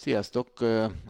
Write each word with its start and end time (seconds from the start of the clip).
Sziasztok! 0.00 0.48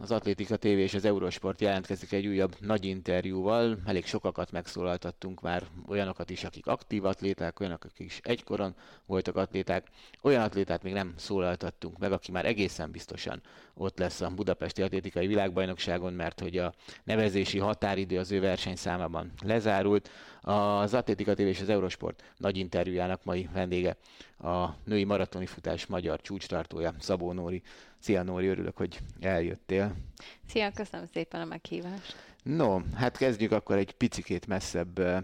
Az 0.01 0.11
Atlétika 0.11 0.57
TV 0.57 0.65
és 0.65 0.93
az 0.93 1.05
Eurosport 1.05 1.61
jelentkezik 1.61 2.11
egy 2.11 2.27
újabb 2.27 2.55
nagy 2.59 2.85
interjúval. 2.85 3.77
Elég 3.85 4.05
sokakat 4.05 4.51
megszólaltattunk 4.51 5.41
már, 5.41 5.63
olyanokat 5.87 6.29
is, 6.29 6.43
akik 6.43 6.67
aktív 6.67 7.05
atléták, 7.05 7.59
olyanok, 7.59 7.83
akik 7.83 8.05
is 8.05 8.19
egykoron 8.23 8.75
voltak 9.05 9.35
atléták. 9.35 9.87
Olyan 10.21 10.41
atlétát 10.41 10.83
még 10.83 10.93
nem 10.93 11.13
szólaltattunk 11.17 11.97
meg, 11.97 12.11
aki 12.11 12.31
már 12.31 12.45
egészen 12.45 12.91
biztosan 12.91 13.41
ott 13.73 13.99
lesz 13.99 14.21
a 14.21 14.29
Budapesti 14.29 14.81
Atlétikai 14.81 15.27
Világbajnokságon, 15.27 16.13
mert 16.13 16.39
hogy 16.39 16.57
a 16.57 16.73
nevezési 17.03 17.59
határidő 17.59 18.17
az 18.17 18.31
ő 18.31 18.39
versenyszámában 18.39 19.31
lezárult. 19.43 20.09
Az 20.41 20.93
Atlétika 20.93 21.33
TV 21.33 21.39
és 21.39 21.61
az 21.61 21.69
Eurosport 21.69 22.33
nagy 22.37 22.57
interjújának 22.57 23.23
mai 23.23 23.49
vendége 23.53 23.97
a 24.43 24.75
női 24.83 25.03
maratoni 25.03 25.45
futás 25.45 25.85
magyar 25.85 26.21
csúcstartója, 26.21 26.93
Szabó 26.99 27.31
Nóri. 27.31 27.61
Szia 28.01 28.23
Nóri, 28.23 28.47
örülök, 28.47 28.77
hogy 28.77 28.99
eljöttél. 29.19 29.95
Szia, 30.47 30.71
köszönöm 30.71 31.05
szépen 31.13 31.41
a 31.41 31.45
meghívást. 31.45 32.15
No, 32.43 32.79
hát 32.95 33.17
kezdjük 33.17 33.51
akkor 33.51 33.77
egy 33.77 33.91
picikét 33.91 34.47
messzebb, 34.47 34.99
uh, 34.99 35.23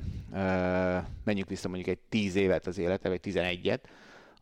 menjünk 1.24 1.50
vissza 1.50 1.68
mondjuk 1.68 1.90
egy 1.90 2.00
tíz 2.10 2.36
évet 2.36 2.68
az 2.68 2.78
élete, 2.78 3.10
vagy 3.10 3.20
tizenegyet. 3.20 3.90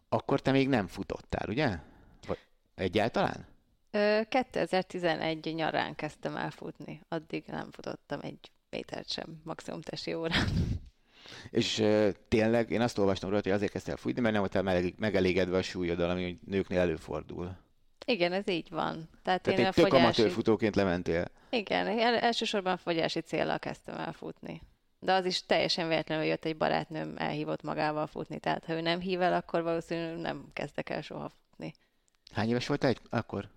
Akkor 0.10 0.42
te 0.42 0.52
még 0.52 0.70
nem 0.70 0.88
futottál, 0.88 1.50
ugye? 1.50 1.78
Vagy 2.28 2.38
egyáltalán? 2.76 3.46
2011 4.30 5.54
nyarán 5.54 5.96
kezdtem 5.96 6.36
el 6.36 6.52
futni, 6.52 7.02
addig 7.08 7.44
nem 7.48 7.72
futottam 7.72 8.20
egy 8.22 8.52
métert 8.70 9.10
sem, 9.10 9.42
maximum 9.44 9.82
tesi 9.82 10.14
órán. 10.14 10.48
És 11.50 11.80
uh, 11.80 12.10
tényleg 12.28 12.72
én 12.72 12.82
azt 12.82 12.98
olvastam 12.98 13.30
róla, 13.30 13.42
hogy 13.44 13.52
azért 13.52 13.72
kezdtél 13.72 13.98
futni, 13.98 14.22
mert 14.22 14.34
nem 14.34 14.44
voltál 14.52 14.94
megelégedve 14.98 15.58
a 15.58 15.62
súlyoddal, 15.62 16.10
ami 16.10 16.40
nőknél 16.46 16.80
előfordul. 16.80 17.64
Igen, 18.06 18.34
ez 18.34 18.48
így 18.48 18.70
van. 18.70 19.10
Tehát, 19.24 19.42
Tehát 19.42 19.60
én 19.60 19.66
egy 19.66 19.74
tök 19.74 19.84
fogyási... 19.86 20.04
amatőr 20.04 20.32
futóként 20.32 20.76
lementél. 20.76 21.28
Igen, 21.50 21.88
elsősorban 22.00 22.78
fogyási 22.78 23.20
célra 23.20 23.58
kezdtem 23.58 23.98
el 23.98 24.14
futni. 24.14 24.62
De 25.00 25.14
az 25.14 25.26
is 25.26 25.46
teljesen 25.46 25.88
véletlenül 25.88 26.26
jött 26.26 26.46
egy 26.46 26.58
barátnőm, 26.58 27.14
elhívott 27.18 27.64
magával 27.64 28.08
futni. 28.08 28.40
Tehát 28.40 28.66
ha 28.66 28.74
ő 28.74 28.82
nem 28.82 29.00
hív 29.00 29.22
el, 29.22 29.34
akkor 29.34 29.64
valószínűleg 29.64 30.18
nem 30.18 30.46
kezdek 30.54 30.90
el 30.90 31.02
soha 31.02 31.30
futni. 31.30 31.74
Hány 32.32 32.50
éves 32.50 32.68
voltál 32.68 32.90
egy, 32.90 33.00
akkor? 33.10 33.50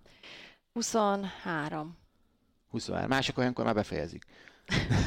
23. 0.73 1.97
23. 2.69 3.07
Mások 3.07 3.37
olyankor 3.37 3.65
már 3.65 3.73
befejezik. 3.73 4.25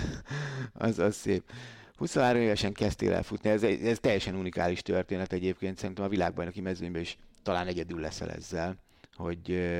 az, 0.72 0.98
az 0.98 1.14
szép. 1.14 1.50
23 1.96 2.40
évesen 2.42 2.72
kezdtél 2.72 3.12
el 3.12 3.22
futni, 3.22 3.50
ez, 3.50 3.62
ez 3.62 3.98
teljesen 3.98 4.34
unikális 4.34 4.82
történet 4.82 5.32
egyébként, 5.32 5.78
szerintem 5.78 6.04
a 6.04 6.08
világbajnoki 6.08 6.60
mezőnyben 6.60 7.00
is 7.00 7.18
talán 7.42 7.66
egyedül 7.66 8.00
leszel 8.00 8.30
ezzel, 8.30 8.76
hogy, 9.16 9.70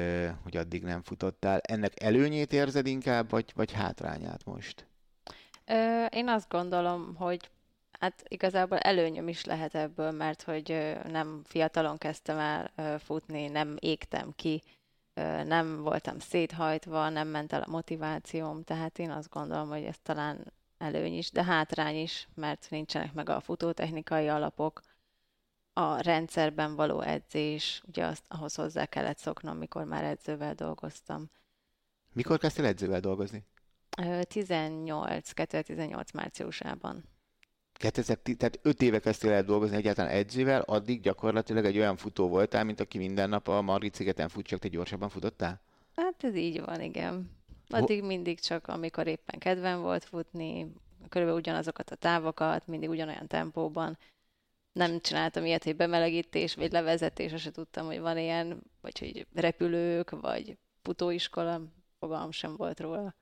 hogy 0.43 0.57
addig 0.57 0.83
nem 0.83 1.03
futottál. 1.03 1.61
Ennek 1.61 2.03
előnyét 2.03 2.53
érzed 2.53 2.87
inkább, 2.87 3.31
vagy, 3.31 3.53
vagy 3.55 3.73
hátrányát 3.73 4.45
most? 4.45 4.87
Ö, 5.67 6.05
én 6.05 6.29
azt 6.29 6.49
gondolom, 6.49 7.15
hogy 7.15 7.51
hát 8.03 8.23
igazából 8.29 8.79
előnyöm 8.79 9.29
is 9.29 9.45
lehet 9.45 9.75
ebből, 9.75 10.11
mert 10.11 10.43
hogy 10.43 10.97
nem 11.09 11.41
fiatalon 11.45 11.99
kezdtem 11.99 12.39
el 12.39 12.99
futni, 12.99 13.47
nem 13.47 13.77
égtem 13.79 14.33
ki, 14.37 14.63
nem 15.45 15.83
voltam 15.83 16.19
széthajtva, 16.19 17.09
nem 17.09 17.29
ment 17.29 17.53
el 17.53 17.63
a 17.63 17.71
motivációm, 17.71 18.63
tehát 18.63 18.99
én 18.99 19.11
azt 19.11 19.31
gondolom, 19.31 19.69
hogy 19.69 19.85
ez 19.85 19.99
talán 20.03 20.53
előny 20.79 21.17
is, 21.17 21.31
de 21.31 21.45
hátrány 21.45 21.97
is, 21.97 22.29
mert 22.35 22.67
nincsenek 22.71 23.13
meg 23.13 23.29
a 23.29 23.41
futótechnikai 23.41 24.29
alapok, 24.29 24.83
a 25.73 26.01
rendszerben 26.01 26.75
való 26.75 27.01
edzés, 27.01 27.83
ugye 27.87 28.05
azt, 28.05 28.25
ahhoz 28.29 28.55
hozzá 28.55 28.87
kellett 28.87 29.19
szoknom, 29.19 29.57
mikor 29.57 29.85
már 29.85 30.05
edzővel 30.05 30.55
dolgoztam. 30.55 31.31
Mikor 32.13 32.39
kezdtél 32.39 32.65
edzővel 32.65 33.01
dolgozni? 33.01 33.45
18, 34.23 35.31
2018 35.33 36.13
márciusában. 36.13 37.05
2000, 37.73 38.19
tehát 38.19 38.59
5 38.63 38.83
éve 38.83 38.99
kezdtél 38.99 39.33
el 39.33 39.43
dolgozni 39.43 39.77
egyáltalán 39.77 40.11
edzővel, 40.11 40.61
addig 40.61 41.01
gyakorlatilag 41.01 41.65
egy 41.65 41.79
olyan 41.79 41.97
futó 41.97 42.29
voltál, 42.29 42.65
mint 42.65 42.81
aki 42.81 42.99
minden 42.99 43.29
nap 43.29 43.49
a 43.49 43.63
Margit 43.63 43.95
szigeten 43.95 44.29
fut, 44.29 44.47
csak 44.47 44.59
te 44.59 44.69
gyorsabban 44.69 45.09
futottál? 45.09 45.61
Hát 45.97 46.25
ez 46.25 46.35
így 46.35 46.61
van, 46.61 46.81
igen. 46.81 47.31
Addig 47.69 48.03
mindig 48.03 48.41
csak, 48.41 48.69
amikor 48.69 49.07
éppen 49.07 49.39
kedvem 49.39 49.81
volt 49.81 50.05
futni, 50.05 50.73
körülbelül 51.09 51.41
ugyanazokat 51.41 51.91
a 51.91 51.95
távokat, 51.95 52.67
mindig 52.67 52.89
ugyanolyan 52.89 53.27
tempóban. 53.27 53.99
Nem 54.73 55.01
csináltam 55.01 55.45
ilyet, 55.45 55.65
hogy 55.65 55.77
bemelegítés, 55.77 56.55
vagy 56.55 56.73
levezetés, 56.73 57.33
azt 57.33 57.53
tudtam, 57.53 57.87
hogy 57.87 58.01
van 58.01 58.19
ilyen, 58.19 58.63
vagy 58.81 58.99
hogy 58.99 59.27
repülők, 59.35 60.11
vagy 60.11 60.59
futóiskola, 60.83 61.61
fogalmam 61.99 62.31
sem 62.31 62.57
volt 62.57 62.81
róla. 62.81 63.15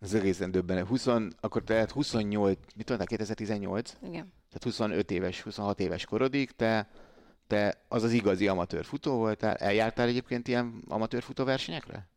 Ez 0.00 0.14
egészen 0.14 0.50
döbbenet. 0.50 0.86
20, 0.86 1.06
akkor 1.40 1.64
tehát 1.64 1.90
28, 1.90 2.58
mit 2.76 2.88
mondtál, 2.88 3.06
2018? 3.06 3.96
Igen. 4.02 4.32
Tehát 4.48 4.62
25 4.62 5.10
éves, 5.10 5.42
26 5.42 5.80
éves 5.80 6.04
korodig 6.04 6.50
te, 6.50 6.88
te 7.46 7.84
az 7.88 8.02
az 8.02 8.12
igazi 8.12 8.48
amatőr 8.48 8.84
futó 8.84 9.16
voltál. 9.16 9.54
Eljártál 9.54 10.08
egyébként 10.08 10.48
ilyen 10.48 10.82
amatőr 10.88 11.22
futóversenyekre? 11.22 12.08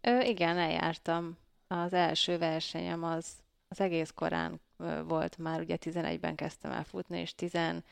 Ö, 0.00 0.20
igen, 0.20 0.58
eljártam. 0.58 1.38
Az 1.66 1.92
első 1.92 2.38
versenyem 2.38 3.04
az, 3.04 3.26
az 3.68 3.80
egész 3.80 4.10
korán 4.14 4.60
volt 5.06 5.38
már, 5.38 5.60
ugye 5.60 5.76
11-ben 5.80 6.34
kezdtem 6.34 6.70
el 6.70 6.84
futni, 6.84 7.18
és 7.18 7.34
12 7.34 7.82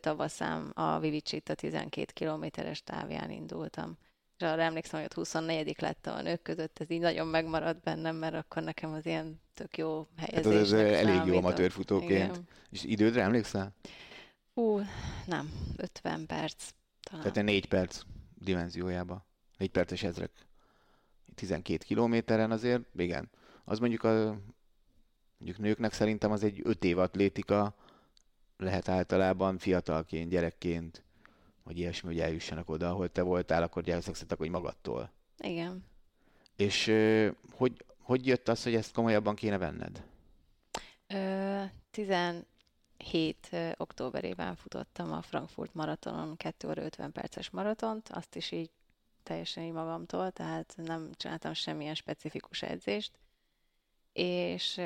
tavaszán 0.00 0.68
a 0.68 0.98
Vivicsit 0.98 1.52
12 1.56 2.12
kilométeres 2.12 2.82
távján 2.82 3.30
indultam 3.30 3.98
és 4.40 4.46
arra 4.46 4.62
emlékszem, 4.62 5.00
hogy 5.00 5.08
ott 5.08 5.14
24 5.14 5.80
lettem 5.80 6.14
a 6.14 6.22
nők 6.22 6.42
között, 6.42 6.78
ez 6.78 6.90
így 6.90 7.00
nagyon 7.00 7.26
megmaradt 7.26 7.82
bennem, 7.82 8.16
mert 8.16 8.34
akkor 8.34 8.62
nekem 8.62 8.92
az 8.92 9.06
ilyen 9.06 9.40
tök 9.54 9.76
jó 9.76 10.06
helyezés. 10.16 10.52
Hát 10.52 10.62
ez, 10.62 10.72
elég 10.72 11.26
jó 11.26 11.36
amatőrfutóként. 11.36 12.10
Igen. 12.10 12.48
És 12.70 12.84
idődre 12.84 13.22
emlékszel? 13.22 13.74
Hú, 14.54 14.80
nem, 15.26 15.52
50 15.76 16.26
perc. 16.26 16.68
Talán. 17.02 17.32
Tehát 17.32 17.48
4 17.48 17.66
perc 17.66 18.02
dimenziójába. 18.34 19.26
4 19.58 19.70
perces 19.70 20.02
ezrek. 20.02 20.30
12 21.34 21.84
kilométeren 21.84 22.50
azért, 22.50 22.82
igen. 22.96 23.30
Az 23.64 23.78
mondjuk 23.78 24.04
a 24.04 24.40
mondjuk 25.40 25.66
nőknek 25.66 25.92
szerintem 25.92 26.30
az 26.30 26.42
egy 26.44 26.60
5 26.62 26.84
év 26.84 26.98
atlétika 26.98 27.74
lehet 28.56 28.88
általában 28.88 29.58
fiatalként, 29.58 30.30
gyerekként 30.30 31.02
vagy 31.62 31.78
ilyesmi, 31.78 32.08
hogy 32.08 32.20
eljussanak 32.20 32.68
oda, 32.68 32.90
ahol 32.90 33.08
te 33.08 33.22
voltál, 33.22 33.62
akkor 33.62 33.82
gyermekszegszettek, 33.82 34.38
hogy 34.38 34.50
magadtól. 34.50 35.10
Igen. 35.38 35.84
És 36.56 36.92
hogy, 37.52 37.84
hogy 37.98 38.26
jött 38.26 38.48
az, 38.48 38.62
hogy 38.62 38.74
ezt 38.74 38.92
komolyabban 38.92 39.34
kéne 39.34 39.58
venned? 39.58 40.04
Ö, 41.06 41.62
17 41.90 42.46
októberében 43.76 44.56
futottam 44.56 45.12
a 45.12 45.22
Frankfurt 45.22 45.74
maratonon 45.74 46.36
2 46.36 46.68
óra 46.68 46.82
50 46.82 47.12
perces 47.12 47.50
maratont, 47.50 48.08
azt 48.08 48.36
is 48.36 48.50
így 48.50 48.70
teljesen 49.22 49.64
így 49.64 49.72
magamtól, 49.72 50.30
tehát 50.30 50.74
nem 50.76 51.10
csináltam 51.16 51.52
semmilyen 51.52 51.94
specifikus 51.94 52.62
edzést, 52.62 53.12
és 54.20 54.80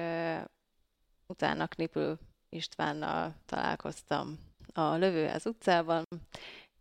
utána 1.27 1.67
Knipül 1.67 2.19
Istvánnal 2.49 3.35
találkoztam 3.47 4.39
a 4.73 4.95
Lövőház 4.95 5.47
utcában, 5.47 6.05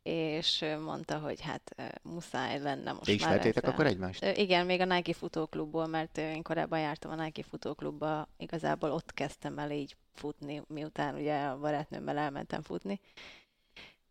és 0.04 0.66
mondta, 0.84 1.20
hogy 1.20 1.42
hát 1.42 1.76
muszáj 2.02 2.60
lenne 2.60 2.92
most 2.92 3.06
Te 3.06 3.12
ismertétek 3.12 3.68
akkor 3.68 3.86
egymást? 3.86 4.26
Igen, 4.26 4.66
még 4.66 4.82
a 4.82 4.86
Nike 4.86 5.14
futóklubból, 5.14 5.88
mert 5.88 6.18
én 6.18 6.42
korábban 6.42 6.80
jártam 6.80 7.12
a 7.12 7.24
Nike 7.24 7.44
futóklubba, 7.44 8.28
igazából 8.38 8.92
ott 8.92 9.14
kezdtem 9.14 9.60
el 9.60 9.72
így 9.72 9.96
futni, 10.14 10.62
miután 10.68 11.16
ugye 11.16 11.44
a 11.44 11.60
barátnőmmel 11.60 12.18
elmentem 12.18 12.62
futni. 12.62 13.00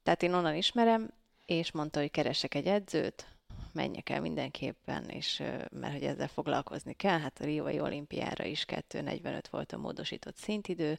Tehát 0.02 0.22
én 0.22 0.34
onnan 0.34 0.54
ismerem, 0.54 1.10
és 1.46 1.72
mondta, 1.72 2.00
hogy 2.00 2.10
keresek 2.10 2.54
egy 2.54 2.66
edzőt, 2.66 3.26
menjek 3.74 4.08
el 4.08 4.20
mindenképpen, 4.20 5.08
és 5.08 5.38
mert 5.70 5.92
hogy 5.92 6.04
ezzel 6.04 6.28
foglalkozni 6.28 6.92
kell, 6.92 7.18
hát 7.18 7.40
a 7.40 7.44
Riói 7.44 7.80
olimpiára 7.80 8.44
is 8.44 8.64
2.45 8.68 9.42
volt 9.50 9.72
a 9.72 9.78
módosított 9.78 10.36
szintidő, 10.36 10.98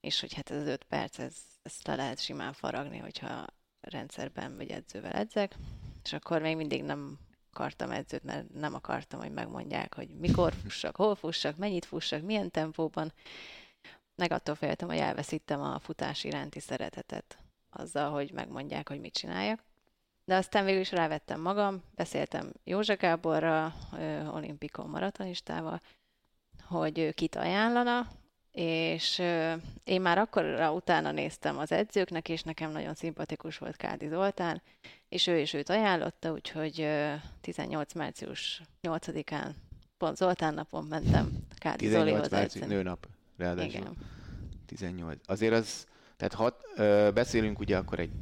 és 0.00 0.20
hogy 0.20 0.32
hát 0.32 0.50
ez 0.50 0.60
az 0.60 0.66
5 0.66 0.84
perc, 0.84 1.18
ez, 1.18 1.36
ezt 1.62 1.86
le 1.86 1.94
lehet 1.94 2.20
simán 2.20 2.52
faragni, 2.52 2.98
hogyha 2.98 3.46
rendszerben 3.80 4.56
vagy 4.56 4.70
edzővel 4.70 5.12
edzek, 5.12 5.56
és 6.04 6.12
akkor 6.12 6.40
még 6.40 6.56
mindig 6.56 6.82
nem 6.82 7.18
akartam 7.52 7.90
edzőt, 7.90 8.24
mert 8.24 8.52
nem 8.54 8.74
akartam, 8.74 9.20
hogy 9.20 9.32
megmondják, 9.32 9.94
hogy 9.94 10.08
mikor 10.08 10.52
fussak, 10.52 10.96
hol 10.96 11.14
fussak, 11.14 11.56
mennyit 11.56 11.84
fussak, 11.84 12.22
milyen 12.22 12.50
tempóban. 12.50 13.12
Meg 14.14 14.32
attól 14.32 14.54
féltem, 14.54 14.88
hogy 14.88 14.96
elveszítem 14.96 15.60
a 15.60 15.78
futás 15.78 16.24
iránti 16.24 16.60
szeretetet 16.60 17.38
azzal, 17.70 18.10
hogy 18.10 18.32
megmondják, 18.32 18.88
hogy 18.88 19.00
mit 19.00 19.12
csináljak. 19.14 19.64
De 20.24 20.36
aztán 20.36 20.64
végül 20.64 20.80
is 20.80 20.90
rávettem 20.90 21.40
magam, 21.40 21.82
beszéltem 21.94 22.52
József 22.64 23.00
Gáborra, 23.00 23.74
olimpikon 24.32 24.88
maratonistával, 24.88 25.80
hogy 26.62 27.14
kit 27.14 27.36
ajánlana, 27.36 28.08
és 28.52 29.22
én 29.84 30.00
már 30.00 30.18
akkor 30.18 30.70
utána 30.74 31.10
néztem 31.10 31.58
az 31.58 31.72
edzőknek, 31.72 32.28
és 32.28 32.42
nekem 32.42 32.70
nagyon 32.70 32.94
szimpatikus 32.94 33.58
volt 33.58 33.76
Kádi 33.76 34.08
Zoltán, 34.08 34.62
és 35.08 35.26
ő 35.26 35.38
is 35.38 35.52
őt 35.52 35.68
ajánlotta, 35.68 36.32
úgyhogy 36.32 36.80
ö, 36.80 37.12
18. 37.40 37.94
március 37.94 38.62
8-án, 38.82 39.50
pont 39.96 40.16
Zoltán 40.16 40.54
napon 40.54 40.84
mentem 40.84 41.30
Kádi 41.58 41.76
18 41.76 42.08
Zolihoz 42.08 42.30
március, 42.30 42.62
edzeni. 42.62 42.74
nőnap, 42.74 43.06
ráadásul. 43.36 43.70
Igen. 43.70 43.96
18. 44.66 45.18
Azért 45.26 45.52
az, 45.54 45.86
tehát 46.16 46.34
hat, 46.34 46.64
ö, 46.76 47.10
beszélünk 47.14 47.58
ugye 47.58 47.76
akkor 47.76 47.98
egy 47.98 48.18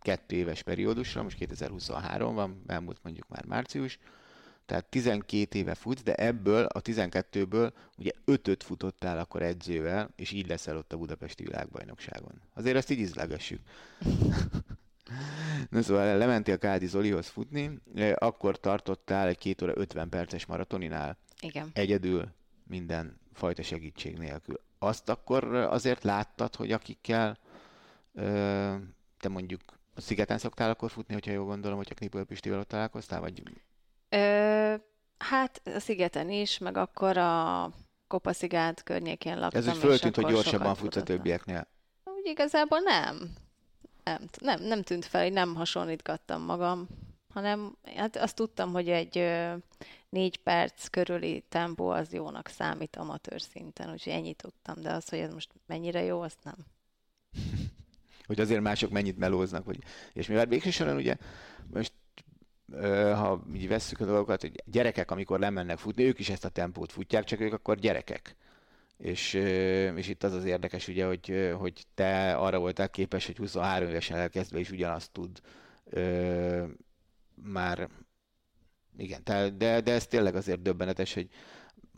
12 0.00 0.36
éves 0.36 0.62
periódusra, 0.62 1.22
most 1.22 1.36
2023 1.36 2.34
van, 2.34 2.62
elmúlt 2.66 2.98
mondjuk 3.02 3.28
már 3.28 3.44
március, 3.44 3.98
tehát 4.66 4.84
12 4.84 5.58
éve 5.58 5.74
futsz, 5.74 6.02
de 6.02 6.14
ebből 6.14 6.64
a 6.64 6.82
12-ből 6.82 7.72
ugye 7.98 8.10
5-öt 8.26 8.62
futottál 8.62 9.18
akkor 9.18 9.42
edzővel, 9.42 10.10
és 10.16 10.30
így 10.32 10.48
leszel 10.48 10.76
ott 10.76 10.92
a 10.92 10.96
Budapesti 10.96 11.44
világbajnokságon. 11.44 12.40
Azért 12.54 12.76
ezt 12.76 12.90
így 12.90 12.98
izlegessük. 12.98 13.60
Na 15.70 15.82
szóval 15.82 16.16
lementél 16.16 16.58
Kádi 16.58 16.86
Zolihoz 16.86 17.28
futni, 17.28 17.78
eh, 17.94 18.12
akkor 18.18 18.60
tartottál 18.60 19.28
egy 19.28 19.38
2 19.38 19.64
óra 19.64 19.80
50 19.80 20.08
perces 20.08 20.46
maratoninál, 20.46 21.16
Igen. 21.40 21.70
egyedül, 21.72 22.28
minden 22.66 23.18
fajta 23.32 23.62
segítség 23.62 24.18
nélkül. 24.18 24.60
Azt 24.78 25.08
akkor 25.08 25.54
azért 25.54 26.04
láttad, 26.04 26.54
hogy 26.54 26.72
akikkel 26.72 27.38
ö, 28.14 28.74
te 29.18 29.28
mondjuk 29.28 29.60
a 29.94 30.00
szigeten 30.00 30.38
szoktál 30.38 30.70
akkor 30.70 30.90
futni, 30.90 31.14
hogyha 31.14 31.32
jól 31.32 31.44
gondolom, 31.44 31.76
hogyha 31.76 31.94
Knipöl 31.94 32.24
Pistivel 32.24 32.58
ott 32.58 32.68
találkoztál, 32.68 33.20
vagy 33.20 33.42
Ö, 34.08 34.74
hát 35.18 35.60
a 35.64 35.78
szigeten 35.78 36.30
is, 36.30 36.58
meg 36.58 36.76
akkor 36.76 37.16
a 37.16 37.70
Kopaszigát 38.06 38.82
környékén 38.82 39.38
laktam. 39.38 39.60
ez 39.60 39.68
úgy 39.68 39.76
föltűnt, 39.76 40.16
hogy 40.16 40.26
gyorsabban 40.26 40.74
futsz 40.74 40.96
a 40.96 41.02
többieknél. 41.02 41.66
Úgy 42.04 42.26
igazából 42.26 42.78
nem. 42.78 43.32
Nem, 44.04 44.28
nem, 44.40 44.62
nem 44.62 44.82
tűnt 44.82 45.04
fel, 45.04 45.22
hogy 45.22 45.32
nem 45.32 45.54
hasonlítgattam 45.54 46.42
magam, 46.42 46.88
hanem 47.32 47.76
hát 47.96 48.16
azt 48.16 48.34
tudtam, 48.34 48.72
hogy 48.72 48.88
egy 48.88 49.18
ö, 49.18 49.54
négy 50.08 50.38
perc 50.38 50.88
körüli 50.88 51.44
tempó 51.48 51.88
az 51.88 52.12
jónak 52.12 52.48
számít 52.48 52.96
amatőr 52.96 53.40
szinten, 53.40 53.90
úgyhogy 53.90 54.12
ennyit 54.12 54.36
tudtam, 54.36 54.80
de 54.80 54.92
az, 54.92 55.08
hogy 55.08 55.18
ez 55.18 55.32
most 55.32 55.50
mennyire 55.66 56.02
jó, 56.02 56.20
azt 56.20 56.38
nem. 56.42 56.56
Hogy 58.30 58.40
azért 58.40 58.60
mások 58.60 58.90
mennyit 58.90 59.18
melóznak, 59.18 59.64
vagy 59.64 59.78
és 60.12 60.26
mivel 60.26 60.46
végső 60.46 60.70
soron 60.70 60.96
ugye 60.96 61.16
most 61.72 61.92
ha 63.14 63.44
így 63.54 63.68
vesszük 63.68 64.00
a 64.00 64.04
dolgokat, 64.04 64.40
hogy 64.40 64.62
gyerekek, 64.64 65.10
amikor 65.10 65.38
lemennek 65.38 65.78
futni, 65.78 66.04
ők 66.04 66.18
is 66.18 66.28
ezt 66.30 66.44
a 66.44 66.48
tempót 66.48 66.92
futják, 66.92 67.24
csak 67.24 67.40
ők 67.40 67.52
akkor 67.52 67.78
gyerekek. 67.78 68.36
És, 68.96 69.34
és 69.94 70.08
itt 70.08 70.22
az 70.22 70.32
az 70.32 70.44
érdekes, 70.44 70.88
ugye, 70.88 71.06
hogy, 71.06 71.54
hogy 71.58 71.86
te 71.94 72.34
arra 72.34 72.58
voltál 72.58 72.90
képes, 72.90 73.26
hogy 73.26 73.36
23 73.36 73.88
évesen 73.88 74.18
elkezdve 74.18 74.58
is 74.58 74.70
ugyanazt 74.70 75.12
tud 75.12 75.40
ö, 75.84 76.64
már, 77.34 77.88
igen, 78.96 79.24
te, 79.24 79.50
de, 79.50 79.80
de 79.80 79.92
ez 79.92 80.06
tényleg 80.06 80.34
azért 80.34 80.62
döbbenetes, 80.62 81.14
hogy 81.14 81.28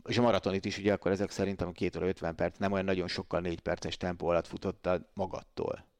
és 0.05 0.17
a 0.17 0.21
maratonit 0.21 0.65
is 0.65 0.77
ugye 0.77 0.93
akkor 0.93 1.11
ezek 1.11 1.29
szerintem 1.29 1.67
a 1.67 1.71
2 1.71 1.99
óra 1.99 2.07
50 2.07 2.35
perc, 2.35 2.57
nem 2.57 2.71
olyan 2.71 2.85
nagyon 2.85 3.07
sokkal 3.07 3.39
4 3.39 3.59
perces 3.59 3.97
tempó 3.97 4.27
alatt 4.27 4.47
futottad 4.47 5.05
magadtól. 5.13 5.92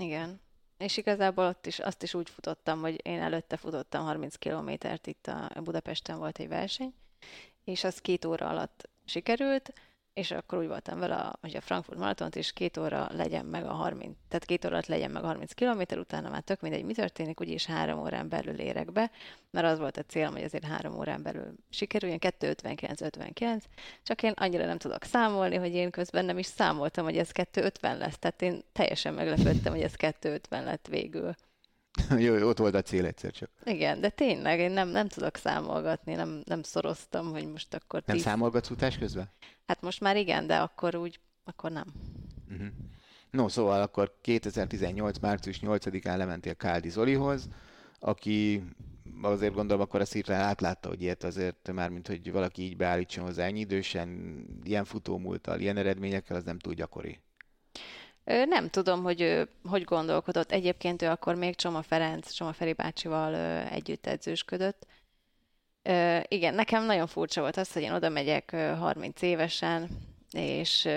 Igen. 0.00 0.40
És 0.78 0.96
igazából 0.96 1.44
ott 1.46 1.66
is 1.66 1.78
azt 1.78 2.02
is 2.02 2.14
úgy 2.14 2.30
futottam, 2.30 2.80
hogy 2.80 3.00
én 3.06 3.20
előtte 3.20 3.56
futottam 3.56 4.04
30 4.04 4.36
kilométert, 4.36 5.06
itt 5.06 5.26
a 5.26 5.60
Budapesten 5.60 6.18
volt 6.18 6.38
egy 6.38 6.48
verseny, 6.48 6.94
és 7.64 7.84
az 7.84 8.00
két 8.00 8.24
óra 8.24 8.48
alatt 8.48 8.88
sikerült, 9.04 9.72
és 10.20 10.30
akkor 10.30 10.58
úgy 10.58 10.66
voltam 10.66 10.98
vele, 10.98 11.32
hogy 11.40 11.56
a 11.56 11.60
Frankfurt 11.60 11.98
maratont 11.98 12.36
is 12.36 12.52
két 12.52 12.76
óra 12.76 13.08
legyen 13.12 13.44
meg 13.44 13.64
a 13.64 13.72
30, 13.72 14.16
tehát 14.28 14.44
két 14.44 14.64
óra 14.64 14.80
legyen 14.86 15.10
meg 15.10 15.22
a 15.22 15.26
30 15.26 15.52
kilométer, 15.52 15.98
utána 15.98 16.28
már 16.28 16.42
tök 16.42 16.60
mindegy, 16.60 16.84
mi 16.84 16.92
történik, 16.92 17.40
úgyis 17.40 17.66
három 17.66 18.00
órán 18.00 18.28
belül 18.28 18.58
érek 18.58 18.92
be, 18.92 19.10
mert 19.50 19.66
az 19.66 19.78
volt 19.78 19.96
a 19.96 20.02
célom, 20.02 20.32
hogy 20.32 20.42
azért 20.42 20.64
három 20.64 20.98
órán 20.98 21.22
belül 21.22 21.54
sikerüljön, 21.70 22.18
2.59-59, 22.20 23.62
csak 24.02 24.22
én 24.22 24.32
annyira 24.36 24.66
nem 24.66 24.78
tudok 24.78 25.04
számolni, 25.04 25.56
hogy 25.56 25.74
én 25.74 25.90
közben 25.90 26.24
nem 26.24 26.38
is 26.38 26.46
számoltam, 26.46 27.04
hogy 27.04 27.16
ez 27.18 27.30
2.50 27.32 27.98
lesz, 27.98 28.18
tehát 28.18 28.42
én 28.42 28.62
teljesen 28.72 29.14
meglepődtem, 29.14 29.72
hogy 29.72 29.82
ez 29.82 29.94
2.50 29.96 30.64
lett 30.64 30.86
végül. 30.86 31.34
Jó, 32.18 32.48
ott 32.48 32.58
volt 32.58 32.74
a 32.74 32.82
cél 32.82 33.06
egyszer 33.06 33.32
csak. 33.32 33.50
Igen, 33.64 34.00
de 34.00 34.08
tényleg 34.08 34.58
én 34.58 34.70
nem, 34.70 34.88
nem 34.88 35.08
tudok 35.08 35.36
számolgatni, 35.36 36.14
nem, 36.14 36.42
nem 36.44 36.62
szoroztam, 36.62 37.30
hogy 37.30 37.50
most 37.50 37.74
akkor 37.74 38.02
Nem 38.06 38.16
tíz... 38.16 38.24
számolgatsz 38.24 38.70
utás 38.70 38.98
közben? 38.98 39.30
Hát 39.66 39.80
most 39.80 40.00
már 40.00 40.16
igen, 40.16 40.46
de 40.46 40.56
akkor 40.56 40.94
úgy, 40.94 41.20
akkor 41.44 41.70
nem. 41.70 41.86
Uh-huh. 42.50 42.66
No, 43.30 43.48
szóval 43.48 43.82
akkor 43.82 44.18
2018. 44.20 45.18
március 45.18 45.60
8-án 45.62 46.16
lementél 46.16 46.54
Káldi 46.54 46.88
Zolihoz, 46.88 47.48
aki 47.98 48.62
azért 49.22 49.54
gondolom 49.54 49.82
akkor 49.82 50.00
ezt 50.00 50.12
hirtelen 50.12 50.40
átlátta, 50.40 50.88
hogy 50.88 51.02
ilyet 51.02 51.24
azért 51.24 51.72
már, 51.72 51.90
mint 51.90 52.06
hogy 52.06 52.32
valaki 52.32 52.62
így 52.62 52.76
beállítson 52.76 53.24
hozzá 53.24 53.44
ennyi 53.44 53.60
idősen, 53.60 54.44
ilyen 54.64 54.84
futómúltal, 54.84 55.60
ilyen 55.60 55.76
eredményekkel, 55.76 56.36
az 56.36 56.44
nem 56.44 56.58
túl 56.58 56.74
gyakori. 56.74 57.20
Nem 58.24 58.68
tudom, 58.68 59.02
hogy 59.02 59.20
ő 59.20 59.48
hogy 59.64 59.84
gondolkodott. 59.84 60.52
Egyébként 60.52 61.02
ő 61.02 61.06
akkor 61.06 61.34
még 61.34 61.54
Csoma 61.54 61.82
Ferenc, 61.82 62.30
Csoma 62.30 62.52
Feri 62.52 62.72
bácsival 62.72 63.34
együtt 63.68 64.06
edzősködött. 64.06 64.86
Igen, 66.28 66.54
nekem 66.54 66.84
nagyon 66.84 67.06
furcsa 67.06 67.40
volt 67.40 67.56
az, 67.56 67.72
hogy 67.72 67.82
én 67.82 67.92
oda 67.92 68.08
megyek 68.08 68.52
ö, 68.52 68.74
30 68.74 69.22
évesen, 69.22 69.88
és 70.32 70.88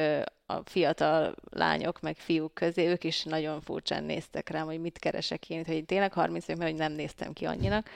a 0.46 0.62
fiatal 0.66 1.36
lányok 1.50 2.02
meg 2.02 2.18
fiúk 2.18 2.54
közé, 2.54 2.88
ők 2.88 3.04
is 3.04 3.24
nagyon 3.24 3.62
furcsán 3.62 4.04
néztek 4.04 4.50
rám, 4.50 4.66
hogy 4.66 4.80
mit 4.80 5.00
keresek 5.00 5.50
én, 5.50 5.66
hogy 5.66 5.76
én 5.76 5.86
tényleg 5.86 6.14
30 6.14 6.48
év, 6.48 6.58
mert 6.58 6.70
hogy 6.70 6.80
nem 6.80 6.92
néztem 6.92 7.34
ki 7.34 7.46
annyinak. 7.46 7.90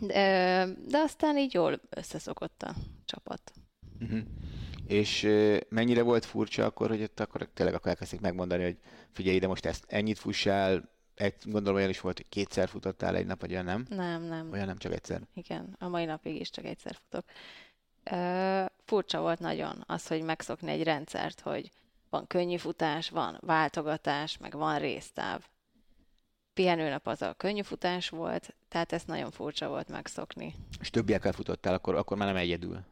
De, 0.00 0.66
de 0.88 0.98
aztán 0.98 1.38
így 1.38 1.54
jól 1.54 1.80
összeszokott 1.90 2.62
a 2.62 2.74
csapat. 3.04 3.52
Uh-huh. 4.00 4.20
És 4.86 5.28
mennyire 5.68 6.02
volt 6.02 6.24
furcsa 6.24 6.64
akkor, 6.64 6.88
hogy 6.88 7.02
ott 7.02 7.20
akkor 7.20 7.48
tényleg 7.54 7.74
akkor 7.74 7.88
elkezdték 7.88 8.20
megmondani, 8.20 8.62
hogy 8.62 8.76
figyelj 9.12 9.36
ide, 9.36 9.46
most 9.46 9.66
ezt 9.66 9.84
ennyit 9.88 10.18
fussál, 10.18 10.92
egy, 11.14 11.34
gondolom 11.44 11.76
olyan 11.76 11.88
is 11.88 12.00
volt, 12.00 12.16
hogy 12.16 12.28
kétszer 12.28 12.68
futottál 12.68 13.16
egy 13.16 13.26
nap, 13.26 13.40
vagy 13.40 13.50
olyan 13.50 13.64
nem? 13.64 13.86
Nem, 13.88 14.22
nem. 14.22 14.50
Olyan 14.52 14.66
nem, 14.66 14.76
csak 14.76 14.92
egyszer. 14.92 15.20
Igen, 15.34 15.76
a 15.78 15.88
mai 15.88 16.04
napig 16.04 16.40
is 16.40 16.50
csak 16.50 16.64
egyszer 16.64 16.96
futok. 17.04 17.24
Ö, 18.04 18.64
furcsa 18.84 19.20
volt 19.20 19.38
nagyon 19.38 19.84
az, 19.86 20.06
hogy 20.06 20.22
megszokni 20.22 20.70
egy 20.70 20.82
rendszert, 20.82 21.40
hogy 21.40 21.70
van 22.10 22.26
könnyű 22.26 22.56
futás, 22.56 23.08
van 23.08 23.38
váltogatás, 23.40 24.38
meg 24.38 24.52
van 24.52 24.78
résztáv. 24.78 25.46
Pihenőnap 26.54 27.06
az 27.06 27.22
a 27.22 27.34
könnyű 27.34 27.62
futás 27.62 28.08
volt, 28.08 28.54
tehát 28.68 28.92
ezt 28.92 29.06
nagyon 29.06 29.30
furcsa 29.30 29.68
volt 29.68 29.88
megszokni. 29.88 30.54
És 30.80 30.90
többiekkel 30.90 31.32
futottál, 31.32 31.74
akkor, 31.74 31.94
akkor 31.94 32.16
már 32.16 32.26
nem 32.26 32.36
egyedül. 32.36 32.84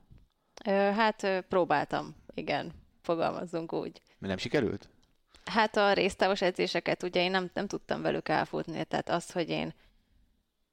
Hát 0.70 1.44
próbáltam, 1.48 2.16
igen, 2.34 2.72
fogalmazzunk 3.02 3.72
úgy. 3.72 4.02
Mi 4.18 4.26
nem 4.28 4.36
sikerült? 4.36 4.88
Hát 5.44 5.76
a 5.76 5.92
résztávos 5.92 6.40
edzéseket 6.40 7.02
ugye 7.02 7.22
én 7.22 7.30
nem, 7.30 7.50
nem 7.54 7.66
tudtam 7.66 8.02
velük 8.02 8.28
elfutni, 8.28 8.84
tehát 8.84 9.08
az, 9.08 9.30
hogy 9.30 9.48
én 9.48 9.74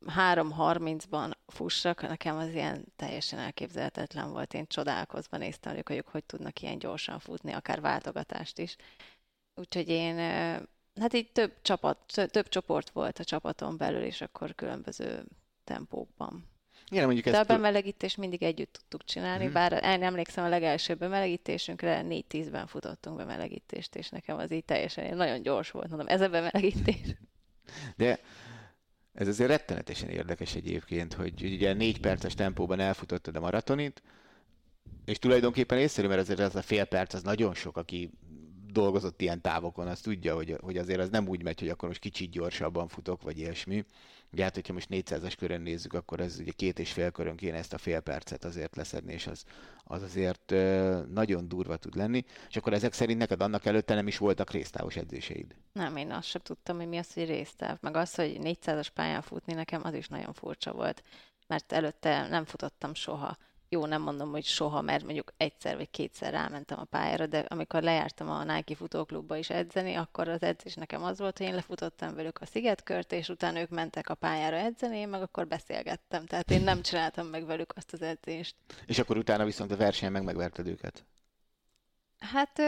3.30-ban 0.05 1.31
fussak, 1.47 2.01
nekem 2.01 2.37
az 2.37 2.53
ilyen 2.53 2.85
teljesen 2.95 3.39
elképzelhetetlen 3.39 4.31
volt. 4.31 4.53
Én 4.53 4.67
csodálkozva 4.67 5.37
néztem, 5.37 5.75
hogy 5.75 5.95
ők 5.95 6.07
hogy 6.07 6.23
tudnak 6.23 6.61
ilyen 6.61 6.79
gyorsan 6.79 7.19
futni, 7.19 7.51
akár 7.51 7.81
váltogatást 7.81 8.59
is. 8.59 8.75
Úgyhogy 9.55 9.89
én, 9.89 10.15
hát 10.99 11.13
így 11.13 11.31
több 11.31 11.61
csapat, 11.61 11.99
több 12.31 12.47
csoport 12.47 12.89
volt 12.89 13.19
a 13.19 13.23
csapaton 13.23 13.77
belül, 13.77 14.01
és 14.01 14.21
akkor 14.21 14.55
különböző 14.55 15.23
tempókban. 15.63 16.45
Igen, 16.89 17.05
mondjuk 17.05 17.25
De 17.25 17.35
a 17.35 17.39
ezt... 17.39 17.47
bemelegítést 17.47 18.17
mindig 18.17 18.43
együtt 18.43 18.73
tudtuk 18.73 19.03
csinálni, 19.05 19.43
Mhm. 19.43 19.53
bár 19.53 19.71
én 19.71 20.03
emlékszem 20.03 20.43
a 20.43 20.49
legelső 20.49 20.93
bemelegítésünkre 20.95 22.01
4-10-ben 22.09 22.67
futottunk 22.67 23.17
bemelegítést, 23.17 23.95
és 23.95 24.09
nekem 24.09 24.37
az 24.37 24.51
így 24.51 24.65
teljesen 24.65 25.15
nagyon 25.17 25.41
gyors 25.41 25.71
volt, 25.71 25.89
mondom, 25.89 26.07
ez 26.07 26.21
a 26.21 26.29
bemelegítés. 26.29 27.15
De 27.95 28.19
ez 29.13 29.27
azért 29.27 29.49
rettenetesen 29.49 30.09
érdekes 30.09 30.55
egyébként, 30.55 31.13
hogy 31.13 31.43
ugye 31.43 31.73
négy 31.73 31.99
perces 31.99 32.33
tempóban 32.33 32.79
elfutottad 32.79 33.35
a 33.35 33.39
maratonit, 33.39 34.01
és 35.05 35.19
tulajdonképpen 35.19 35.77
észszerű, 35.77 36.07
mert 36.07 36.19
azért 36.21 36.39
ez 36.39 36.55
a 36.55 36.61
fél 36.61 36.85
perc 36.85 37.13
az 37.13 37.21
nagyon 37.21 37.53
sok, 37.53 37.77
aki 37.77 38.11
dolgozott 38.71 39.21
ilyen 39.21 39.41
távokon, 39.41 39.87
az 39.87 39.99
tudja, 39.99 40.35
hogy, 40.35 40.55
hogy 40.61 40.77
azért 40.77 40.99
az 40.99 41.09
nem 41.09 41.27
úgy 41.27 41.43
megy, 41.43 41.59
hogy 41.59 41.69
akkor 41.69 41.87
most 41.87 41.99
kicsit 41.99 42.31
gyorsabban 42.31 42.87
futok, 42.87 43.21
vagy 43.21 43.37
ilyesmi. 43.37 43.85
Ugye 44.31 44.43
hát, 44.43 44.53
hogyha 44.53 44.73
most 44.73 44.87
400-as 44.91 45.33
körön 45.37 45.61
nézzük, 45.61 45.93
akkor 45.93 46.19
ez 46.19 46.39
ugye 46.39 46.51
két 46.51 46.79
és 46.79 46.91
fél 46.91 47.11
körön 47.11 47.35
kéne 47.35 47.57
ezt 47.57 47.73
a 47.73 47.77
fél 47.77 47.99
percet 47.99 48.43
azért 48.43 48.75
leszedni, 48.75 49.13
és 49.13 49.27
az, 49.27 49.43
az 49.83 50.01
azért 50.01 50.53
nagyon 51.09 51.47
durva 51.47 51.77
tud 51.77 51.95
lenni. 51.95 52.25
És 52.49 52.55
akkor 52.55 52.73
ezek 52.73 52.93
szerint 52.93 53.19
neked 53.19 53.41
annak 53.41 53.65
előtte 53.65 53.93
nem 53.93 54.07
is 54.07 54.17
voltak 54.17 54.51
résztávos 54.51 54.95
edzéseid. 54.95 55.55
Nem, 55.73 55.95
én 55.95 56.11
azt 56.11 56.27
sem 56.27 56.41
tudtam, 56.41 56.77
hogy 56.77 56.87
mi 56.87 56.97
az, 56.97 57.13
hogy 57.13 57.25
résztáv. 57.25 57.77
Meg 57.81 57.95
az, 57.95 58.15
hogy 58.15 58.37
400-as 58.41 58.87
pályán 58.93 59.21
futni 59.21 59.53
nekem, 59.53 59.81
az 59.83 59.93
is 59.93 60.07
nagyon 60.07 60.33
furcsa 60.33 60.73
volt, 60.73 61.03
mert 61.47 61.71
előtte 61.71 62.27
nem 62.27 62.45
futottam 62.45 62.93
soha. 62.93 63.37
Jó, 63.69 63.85
nem 63.85 64.01
mondom, 64.01 64.31
hogy 64.31 64.43
soha, 64.45 64.81
mert 64.81 65.03
mondjuk 65.03 65.33
egyszer 65.37 65.75
vagy 65.75 65.89
kétszer 65.89 66.31
rámentem 66.31 66.79
a 66.79 66.83
pályára, 66.83 67.25
de 67.25 67.39
amikor 67.39 67.83
lejártam 67.83 68.29
a 68.29 68.43
Nike 68.43 68.75
futóklubba 68.75 69.37
is 69.37 69.49
edzeni, 69.49 69.95
akkor 69.95 70.27
az 70.27 70.41
edzés 70.41 70.73
nekem 70.73 71.03
az 71.03 71.19
volt, 71.19 71.37
hogy 71.37 71.47
én 71.47 71.55
lefutottam 71.55 72.15
velük 72.15 72.41
a 72.41 72.45
szigetkört, 72.45 73.11
és 73.11 73.29
utána 73.29 73.59
ők 73.59 73.69
mentek 73.69 74.09
a 74.09 74.15
pályára 74.15 74.55
edzeni, 74.55 74.97
én 74.97 75.09
meg 75.09 75.21
akkor 75.21 75.47
beszélgettem. 75.47 76.25
Tehát 76.25 76.51
én 76.51 76.61
nem 76.61 76.81
csináltam 76.81 77.27
meg 77.27 77.45
velük 77.45 77.73
azt 77.75 77.93
az 77.93 78.01
edzést. 78.01 78.55
És 78.85 78.99
akkor 78.99 79.17
utána 79.17 79.45
viszont 79.45 79.71
a 79.71 79.77
versenyen 79.77 80.11
meg 80.13 80.23
megverted 80.23 80.67
őket? 80.67 81.05
Hát 82.19 82.61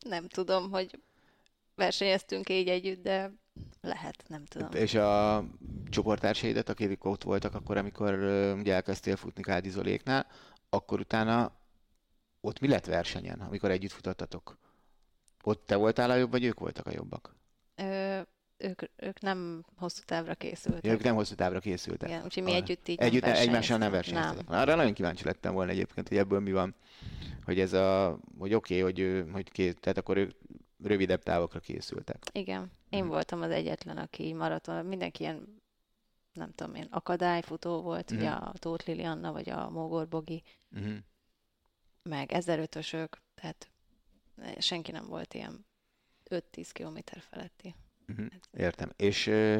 nem 0.00 0.28
tudom, 0.28 0.70
hogy 0.70 0.98
versenyeztünk 1.78 2.48
így 2.48 2.68
együtt, 2.68 3.02
de 3.02 3.32
lehet, 3.80 4.24
nem 4.28 4.44
tudom. 4.44 4.68
És 4.72 4.94
a 4.94 5.44
csoporttársaidat, 5.90 6.68
akik 6.68 7.04
ott 7.04 7.22
voltak 7.22 7.54
akkor, 7.54 7.76
amikor 7.76 8.14
ugye 8.58 8.74
elkezdtél 8.74 9.16
futni 9.16 9.42
Kádi 9.42 9.70
Zoléknál, 9.70 10.26
akkor 10.68 11.00
utána 11.00 11.52
ott 12.40 12.60
mi 12.60 12.68
lett 12.68 12.86
versenyen, 12.86 13.40
amikor 13.40 13.70
együtt 13.70 13.92
futottatok? 13.92 14.58
Ott 15.42 15.66
te 15.66 15.76
voltál 15.76 16.10
a 16.10 16.14
jobb, 16.14 16.30
vagy 16.30 16.44
ők 16.44 16.58
voltak 16.58 16.86
a 16.86 16.92
jobbak? 16.92 17.36
Ö, 17.74 18.20
ők, 18.56 18.82
ők 18.96 19.20
nem 19.20 19.64
hosszú 19.76 20.02
távra 20.04 20.34
készültek. 20.34 20.84
Ja, 20.84 20.92
ők 20.92 21.02
nem 21.02 21.14
hosszú 21.14 21.34
távra 21.34 21.60
készültek. 21.60 22.08
Igen, 22.08 22.24
úgyhogy 22.24 22.42
mi 22.42 22.52
együtt 22.52 22.88
így 22.88 23.00
Együtt 23.00 23.24
nem 23.24 23.34
egymással 23.34 23.78
nem 23.78 23.90
versenyeztetek. 23.90 24.48
Nem. 24.48 24.58
Arra 24.58 24.74
nagyon 24.74 24.92
kíváncsi 24.92 25.24
lettem 25.24 25.54
volna 25.54 25.70
egyébként, 25.70 26.08
hogy 26.08 26.16
ebből 26.16 26.40
mi 26.40 26.52
van. 26.52 26.74
Hogy 27.44 27.60
ez 27.60 27.72
a, 27.72 28.18
hogy 28.38 28.54
oké, 28.54 28.82
okay, 28.82 28.92
hogy, 28.92 29.24
hogy 29.32 29.50
kész, 29.50 29.74
tehát 29.80 29.98
akkor 29.98 30.16
ők 30.16 30.30
rövidebb 30.82 31.22
távokra 31.22 31.60
készültek. 31.60 32.22
Igen. 32.32 32.70
Én 32.88 33.00
hmm. 33.00 33.08
voltam 33.08 33.42
az 33.42 33.50
egyetlen, 33.50 33.96
aki 33.96 34.32
maraton, 34.32 34.86
mindenki 34.86 35.22
ilyen, 35.22 35.62
nem 36.32 36.52
tudom 36.54 36.74
én, 36.74 36.86
akadályfutó 36.90 37.82
volt, 37.82 38.10
hmm. 38.10 38.18
ugye 38.18 38.30
a 38.30 38.52
Tóth 38.58 38.86
Lilianna, 38.86 39.32
vagy 39.32 39.50
a 39.50 39.70
Mógor 39.70 40.08
Bogi, 40.08 40.42
hmm. 40.70 41.04
meg 42.02 42.30
1005-ösök, 42.34 43.08
tehát 43.34 43.70
senki 44.58 44.90
nem 44.90 45.06
volt 45.06 45.34
ilyen 45.34 45.66
5-10 46.30 46.68
kilométer 46.72 47.20
feletti. 47.20 47.74
Uh-huh. 48.08 48.26
Értem. 48.52 48.92
És 48.96 49.26
ö, 49.26 49.58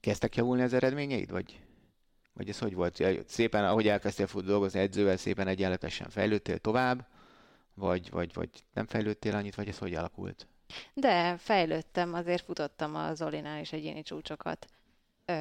kezdtek 0.00 0.36
javulni 0.36 0.62
az 0.62 0.72
eredményeid, 0.72 1.30
vagy, 1.30 1.60
vagy 2.32 2.48
ez 2.48 2.58
hogy 2.58 2.74
volt? 2.74 3.02
Szépen, 3.26 3.64
ahogy 3.64 3.88
elkezdtél 3.88 4.26
fut 4.26 4.44
dolgozni 4.44 4.80
edzővel, 4.80 5.16
szépen 5.16 5.46
egyenletesen 5.48 6.08
fejlődtél 6.08 6.58
tovább, 6.58 7.08
vagy, 7.76 8.10
vagy, 8.10 8.34
vagy 8.34 8.64
nem 8.72 8.86
fejlődtél 8.86 9.34
annyit, 9.34 9.54
vagy 9.54 9.68
ez 9.68 9.78
hogy 9.78 9.94
alakult? 9.94 10.46
De 10.94 11.36
fejlődtem, 11.36 12.14
azért 12.14 12.44
futottam 12.44 12.94
a 12.94 13.14
Zolinál 13.14 13.60
is 13.60 13.72
egyéni 13.72 14.02
csúcsokat. 14.02 14.66
Ö, 15.24 15.32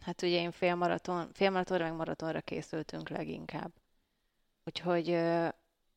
hát 0.00 0.22
ugye 0.22 0.40
én 0.40 0.50
félmaraton, 0.50 1.30
félmaratonra 1.32 1.84
meg 1.84 1.94
maratonra 1.94 2.40
készültünk 2.40 3.08
leginkább. 3.08 3.72
Úgyhogy 4.64 5.10
ö, 5.10 5.48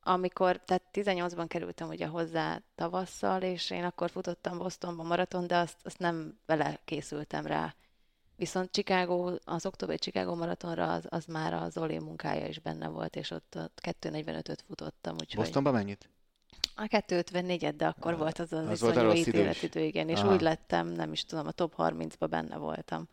amikor, 0.03 0.57
tehát 0.57 0.83
18-ban 0.93 1.45
kerültem 1.47 1.87
ugye 1.87 2.07
hozzá 2.07 2.61
tavasszal, 2.75 3.41
és 3.41 3.69
én 3.69 3.83
akkor 3.83 4.09
futottam 4.09 4.57
Bostonban 4.57 5.05
maraton, 5.05 5.47
de 5.47 5.57
azt, 5.57 5.77
azt 5.83 5.99
nem 5.99 6.39
vele 6.45 6.79
készültem 6.85 7.45
rá. 7.45 7.75
Viszont 8.35 8.71
Chicago, 8.71 9.35
az 9.43 9.65
októberi 9.65 9.97
Chicago 9.97 10.35
maratonra 10.35 10.93
az, 10.93 11.05
az 11.09 11.25
már 11.25 11.53
az 11.53 11.73
Zoli 11.73 11.99
munkája 11.99 12.47
is 12.47 12.59
benne 12.59 12.87
volt, 12.87 13.15
és 13.15 13.31
ott, 13.31 13.55
ott 13.57 13.79
2.45-öt 14.01 14.59
futottam. 14.67 15.13
Úgyhogy... 15.13 15.43
Bostonban 15.43 15.73
mennyit? 15.73 16.09
A 16.75 16.81
2.54-et, 16.81 17.73
de 17.77 17.87
akkor 17.87 18.13
a, 18.13 18.17
volt 18.17 18.39
az 18.39 18.53
az, 18.53 18.67
az 18.67 18.81
volt 18.81 18.95
a 18.95 19.15
ítéletidő, 19.15 19.81
igen, 19.83 20.09
és 20.09 20.19
Aha. 20.19 20.33
úgy 20.33 20.41
lettem, 20.41 20.87
nem 20.87 21.11
is 21.11 21.25
tudom, 21.25 21.47
a 21.47 21.51
top 21.51 21.73
30-ba 21.77 22.27
benne 22.29 22.57
voltam. 22.57 23.07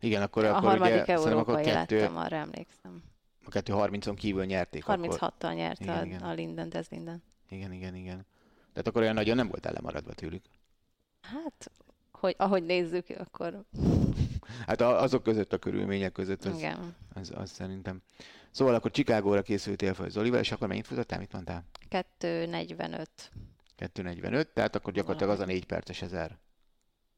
Igen, 0.00 0.22
akkor, 0.22 0.44
a 0.44 0.56
akkor 0.56 0.68
harmadik 0.68 1.02
ugye, 1.02 1.12
európai 1.12 1.38
akkor 1.38 1.60
kettő... 1.60 1.98
lettem, 1.98 2.16
arra 2.16 2.36
emlékszem. 2.36 3.02
A 3.44 3.48
2.30-on 3.50 4.14
kívül 4.16 4.44
nyerték 4.44 4.84
36-tal 4.86 5.54
nyerte 5.54 5.84
igen, 5.84 5.98
a, 5.98 6.04
igen. 6.04 6.20
a 6.20 6.32
Linden, 6.32 6.72
ez 6.72 6.88
Linden. 6.88 7.22
Igen, 7.48 7.72
igen, 7.72 7.94
igen. 7.94 8.26
Tehát 8.72 8.88
akkor 8.88 9.02
olyan 9.02 9.14
nagyon 9.14 9.36
nem 9.36 9.48
volt 9.48 9.64
lemaradva 9.64 10.12
tőlük. 10.12 10.44
Hát 11.20 11.70
hogy 12.20 12.34
ahogy 12.38 12.64
nézzük, 12.64 13.06
akkor... 13.18 13.64
Hát 14.66 14.80
azok 14.80 15.22
között, 15.22 15.52
a 15.52 15.58
körülmények 15.58 16.12
között, 16.12 16.44
az, 16.44 16.58
Igen. 16.58 16.94
Az, 17.14 17.32
az 17.34 17.50
szerintem. 17.50 18.02
Szóval 18.50 18.74
akkor 18.74 18.90
Chicagóra 18.90 19.42
készültél 19.42 19.94
fel 19.94 20.08
Zolival, 20.08 20.40
és 20.40 20.52
akkor 20.52 20.68
mennyit 20.68 20.86
futottál, 20.86 21.18
mit 21.18 21.32
mondtál? 21.32 21.64
2.45. 21.90 23.06
2.45, 23.78 24.46
tehát 24.52 24.76
akkor 24.76 24.92
gyakorlatilag 24.92 25.32
az 25.32 25.40
a 25.40 25.44
négy 25.44 25.66
perces 25.66 26.02
ezer 26.02 26.38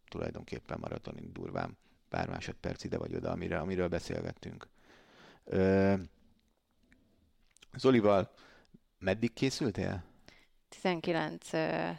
tulajdonképpen 0.09 0.79
maratonig 0.81 1.33
durván. 1.33 1.77
Pár 2.09 2.29
másodperc 2.29 2.85
ide 2.85 2.99
vagy 2.99 3.15
oda, 3.15 3.31
amire, 3.31 3.59
amiről 3.59 3.89
beszélgettünk. 3.89 4.69
Ö, 5.45 5.95
Zolival 7.77 8.31
meddig 8.99 9.33
készültél? 9.33 10.05
19. 10.69 11.49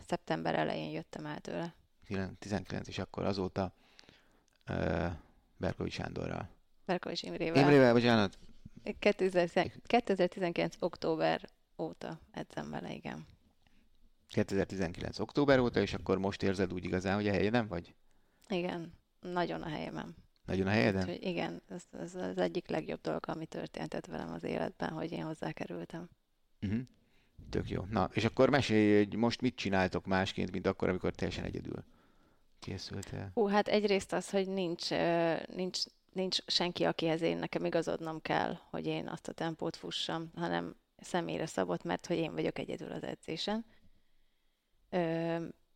szeptember 0.06 0.56
elején 0.56 0.92
jöttem 0.92 1.26
el 1.26 1.40
tőle. 1.40 1.74
19, 2.40 2.88
és 2.88 2.98
akkor 2.98 3.24
azóta 3.24 3.74
uh, 4.70 5.12
Berkovics 5.58 5.94
Sándorral. 5.94 6.50
Berkovics 6.86 7.24
Imrével. 7.24 7.62
Imrével, 7.62 7.94
bocsánat. 7.94 8.38
2019. 9.00 10.76
október 10.80 11.50
óta 11.78 12.20
edzem 12.32 12.70
vele, 12.70 12.94
igen. 12.94 13.26
2019. 14.28 15.20
október 15.20 15.60
óta, 15.60 15.80
és 15.80 15.94
akkor 15.94 16.18
most 16.18 16.44
érzed 16.44 16.74
úgy 16.74 16.86
igazán, 16.86 17.16
hogy 17.16 17.28
a 17.28 17.32
helyeden 17.32 17.68
vagy? 17.68 17.94
Igen, 18.50 18.94
nagyon 19.20 19.62
a 19.62 19.70
helyemen. 19.70 20.16
Nagyon 20.46 20.68
a 20.68 20.70
helyeden? 20.70 21.02
Úgyhogy 21.02 21.24
igen, 21.24 21.62
ez, 21.70 21.84
ez 21.92 22.16
az 22.16 22.38
egyik 22.38 22.68
legjobb 22.68 23.02
dolog, 23.02 23.24
ami 23.28 23.46
történtett 23.46 24.06
velem 24.06 24.34
az 24.34 24.44
életben, 24.44 24.90
hogy 24.90 25.12
én 25.12 25.24
hozzákerültem. 25.24 26.10
Uh-huh. 26.62 26.80
Tök 27.50 27.70
jó. 27.70 27.86
Na, 27.90 28.10
és 28.14 28.24
akkor 28.24 28.50
mesélj, 28.50 28.98
hogy 28.98 29.16
most 29.16 29.42
mit 29.42 29.56
csináltok 29.56 30.06
másként, 30.06 30.52
mint 30.52 30.68
akkor, 30.68 30.90
amikor 30.90 31.12
teljesen 31.12 31.44
egyedül 31.44 31.84
készültél? 32.64 33.32
Hú, 33.34 33.48
hát 33.48 33.68
egyrészt 33.68 34.14
az, 34.14 34.30
hogy 34.30 34.48
nincs, 34.48 34.90
nincs, 35.48 35.80
nincs 36.12 36.38
senki, 36.46 36.84
akihez 36.84 37.22
én 37.22 37.38
nekem 37.38 37.66
igazodnom 37.66 38.22
kell, 38.22 38.58
hogy 38.70 38.86
én 38.86 39.08
azt 39.08 39.28
a 39.28 39.32
tempót 39.32 39.76
fussam, 39.76 40.32
hanem 40.36 40.76
személyre 40.98 41.46
szabott, 41.46 41.84
mert 41.84 42.06
hogy 42.06 42.18
én 42.18 42.34
vagyok 42.34 42.60
egyedül 42.60 42.92
az 42.92 43.04
edzésen. 43.04 43.66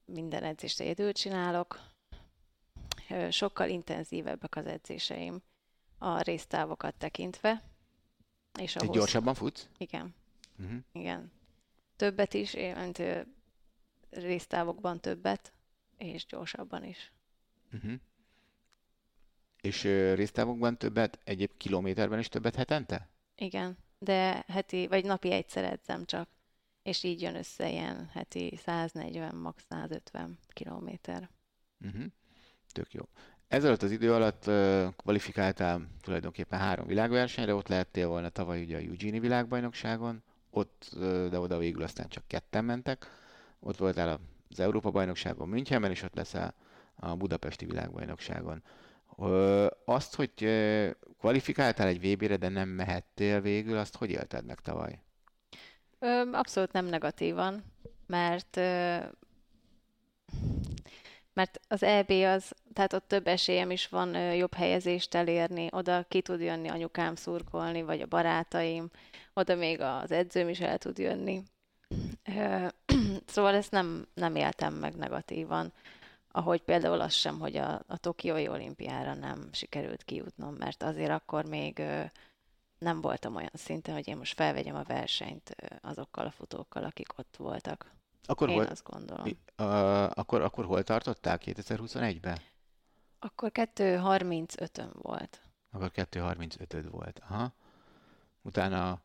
Minden 0.05 0.43
edzést 0.43 0.79
egyedül 0.79 1.11
csinálok. 1.11 1.79
Sokkal 3.29 3.69
intenzívebbek 3.69 4.55
az 4.55 4.65
edzéseim 4.65 5.41
a 5.97 6.21
résztávokat 6.21 6.95
tekintve. 6.95 7.63
És 8.59 8.75
ahhoz... 8.75 8.95
gyorsabban 8.95 9.33
futsz? 9.33 9.69
Igen. 9.77 10.15
Uh-huh. 10.59 10.79
Igen 10.91 11.31
többet 11.97 12.33
is, 12.33 12.53
mint 12.53 13.01
résztávokban 14.09 14.99
többet, 14.99 15.53
és 15.97 16.25
gyorsabban 16.25 16.83
is. 16.83 17.11
Uh-huh. 17.73 17.93
És 19.61 19.83
résztávokban 20.13 20.77
többet, 20.77 21.19
egyéb 21.23 21.51
kilométerben 21.57 22.19
is 22.19 22.27
többet 22.29 22.55
hetente? 22.55 23.09
Igen, 23.35 23.77
de 23.99 24.43
heti, 24.47 24.87
vagy 24.87 25.05
napi 25.05 25.31
egyszer 25.31 25.63
edzem 25.63 26.05
csak, 26.05 26.29
és 26.83 27.03
így 27.03 27.21
jön 27.21 27.35
össze 27.35 27.69
ilyen 27.69 28.09
heti 28.13 28.55
140, 28.55 29.35
max 29.35 29.63
150 29.69 30.37
kilométer. 30.47 31.29
Uh-huh. 31.85 32.05
Tök 32.71 32.93
jó. 32.93 33.03
Ezelőtt 33.47 33.81
az 33.81 33.91
idő 33.91 34.13
alatt 34.13 34.47
uh, 34.47 34.87
kvalifikáltál 34.95 35.87
tulajdonképpen 36.01 36.59
három 36.59 36.87
világversenyre, 36.87 37.55
ott 37.55 37.67
lehettél 37.67 38.07
volna 38.07 38.29
tavaly 38.29 38.61
ugye 38.61 38.77
a 38.77 38.79
Eugene 38.79 39.19
világbajnokságon, 39.19 40.23
ott, 40.57 40.89
de 41.29 41.39
oda 41.39 41.57
végül 41.57 41.83
aztán 41.83 42.07
csak 42.09 42.23
ketten 42.27 42.65
mentek. 42.65 43.05
Ott 43.59 43.77
voltál 43.77 44.19
az 44.49 44.59
Európa-bajnokságon 44.59 45.49
Münchenben, 45.49 45.91
és 45.91 46.03
ott 46.03 46.15
leszel 46.15 46.53
a 46.95 47.15
Budapesti 47.15 47.65
világbajnokságon. 47.65 48.63
Azt, 49.85 50.15
hogy 50.15 50.31
kvalifikáltál 51.19 51.87
egy 51.87 52.11
VB-re, 52.13 52.37
de 52.37 52.49
nem 52.49 52.69
mehettél 52.69 53.41
végül, 53.41 53.77
azt 53.77 53.95
hogy 53.95 54.09
élted 54.09 54.45
meg 54.45 54.59
tavaly? 54.59 55.01
Abszolút 56.31 56.71
nem 56.71 56.85
negatívan, 56.85 57.63
mert 58.05 58.59
mert 61.37 61.59
az 61.67 61.83
EB 61.83 62.11
az, 62.11 62.51
tehát 62.73 62.93
ott 62.93 63.07
több 63.07 63.27
esélyem 63.27 63.71
is 63.71 63.87
van 63.87 64.33
jobb 64.33 64.53
helyezést 64.53 65.15
elérni, 65.15 65.67
oda 65.71 66.03
ki 66.07 66.21
tud 66.21 66.41
jönni 66.41 66.67
anyukám 66.67 67.15
szurkolni, 67.15 67.81
vagy 67.81 68.01
a 68.01 68.05
barátaim, 68.05 68.89
oda 69.33 69.55
még 69.55 69.81
az 69.81 70.11
edzőm 70.11 70.49
is 70.49 70.59
el 70.59 70.77
tud 70.77 70.97
jönni. 70.97 71.43
Szóval 73.25 73.55
ezt 73.55 73.71
nem, 73.71 74.07
nem 74.13 74.35
éltem 74.35 74.73
meg 74.73 74.95
negatívan, 74.95 75.73
ahogy 76.31 76.61
például 76.61 77.01
az 77.01 77.13
sem, 77.13 77.39
hogy 77.39 77.57
a, 77.57 77.83
a 77.87 77.97
Tokiói 77.97 78.47
olimpiára 78.47 79.13
nem 79.13 79.49
sikerült 79.51 80.03
kijutnom, 80.03 80.53
mert 80.53 80.83
azért 80.83 81.11
akkor 81.11 81.45
még 81.45 81.81
nem 82.77 83.01
voltam 83.01 83.35
olyan 83.35 83.49
szinten, 83.53 83.93
hogy 83.93 84.07
én 84.07 84.17
most 84.17 84.33
felvegyem 84.33 84.75
a 84.75 84.83
versenyt 84.83 85.55
azokkal 85.81 86.25
a 86.25 86.31
futókkal, 86.31 86.83
akik 86.83 87.17
ott 87.17 87.35
voltak. 87.37 87.96
Akkor 88.25 88.49
Én 88.49 88.55
hol, 88.55 88.65
azt 88.65 88.83
gondolom. 88.83 89.25
Uh, 89.25 90.03
akkor, 90.03 90.41
akkor 90.41 90.65
hol 90.65 90.83
tartottál 90.83 91.39
2021-ben? 91.45 92.37
Akkor 93.19 93.51
2.35-ön 93.53 94.89
volt. 94.93 95.41
Akkor 95.71 95.91
2.35 95.93 96.85
volt. 96.91 97.21
Aha. 97.29 97.53
Utána 98.41 99.01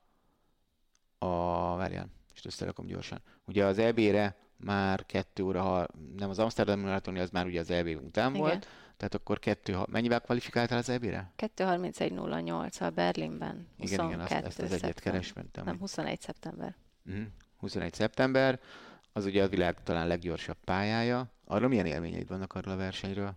a... 1.18 1.76
Várjál, 1.76 2.06
és 2.34 2.44
összerakom 2.44 2.86
gyorsan. 2.86 3.20
Ugye 3.44 3.64
az 3.64 3.78
EB-re 3.78 4.36
már 4.56 5.06
2 5.06 5.42
óra, 5.42 5.62
ha 5.62 5.86
nem 6.16 6.30
az 6.30 6.38
Amsterdam 6.38 6.80
maratoni, 6.80 7.18
az 7.18 7.30
már 7.30 7.46
ugye 7.46 7.60
az 7.60 7.70
EB 7.70 7.86
után 7.86 8.30
Igen. 8.30 8.40
volt. 8.40 8.68
Tehát 8.96 9.14
akkor 9.14 9.38
kettő, 9.38 9.78
mennyivel 9.90 10.20
kvalifikáltál 10.20 10.78
az 10.78 10.88
EB-re? 10.88 11.32
2.31.08 11.38 12.80
a 12.80 12.90
Berlinben. 12.90 13.66
Igen, 13.78 14.06
igen, 14.06 14.20
azt, 14.20 14.32
ezt 14.32 14.60
az 14.60 14.72
egyet 14.72 15.00
keresmentem. 15.00 15.64
Nem, 15.64 15.78
21 15.78 16.20
szeptember. 16.20 16.76
Uh-huh. 17.06 17.24
21 17.56 17.94
szeptember, 17.94 18.60
az 19.12 19.24
ugye 19.24 19.42
a 19.42 19.48
világ 19.48 19.82
talán 19.82 20.06
leggyorsabb 20.06 20.56
pályája. 20.64 21.32
Arról 21.44 21.68
milyen 21.68 21.86
élményeid 21.86 22.28
vannak 22.28 22.52
arról 22.52 22.72
a 22.72 22.76
versenyről? 22.76 23.34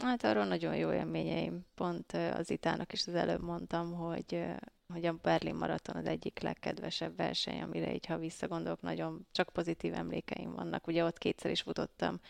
Hát 0.00 0.24
arról 0.24 0.44
nagyon 0.44 0.76
jó 0.76 0.92
élményeim. 0.92 1.66
Pont 1.74 2.12
az 2.12 2.50
Itának 2.50 2.92
is 2.92 3.06
az 3.06 3.14
előbb 3.14 3.42
mondtam, 3.42 3.92
hogy, 3.92 4.44
hogy 4.92 5.04
a 5.04 5.12
Berlin 5.12 5.54
Maraton 5.54 5.96
az 5.96 6.06
egyik 6.06 6.40
legkedvesebb 6.40 7.16
verseny, 7.16 7.62
amire 7.62 7.94
így, 7.94 8.06
ha 8.06 8.18
visszagondolok, 8.18 8.80
nagyon 8.80 9.26
csak 9.32 9.48
pozitív 9.48 9.94
emlékeim 9.94 10.54
vannak. 10.54 10.86
Ugye 10.86 11.04
ott 11.04 11.18
kétszer 11.18 11.50
is 11.50 11.60
futottam 11.60 12.20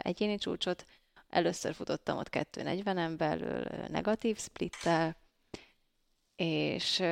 egyéni 0.00 0.38
csúcsot, 0.38 0.84
először 1.28 1.74
futottam 1.74 2.18
ott 2.18 2.28
2.40-en 2.28 3.14
belül 3.16 3.64
negatív 3.88 4.38
splittel, 4.38 5.16
és 6.36 7.02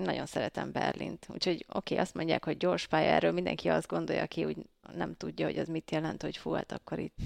én 0.00 0.06
nagyon 0.06 0.26
szeretem 0.26 0.72
Berlint. 0.72 1.26
Úgyhogy 1.28 1.64
oké, 1.68 1.94
okay, 1.94 2.04
azt 2.04 2.14
mondják, 2.14 2.44
hogy 2.44 2.56
gyors 2.56 2.86
pálya, 2.86 3.10
erről 3.10 3.32
mindenki 3.32 3.68
azt 3.68 3.86
gondolja, 3.86 4.22
aki 4.22 4.44
úgy 4.44 4.56
nem 4.94 5.16
tudja, 5.16 5.46
hogy 5.46 5.58
az 5.58 5.68
mit 5.68 5.90
jelent, 5.90 6.22
hogy 6.22 6.36
fú, 6.36 6.52
hát 6.52 6.72
akkor 6.72 6.98
itt 6.98 7.18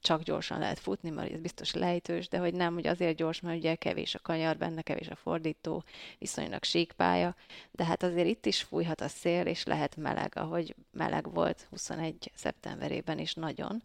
csak 0.00 0.22
gyorsan 0.22 0.58
lehet 0.58 0.78
futni, 0.78 1.10
mert 1.10 1.32
ez 1.32 1.40
biztos 1.40 1.72
lejtős, 1.72 2.28
de 2.28 2.38
hogy 2.38 2.54
nem, 2.54 2.74
hogy 2.74 2.86
azért 2.86 3.16
gyors, 3.16 3.40
mert 3.40 3.58
ugye 3.58 3.74
kevés 3.74 4.14
a 4.14 4.18
kanyar 4.18 4.56
benne, 4.56 4.82
kevés 4.82 5.08
a 5.08 5.16
fordító, 5.16 5.84
viszonylag 6.18 6.64
síkpálya, 6.64 7.36
de 7.70 7.84
hát 7.84 8.02
azért 8.02 8.28
itt 8.28 8.46
is 8.46 8.62
fújhat 8.62 9.00
a 9.00 9.08
szél, 9.08 9.46
és 9.46 9.64
lehet 9.64 9.96
meleg, 9.96 10.32
ahogy 10.36 10.74
meleg 10.90 11.32
volt 11.32 11.66
21 11.70 12.32
szeptemberében 12.34 13.18
is 13.18 13.34
nagyon. 13.34 13.82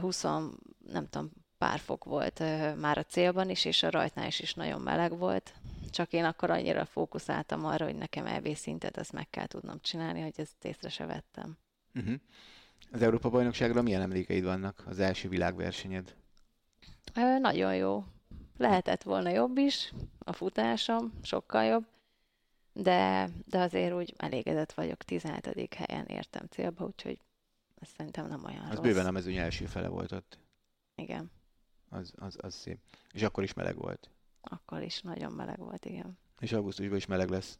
20, 0.00 0.22
nem 0.22 1.08
tudom, 1.10 1.30
pár 1.58 1.78
fok 1.78 2.04
volt 2.04 2.38
már 2.76 2.98
a 2.98 3.02
célban 3.02 3.50
is, 3.50 3.64
és 3.64 3.82
a 3.82 3.90
rajtnál 3.90 4.26
is, 4.26 4.40
is 4.40 4.54
nagyon 4.54 4.80
meleg 4.80 5.18
volt, 5.18 5.52
csak 5.92 6.12
én 6.12 6.24
akkor 6.24 6.50
annyira 6.50 6.84
fókuszáltam 6.84 7.64
arra, 7.64 7.84
hogy 7.84 7.96
nekem 7.96 8.26
EB 8.26 8.54
szintet 8.54 8.96
ezt 8.96 9.12
meg 9.12 9.30
kell 9.30 9.46
tudnom 9.46 9.80
csinálni, 9.80 10.20
hogy 10.20 10.34
ezt 10.36 10.64
észre 10.64 10.88
se 10.88 11.06
vettem. 11.06 11.56
Uh-huh. 11.94 12.14
Az 12.92 13.02
Európa 13.02 13.30
bajnokságra 13.30 13.82
milyen 13.82 14.00
emlékeid 14.02 14.44
vannak 14.44 14.82
az 14.86 14.98
első 14.98 15.28
világversenyed? 15.28 16.14
Ö, 17.14 17.38
nagyon 17.38 17.74
jó. 17.76 18.04
Lehetett 18.56 19.02
volna 19.02 19.28
jobb 19.30 19.56
is, 19.58 19.92
a 20.18 20.32
futásom 20.32 21.12
sokkal 21.22 21.64
jobb, 21.64 21.86
de, 22.72 23.28
de 23.46 23.58
azért 23.58 23.94
úgy 23.94 24.14
elégedett 24.16 24.72
vagyok, 24.72 25.02
17. 25.02 25.74
helyen 25.74 26.06
értem 26.06 26.46
célba, 26.50 26.84
úgyhogy 26.84 27.18
ez 27.80 27.88
szerintem 27.96 28.26
nem 28.28 28.44
olyan 28.44 28.64
Az 28.64 28.74
rossz. 28.76 28.84
bőven 28.84 29.06
a 29.06 29.10
mezőny 29.10 29.36
első 29.36 29.66
fele 29.66 29.88
volt 29.88 30.12
ott. 30.12 30.38
Igen. 30.94 31.30
Az, 31.88 32.12
az, 32.16 32.36
az 32.40 32.54
szép. 32.54 32.78
És 33.12 33.22
akkor 33.22 33.42
is 33.42 33.54
meleg 33.54 33.76
volt. 33.76 34.10
Akkor 34.42 34.82
is 34.82 35.00
nagyon 35.00 35.32
meleg 35.32 35.58
volt, 35.58 35.84
igen. 35.84 36.18
És 36.40 36.52
augusztusban 36.52 36.96
is 36.96 37.06
meleg 37.06 37.28
lesz. 37.28 37.58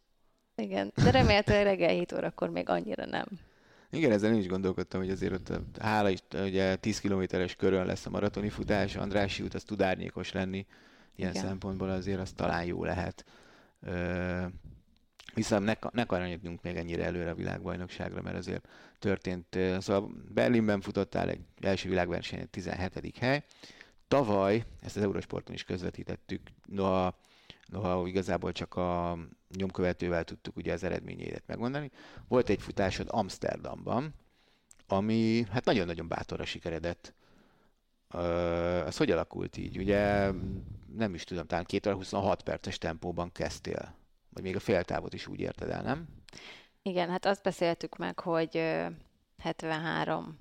Igen, 0.56 0.92
de 0.94 1.10
remélhetőleg 1.10 1.64
reggel 1.64 1.88
7 1.88 2.12
órakor 2.12 2.50
még 2.50 2.68
annyira 2.68 3.04
nem. 3.04 3.26
Igen, 3.90 4.12
ezzel 4.12 4.32
én 4.32 4.38
is 4.38 4.46
gondolkodtam, 4.46 5.00
hogy 5.00 5.10
azért 5.10 5.32
ott 5.32 5.78
hála 5.78 6.08
is, 6.08 6.18
ugye 6.32 6.76
10 6.76 7.00
kilométeres 7.00 7.56
körön 7.56 7.86
lesz 7.86 8.06
a 8.06 8.10
maratoni 8.10 8.48
futás, 8.48 8.96
Andrási 8.96 9.42
út 9.42 9.54
az 9.54 9.62
tud 9.62 9.82
árnyékos 9.82 10.32
lenni, 10.32 10.66
ilyen 11.16 11.30
Igen. 11.30 11.44
szempontból 11.44 11.90
azért 11.90 12.20
az 12.20 12.32
talán 12.32 12.64
jó 12.64 12.84
lehet. 12.84 13.24
Ö, 13.80 14.44
viszont 15.34 15.64
ne, 15.64 15.74
ne 15.92 16.04
kanyarodjunk 16.04 16.62
még 16.62 16.76
ennyire 16.76 17.04
előre 17.04 17.30
a 17.30 17.34
világbajnokságra, 17.34 18.22
mert 18.22 18.36
azért 18.36 18.68
történt, 18.98 19.58
szóval 19.78 20.10
Berlinben 20.34 20.80
futottál 20.80 21.28
egy 21.28 21.40
első 21.60 21.88
világversenyen 21.88 22.50
17. 22.50 23.18
hely, 23.18 23.44
Tavaly, 24.12 24.64
ezt 24.80 24.96
az 24.96 25.02
Eurosporton 25.02 25.54
is 25.54 25.64
közvetítettük, 25.64 26.40
noha, 26.66 27.18
noha 27.66 28.06
igazából 28.08 28.52
csak 28.52 28.74
a 28.74 29.18
nyomkövetővel 29.56 30.24
tudtuk 30.24 30.56
ugye 30.56 30.72
az 30.72 30.84
eredményeidet 30.84 31.46
megmondani. 31.46 31.90
Volt 32.28 32.48
egy 32.48 32.62
futásod 32.62 33.06
Amsterdamban, 33.10 34.14
ami 34.86 35.46
hát 35.50 35.64
nagyon-nagyon 35.64 36.08
bátorra 36.08 36.44
sikeredett. 36.44 37.14
Ez 38.86 38.96
hogy 38.96 39.10
alakult 39.10 39.56
így? 39.56 39.78
Ugye 39.78 40.30
nem 40.96 41.14
is 41.14 41.24
tudom, 41.24 41.46
talán 41.46 41.64
2 41.64 41.92
26 41.92 42.42
perces 42.42 42.78
tempóban 42.78 43.32
kezdtél. 43.32 43.94
Vagy 44.28 44.42
még 44.42 44.56
a 44.56 44.60
féltávot 44.60 45.14
is 45.14 45.26
úgy 45.26 45.40
érted 45.40 45.70
el, 45.70 45.82
nem? 45.82 46.08
Igen, 46.82 47.08
hát 47.08 47.26
azt 47.26 47.42
beszéltük 47.42 47.96
meg, 47.96 48.18
hogy 48.18 48.56
73 49.38 50.38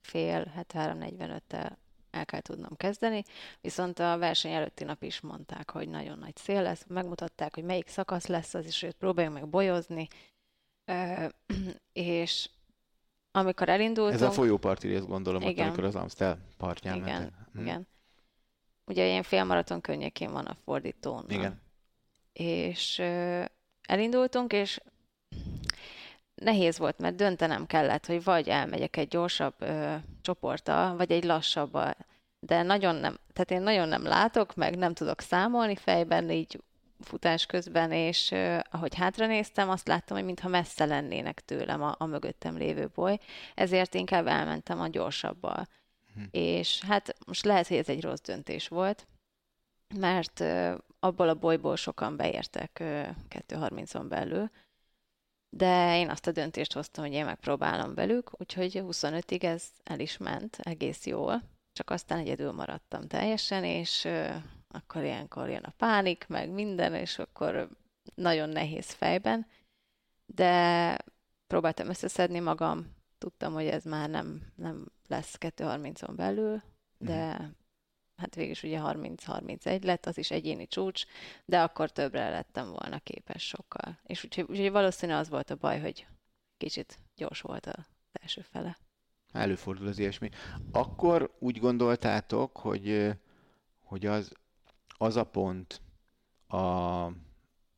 fél, 0.00 0.52
73-45-tel 0.72 1.76
el 2.18 2.24
kell 2.24 2.40
tudnom 2.40 2.76
kezdeni, 2.76 3.22
viszont 3.60 3.98
a 3.98 4.18
verseny 4.18 4.52
előtti 4.52 4.84
nap 4.84 5.02
is 5.02 5.20
mondták, 5.20 5.70
hogy 5.70 5.88
nagyon 5.88 6.18
nagy 6.18 6.36
szél 6.36 6.62
lesz, 6.62 6.84
megmutatták, 6.88 7.54
hogy 7.54 7.64
melyik 7.64 7.88
szakasz 7.88 8.26
lesz 8.26 8.54
az, 8.54 8.66
és 8.66 8.82
őt 8.82 8.94
próbáljuk 8.94 9.34
meg 9.34 9.48
bolyozni, 9.48 10.08
és 11.92 12.48
amikor 13.30 13.68
elindultunk... 13.68 14.14
Ez 14.14 14.22
a 14.22 14.30
folyóparti 14.30 14.88
rész 14.88 15.04
gondolom, 15.04 15.42
igen, 15.42 15.52
ott, 15.52 15.60
amikor 15.60 15.84
az 15.84 15.94
Amstel 15.94 16.38
partján 16.56 16.96
Igen, 16.96 17.20
mentek. 17.20 17.32
Hm. 17.52 17.60
igen. 17.60 17.86
Ugye 18.84 19.06
ilyen 19.06 19.22
félmaraton 19.22 19.80
környékén 19.80 20.32
van 20.32 20.46
a 20.46 20.56
fordítón. 20.64 21.24
Igen. 21.28 21.60
És 22.32 22.98
elindultunk, 23.82 24.52
és 24.52 24.80
nehéz 26.40 26.78
volt, 26.78 26.98
mert 26.98 27.14
döntenem 27.14 27.66
kellett, 27.66 28.06
hogy 28.06 28.24
vagy 28.24 28.48
elmegyek 28.48 28.96
egy 28.96 29.08
gyorsabb 29.08 29.54
ö, 29.58 29.94
csoporttal, 30.22 30.96
vagy 30.96 31.12
egy 31.12 31.24
lassabbal. 31.24 31.96
De 32.40 32.62
nagyon 32.62 32.94
nem, 32.94 33.18
tehát 33.32 33.50
én 33.50 33.62
nagyon 33.62 33.88
nem 33.88 34.02
látok, 34.02 34.54
meg 34.54 34.76
nem 34.76 34.94
tudok 34.94 35.20
számolni 35.20 35.76
fejben, 35.76 36.30
így 36.30 36.60
futás 37.00 37.46
közben, 37.46 37.92
és 37.92 38.30
uh, 38.30 38.58
ahogy 38.70 38.94
hátra 38.94 39.26
néztem, 39.26 39.70
azt 39.70 39.88
láttam, 39.88 40.16
hogy 40.16 40.26
mintha 40.26 40.48
messze 40.48 40.84
lennének 40.84 41.40
tőlem 41.40 41.82
a, 41.82 41.94
a 41.98 42.06
mögöttem 42.06 42.56
lévő 42.56 42.90
boly, 42.94 43.18
ezért 43.54 43.94
inkább 43.94 44.26
elmentem 44.26 44.80
a 44.80 44.88
gyorsabbal. 44.88 45.68
Hm. 46.14 46.22
És 46.30 46.80
hát 46.84 47.16
most 47.26 47.44
lehet, 47.44 47.68
hogy 47.68 47.76
ez 47.76 47.88
egy 47.88 48.02
rossz 48.02 48.20
döntés 48.20 48.68
volt, 48.68 49.06
mert 49.94 50.40
uh, 50.40 50.74
abból 51.00 51.28
a 51.28 51.34
bolyból 51.34 51.76
sokan 51.76 52.16
beértek 52.16 52.78
uh, 52.80 53.08
2.30-on 53.48 54.04
belül, 54.08 54.50
de 55.50 55.98
én 55.98 56.10
azt 56.10 56.26
a 56.26 56.32
döntést 56.32 56.72
hoztam, 56.72 57.04
hogy 57.04 57.12
én 57.12 57.24
megpróbálom 57.24 57.94
velük, 57.94 58.40
úgyhogy 58.40 58.82
25-ig 58.84 59.42
ez 59.42 59.64
el 59.84 60.00
is 60.00 60.16
ment 60.16 60.58
egész 60.62 61.06
jól, 61.06 61.42
csak 61.72 61.90
aztán 61.90 62.18
egyedül 62.18 62.52
maradtam 62.52 63.06
teljesen, 63.06 63.64
és 63.64 64.08
akkor 64.68 65.02
ilyenkor 65.02 65.48
jön 65.48 65.62
a 65.62 65.74
pánik, 65.76 66.26
meg 66.28 66.50
minden, 66.50 66.94
és 66.94 67.18
akkor 67.18 67.68
nagyon 68.14 68.48
nehéz 68.48 68.90
fejben, 68.90 69.46
de 70.26 70.96
próbáltam 71.46 71.88
összeszedni 71.88 72.38
magam, 72.40 72.96
tudtam, 73.18 73.52
hogy 73.52 73.66
ez 73.66 73.84
már 73.84 74.10
nem, 74.10 74.42
nem 74.54 74.86
lesz 75.06 75.36
2.30-on 75.40 76.12
belül, 76.16 76.62
de 76.98 77.38
mm 77.38 77.44
hát 78.18 78.34
végül 78.34 78.50
is 78.50 78.62
ugye 78.62 78.80
30-31 78.82 79.84
lett, 79.84 80.06
az 80.06 80.18
is 80.18 80.30
egyéni 80.30 80.66
csúcs, 80.66 81.04
de 81.44 81.60
akkor 81.60 81.90
többre 81.90 82.28
lettem 82.28 82.70
volna 82.70 82.98
képes 82.98 83.46
sokkal. 83.46 83.98
És 84.02 84.24
úgyhogy, 84.24 84.44
úgyhogy 84.48 84.70
valószínű 84.70 85.12
az 85.12 85.28
volt 85.28 85.50
a 85.50 85.56
baj, 85.56 85.80
hogy 85.80 86.06
kicsit 86.56 86.98
gyors 87.16 87.40
volt 87.40 87.66
az 87.66 87.84
első 88.12 88.40
fele. 88.40 88.78
Előfordul 89.32 89.86
az 89.86 89.98
ilyesmi. 89.98 90.30
Akkor 90.72 91.34
úgy 91.38 91.58
gondoltátok, 91.58 92.56
hogy, 92.56 93.12
hogy 93.84 94.06
az, 94.06 94.32
az 94.98 95.16
a 95.16 95.24
pont, 95.24 95.80
a, 96.46 96.56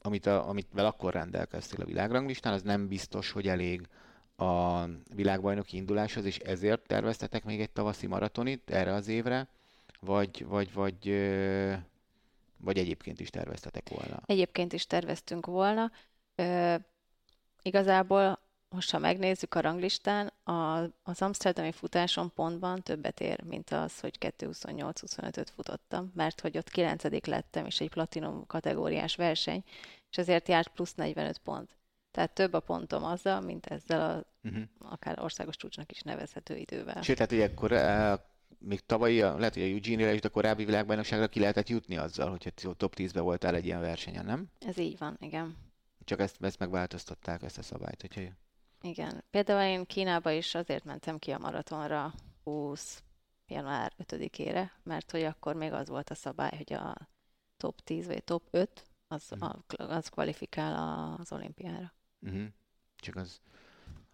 amit, 0.02 0.26
a, 0.26 0.48
amit 0.48 0.68
vel 0.72 0.86
akkor 0.86 1.12
rendelkeztél 1.12 1.80
a 1.80 1.86
világranglistán, 1.86 2.52
az 2.52 2.62
nem 2.62 2.88
biztos, 2.88 3.30
hogy 3.30 3.48
elég 3.48 3.88
a 4.36 4.84
világbajnoki 5.14 5.76
induláshoz, 5.76 6.24
és 6.24 6.38
ezért 6.38 6.86
terveztetek 6.86 7.44
még 7.44 7.60
egy 7.60 7.70
tavaszi 7.70 8.06
maratonit 8.06 8.70
erre 8.70 8.92
az 8.92 9.08
évre, 9.08 9.48
vagy, 10.00 10.46
vagy, 10.46 10.72
vagy, 10.72 11.04
vagy 12.56 12.78
egyébként 12.78 13.20
is 13.20 13.30
terveztetek 13.30 13.88
volna? 13.88 14.22
Egyébként 14.26 14.72
is 14.72 14.86
terveztünk 14.86 15.46
volna. 15.46 15.90
Ö, 16.34 16.74
igazából, 17.62 18.38
most 18.68 18.90
ha 18.90 18.98
megnézzük 18.98 19.54
a 19.54 19.60
ranglistán, 19.60 20.32
a, 20.44 20.82
az 21.02 21.22
Amsterdami 21.22 21.72
futáson 21.72 22.32
pontban 22.34 22.82
többet 22.82 23.20
ér, 23.20 23.42
mint 23.42 23.70
az, 23.70 24.00
hogy 24.00 24.16
2.28-25-öt 24.20 25.50
futottam, 25.50 26.12
mert 26.14 26.40
hogy 26.40 26.56
ott 26.56 26.70
9 26.70 27.26
lettem, 27.26 27.66
és 27.66 27.80
egy 27.80 27.90
platinum 27.90 28.46
kategóriás 28.46 29.16
verseny, 29.16 29.64
és 30.10 30.18
ezért 30.18 30.48
járt 30.48 30.68
plusz 30.68 30.94
45 30.94 31.38
pont. 31.38 31.78
Tehát 32.10 32.30
több 32.30 32.52
a 32.52 32.60
pontom 32.60 33.04
azzal, 33.04 33.40
mint 33.40 33.66
ezzel 33.66 34.10
a 34.10 34.24
uh-huh. 34.48 34.62
akár 34.78 35.20
országos 35.20 35.56
csúcsnak 35.56 35.90
is 35.90 36.00
nevezhető 36.00 36.56
idővel. 36.56 37.02
Sőt, 37.02 37.16
tehát 37.16 37.32
ugye 37.32 37.44
akkor 37.44 37.72
még 38.58 38.80
tavalyi, 38.80 39.20
lehet, 39.20 39.54
hogy 39.54 39.62
a 39.62 39.66
Eugene-re 39.66 40.12
és 40.12 40.20
a 40.20 40.28
korábbi 40.28 40.64
világbajnokságra 40.64 41.28
ki 41.28 41.40
lehetett 41.40 41.68
jutni 41.68 41.96
azzal, 41.96 42.30
hogyha 42.30 42.74
top 42.74 42.94
10-be 42.96 43.20
voltál 43.20 43.54
egy 43.54 43.64
ilyen 43.64 43.80
versenyen, 43.80 44.24
nem? 44.24 44.50
Ez 44.58 44.78
így 44.78 44.98
van, 44.98 45.16
igen. 45.20 45.56
Csak 46.04 46.20
ezt, 46.20 46.42
ezt 46.42 46.58
megváltoztatták, 46.58 47.42
ezt 47.42 47.58
a 47.58 47.62
szabályt, 47.62 48.00
hogyha... 48.00 48.20
Igen. 48.82 49.24
Például 49.30 49.78
én 49.78 49.86
Kínába 49.86 50.30
is 50.30 50.54
azért 50.54 50.84
mentem 50.84 51.18
ki 51.18 51.30
a 51.30 51.38
maratonra 51.38 52.14
20 52.44 53.02
január 53.46 53.92
5-ére, 54.04 54.70
mert 54.82 55.10
hogy 55.10 55.22
akkor 55.22 55.54
még 55.54 55.72
az 55.72 55.88
volt 55.88 56.10
a 56.10 56.14
szabály, 56.14 56.56
hogy 56.56 56.72
a 56.72 56.96
top 57.56 57.80
10 57.80 58.06
vagy 58.06 58.24
top 58.24 58.48
5 58.50 58.84
az, 59.08 59.32
mm. 59.36 59.48
az 59.76 60.08
kvalifikál 60.08 61.16
az 61.20 61.32
olimpiára. 61.32 61.92
Uh-huh. 62.20 62.46
Csak 62.96 63.16
az... 63.16 63.40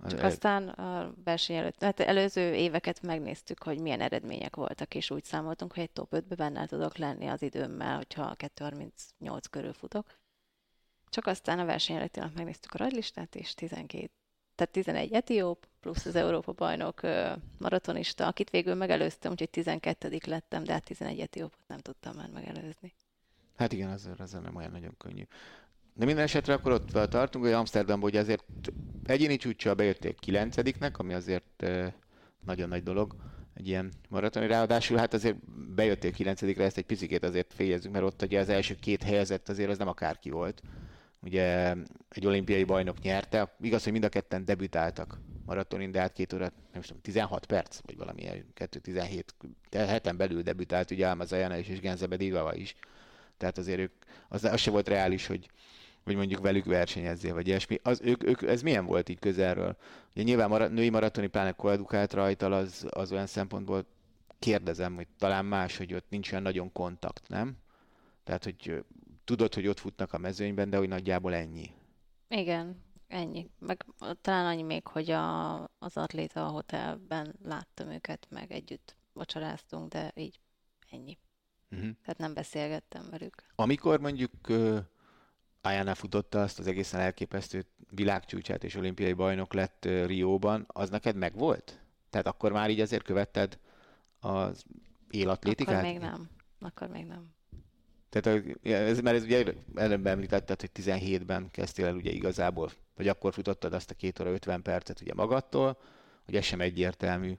Csak 0.08 0.22
aztán 0.22 0.68
a 0.68 1.12
verseny 1.24 1.56
előtt, 1.56 1.82
hát 1.82 2.00
előző 2.00 2.54
éveket 2.54 3.02
megnéztük, 3.02 3.62
hogy 3.62 3.80
milyen 3.80 4.00
eredmények 4.00 4.56
voltak, 4.56 4.94
és 4.94 5.10
úgy 5.10 5.24
számoltunk, 5.24 5.74
hogy 5.74 5.82
egy 5.82 5.90
top 5.90 6.14
5-be 6.16 6.34
benne 6.34 6.66
tudok 6.66 6.96
lenni 6.96 7.26
az 7.26 7.42
időmmel, 7.42 7.96
hogyha 7.96 8.34
2.38 8.38 9.42
körül 9.50 9.72
futok. 9.72 10.06
Csak 11.08 11.26
aztán 11.26 11.58
a 11.58 11.64
verseny 11.64 11.96
előtt 11.96 12.34
megnéztük 12.34 12.74
a 12.74 12.78
rajlistát, 12.78 13.34
és 13.34 13.54
12 13.54 14.10
tehát 14.56 14.72
11 14.72 15.12
etióp, 15.12 15.68
plusz 15.80 16.04
az 16.04 16.14
Európa 16.14 16.52
bajnok 16.52 17.00
maratonista, 17.58 18.26
akit 18.26 18.50
végül 18.50 18.74
megelőztem, 18.74 19.30
úgyhogy 19.30 19.50
12 19.50 20.18
lettem, 20.26 20.64
de 20.64 20.72
hát 20.72 20.84
11 20.84 21.20
etiópot 21.20 21.64
nem 21.66 21.78
tudtam 21.78 22.16
már 22.16 22.30
megelőzni. 22.30 22.94
Hát 23.56 23.72
igen, 23.72 23.90
az, 23.90 24.08
az 24.18 24.32
nem 24.32 24.56
olyan 24.56 24.70
nagyon 24.70 24.94
könnyű. 24.98 25.26
De 25.96 26.04
minden 26.04 26.24
esetre 26.24 26.52
akkor 26.52 26.72
ott 26.72 26.90
tartunk, 26.90 27.44
hogy 27.44 27.52
Amsterdamban 27.54 28.08
ugye 28.08 28.20
azért 28.20 28.44
egyéni 29.04 29.36
csúccsal 29.36 29.74
bejötték 29.74 30.18
kilencediknek, 30.18 30.98
ami 30.98 31.14
azért 31.14 31.66
nagyon 32.44 32.68
nagy 32.68 32.82
dolog 32.82 33.14
egy 33.54 33.68
ilyen 33.68 33.92
maratoni. 34.08 34.46
Ráadásul 34.46 34.96
hát 34.96 35.14
azért 35.14 35.36
bejöttél 35.74 36.12
kilencedikre, 36.12 36.64
ezt 36.64 36.76
egy 36.76 36.86
picit 36.86 37.24
azért 37.24 37.52
féljezzük, 37.52 37.92
mert 37.92 38.04
ott 38.04 38.22
ugye 38.22 38.40
az 38.40 38.48
első 38.48 38.74
két 38.74 39.02
helyezett 39.02 39.48
azért 39.48 39.70
az 39.70 39.78
nem 39.78 39.88
akárki 39.88 40.30
volt 40.30 40.62
ugye 41.26 41.74
egy 42.08 42.26
olimpiai 42.26 42.64
bajnok 42.64 43.00
nyerte. 43.00 43.54
Igaz, 43.60 43.82
hogy 43.82 43.92
mind 43.92 44.04
a 44.04 44.08
ketten 44.08 44.44
debütáltak 44.44 45.18
maratonin, 45.46 45.90
de 45.90 46.00
hát 46.00 46.12
két 46.12 46.32
óra, 46.32 46.52
nem 46.72 46.82
tudom, 46.82 47.00
16 47.00 47.46
perc, 47.46 47.80
vagy 47.84 47.96
valami 47.96 48.44
2-17, 48.54 49.22
heten 49.70 50.16
belül 50.16 50.42
debütált 50.42 50.90
ugye 50.90 51.08
Alma 51.08 51.24
Zajana 51.24 51.56
is, 51.56 51.68
és 51.68 51.80
Genzebe 51.80 52.16
Digava 52.16 52.54
is. 52.54 52.74
Tehát 53.36 53.58
azért 53.58 53.78
ők, 53.78 53.92
az, 54.28 54.44
az 54.44 54.60
se 54.60 54.70
volt 54.70 54.88
reális, 54.88 55.26
hogy, 55.26 55.50
hogy 56.06 56.16
mondjuk 56.16 56.40
velük 56.40 56.64
versenyezzél, 56.64 57.34
vagy 57.34 57.46
ilyesmi. 57.46 57.78
Az, 57.82 58.00
ők, 58.04 58.26
ők, 58.26 58.42
ez 58.42 58.62
milyen 58.62 58.86
volt 58.86 59.08
így 59.08 59.18
közelről? 59.18 59.76
Ugye 60.14 60.22
nyilván 60.22 60.48
mara, 60.48 60.68
női 60.68 60.88
maratoni 60.88 61.26
pláne 61.26 61.52
koedukált 61.52 62.12
rajtal, 62.12 62.52
az, 62.52 62.86
az 62.90 63.12
olyan 63.12 63.26
szempontból 63.26 63.86
kérdezem, 64.38 64.94
hogy 64.94 65.06
talán 65.18 65.44
más, 65.44 65.76
hogy 65.76 65.94
ott 65.94 66.06
nincs 66.08 66.30
olyan 66.30 66.42
nagyon 66.42 66.72
kontakt, 66.72 67.28
nem? 67.28 67.56
Tehát, 68.24 68.44
hogy 68.44 68.84
tudod, 69.24 69.54
hogy 69.54 69.66
ott 69.66 69.78
futnak 69.78 70.12
a 70.12 70.18
mezőnyben, 70.18 70.70
de 70.70 70.76
hogy 70.76 70.88
nagyjából 70.88 71.34
ennyi. 71.34 71.70
Igen, 72.28 72.82
ennyi. 73.08 73.50
Meg 73.58 73.84
talán 74.20 74.46
annyi 74.46 74.62
még, 74.62 74.86
hogy 74.86 75.10
a, 75.10 75.54
az 75.62 75.96
atléta 75.96 76.46
a 76.46 76.50
hotelben 76.50 77.34
láttam 77.42 77.88
őket, 77.88 78.26
meg 78.30 78.52
együtt 78.52 78.96
vacsoráztunk, 79.12 79.92
de 79.92 80.12
így 80.14 80.40
ennyi. 80.90 81.18
Uh-huh. 81.70 81.90
Tehát 82.00 82.18
nem 82.18 82.34
beszélgettem 82.34 83.06
velük. 83.10 83.34
Amikor 83.54 84.00
mondjuk 84.00 84.32
Ayana 85.66 85.94
futotta 85.94 86.42
azt 86.42 86.58
az 86.58 86.66
egészen 86.66 87.00
elképesztő 87.00 87.64
világcsúcsát 87.90 88.64
és 88.64 88.74
olimpiai 88.74 89.12
bajnok 89.12 89.52
lett 89.52 89.84
Rióban, 89.84 90.64
az 90.66 90.90
neked 90.90 91.16
megvolt? 91.16 91.80
Tehát 92.10 92.26
akkor 92.26 92.52
már 92.52 92.70
így 92.70 92.80
azért 92.80 93.02
követted 93.02 93.58
az 94.20 94.64
élatlétikát? 95.10 95.74
Akkor 95.74 95.90
még 95.90 95.98
nem. 95.98 96.28
Akkor 96.60 96.88
még 96.88 97.04
nem. 97.04 97.34
Tehát 98.08 98.56
ez, 98.62 99.00
mert 99.00 99.16
ez 99.16 99.22
ugye 99.22 99.54
előbb 99.74 100.06
említetted, 100.06 100.60
hogy 100.60 100.70
17-ben 100.74 101.50
kezdtél 101.50 101.86
el 101.86 101.94
ugye 101.94 102.10
igazából, 102.10 102.70
vagy 102.96 103.08
akkor 103.08 103.32
futottad 103.32 103.72
azt 103.72 103.90
a 103.90 103.94
két 103.94 104.20
óra 104.20 104.30
50 104.30 104.62
percet 104.62 105.00
ugye 105.00 105.14
magadtól, 105.14 105.78
hogy 106.24 106.36
ez 106.36 106.44
sem 106.44 106.60
egyértelmű, 106.60 107.38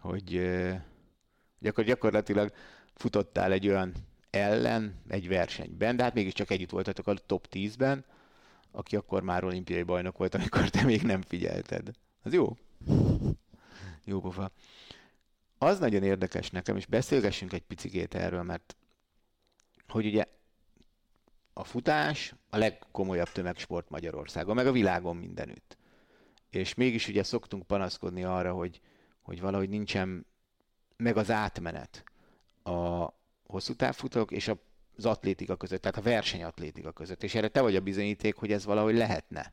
hogy, 0.00 0.50
hogy 1.58 1.68
akkor 1.68 1.84
gyakorlatilag 1.84 2.52
futottál 2.94 3.52
egy 3.52 3.68
olyan 3.68 3.92
ellen 4.38 4.94
egy 5.08 5.28
versenyben, 5.28 5.96
de 5.96 6.02
hát 6.02 6.14
mégiscsak 6.14 6.50
együtt 6.50 6.70
voltatok 6.70 7.06
a 7.06 7.14
top 7.14 7.46
10-ben, 7.50 8.04
aki 8.70 8.96
akkor 8.96 9.22
már 9.22 9.44
olimpiai 9.44 9.82
bajnok 9.82 10.18
volt, 10.18 10.34
amikor 10.34 10.68
te 10.68 10.84
még 10.84 11.02
nem 11.02 11.22
figyelted. 11.22 11.90
Az 12.22 12.32
jó? 12.32 12.56
Jó 14.04 14.20
pofa. 14.20 14.50
Az 15.58 15.78
nagyon 15.78 16.02
érdekes 16.02 16.50
nekem, 16.50 16.76
és 16.76 16.86
beszélgessünk 16.86 17.52
egy 17.52 17.62
picit 17.62 18.14
erről, 18.14 18.42
mert 18.42 18.76
hogy 19.88 20.06
ugye 20.06 20.24
a 21.52 21.64
futás 21.64 22.34
a 22.50 22.56
legkomolyabb 22.56 23.32
tömegsport 23.32 23.90
Magyarországon, 23.90 24.54
meg 24.54 24.66
a 24.66 24.72
világon 24.72 25.16
mindenütt. 25.16 25.76
És 26.50 26.74
mégis 26.74 27.08
ugye 27.08 27.22
szoktunk 27.22 27.66
panaszkodni 27.66 28.24
arra, 28.24 28.52
hogy, 28.52 28.80
hogy 29.22 29.40
valahogy 29.40 29.68
nincsen 29.68 30.26
meg 30.96 31.16
az 31.16 31.30
átmenet 31.30 32.04
a 32.62 33.08
hosszú 33.48 33.74
távfutók 33.74 34.30
és 34.30 34.50
az 34.96 35.06
atlétika 35.06 35.56
között, 35.56 35.80
tehát 35.80 35.96
a 35.96 36.02
versenyatlétika 36.02 36.92
között. 36.92 37.22
És 37.22 37.34
erre 37.34 37.48
te 37.48 37.60
vagy 37.60 37.76
a 37.76 37.80
bizonyíték, 37.80 38.34
hogy 38.34 38.52
ez 38.52 38.64
valahogy 38.64 38.94
lehetne. 38.94 39.52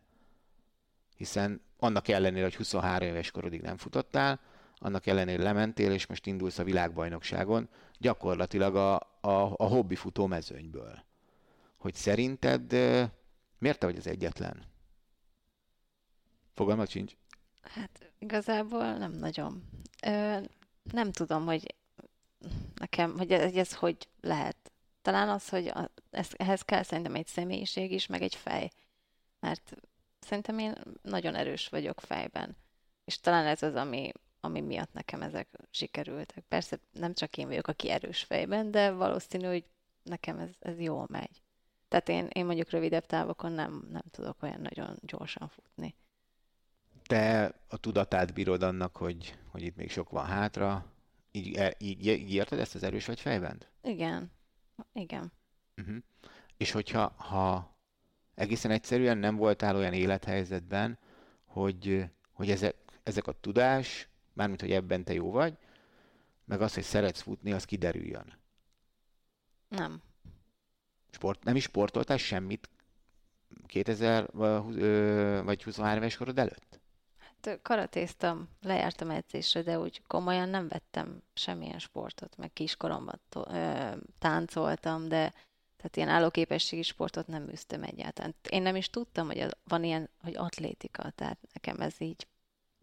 Hiszen 1.18 1.62
annak 1.78 2.08
ellenére, 2.08 2.44
hogy 2.44 2.56
23 2.56 3.08
éves 3.08 3.32
korodig 3.32 3.62
nem 3.62 3.78
futottál, 3.78 4.40
annak 4.78 5.06
ellenére 5.06 5.44
lementél, 5.44 5.92
és 5.92 6.06
most 6.06 6.26
indulsz 6.26 6.60
a 6.60 6.64
világbajnokságon, 6.64 7.70
gyakorlatilag 7.98 8.76
a, 8.76 8.96
a, 9.22 9.54
a 9.58 9.64
hobbi 9.64 9.96
futó 9.96 10.26
mezőnyből. 10.28 11.04
Hogy 11.78 11.94
szerinted 11.94 12.72
miért 13.58 13.80
te 13.80 13.86
vagy 13.86 13.98
az 13.98 14.08
egyetlen? 14.08 14.64
Fogalmat 16.54 16.90
sincs? 16.90 17.14
Hát 17.62 18.12
igazából 18.20 18.94
nem 18.98 19.12
nagyon. 19.12 19.64
Ö, 20.04 20.38
nem 20.84 21.12
tudom, 21.12 21.46
hogy 21.46 21.76
nekem, 22.76 23.18
hogy 23.18 23.32
ez, 23.32 23.56
ez 23.56 23.74
hogy 23.74 24.08
lehet. 24.22 24.72
Talán 25.02 25.30
az, 25.30 25.50
hogy 25.50 25.68
a, 25.68 25.92
ez, 26.12 26.30
ehhez 26.36 26.62
kell 26.62 26.84
szerintem 26.84 27.16
egy 27.16 27.28
személyiség 27.28 27.92
is, 27.92 28.08
meg 28.08 28.22
egy 28.22 28.36
fej. 28.36 28.72
Mert 29.40 29.76
szerintem 30.20 30.60
én 30.60 30.76
nagyon 31.02 31.36
erős 31.36 31.68
vagyok 31.68 32.02
fejben. 32.02 32.56
És 33.06 33.20
talán 33.20 33.46
ez 33.46 33.64
az, 33.64 33.76
ami 33.76 34.12
ami 34.46 34.62
miatt 34.62 34.94
nekem 34.94 35.22
ezek 35.22 35.48
sikerültek. 35.72 36.44
Persze 36.48 36.80
nem 36.92 37.14
csak 37.14 37.38
én 37.38 37.48
vagyok, 37.48 37.68
aki 37.68 37.90
erős 37.90 38.24
fejben, 38.24 38.72
de 38.72 38.92
valószínű, 38.92 39.46
hogy 39.46 39.66
nekem 40.04 40.40
ez, 40.40 40.50
ez 40.60 40.80
jól 40.80 41.06
megy. 41.10 41.42
Tehát 41.88 42.10
én, 42.10 42.28
én 42.34 42.46
mondjuk 42.46 42.70
rövidebb 42.70 43.06
távokon 43.06 43.52
nem, 43.52 43.88
nem 43.92 44.02
tudok 44.12 44.44
olyan 44.44 44.62
nagyon 44.62 44.96
gyorsan 45.02 45.48
futni. 45.48 45.96
Te 47.08 47.54
a 47.68 47.78
tudatát 47.78 48.34
bírod 48.34 48.64
annak, 48.64 48.98
hogy, 48.98 49.38
hogy 49.52 49.62
itt 49.62 49.76
még 49.76 49.92
sok 49.92 50.10
van 50.10 50.26
hátra. 50.26 50.86
Így, 51.36 51.56
e, 51.56 51.76
így, 51.78 52.08
így 52.08 52.34
érted 52.34 52.60
ezt 52.60 52.76
az 52.76 52.84
erős 52.84 53.06
vagy 53.06 53.20
fejben? 53.20 53.62
Igen. 53.82 54.32
Igen. 54.94 55.32
Uh-huh. 55.78 55.98
És 56.58 56.72
hogyha 56.72 57.08
ha 57.18 57.78
egészen 58.36 58.72
egyszerűen 58.72 59.18
nem 59.18 59.36
voltál 59.36 59.76
olyan 59.76 59.94
élethelyzetben, 59.94 61.00
hogy, 61.46 62.06
hogy 62.32 62.52
ezek, 62.52 62.76
ezek 63.04 63.28
a 63.28 63.40
tudás, 63.40 64.10
mármint, 64.34 64.62
hogy 64.62 64.72
ebben 64.72 65.04
te 65.04 65.14
jó 65.14 65.32
vagy, 65.32 65.58
meg 66.46 66.62
az, 66.62 66.74
hogy 66.74 66.84
szeretsz 66.84 67.22
futni, 67.22 67.52
az 67.52 67.66
kiderüljön. 67.66 68.34
Nem. 69.68 70.02
Sport, 71.12 71.44
nem 71.44 71.56
is 71.56 71.64
sportoltál 71.64 72.18
semmit 72.18 72.70
2000 73.66 74.32
vagy 75.44 75.64
23 75.64 75.98
éves 75.98 76.18
korod 76.18 76.40
előtt? 76.40 76.80
Hát 77.46 77.60
karatéztam, 77.62 78.50
lejártam 78.62 79.10
edzésre, 79.10 79.62
de 79.62 79.80
úgy 79.80 80.02
komolyan 80.08 80.50
nem 80.50 80.68
vettem 80.68 81.22
semmilyen 81.34 81.80
sportot, 81.80 82.38
meg 82.38 82.54
kiskoromban 82.54 83.22
táncoltam, 84.20 85.08
de 85.08 85.34
tehát 85.78 85.96
ilyen 85.96 86.10
állóképességi 86.10 86.82
sportot 86.82 87.28
nem 87.28 87.50
üztem 87.50 87.84
egyáltalán. 87.84 88.36
Én 88.50 88.62
nem 88.62 88.76
is 88.76 88.90
tudtam, 88.90 89.28
hogy 89.28 89.46
van 89.64 89.84
ilyen, 89.84 90.10
hogy 90.22 90.36
atlétika, 90.36 91.10
tehát 91.10 91.38
nekem 91.54 91.80
ez 91.80 92.02
így 92.02 92.28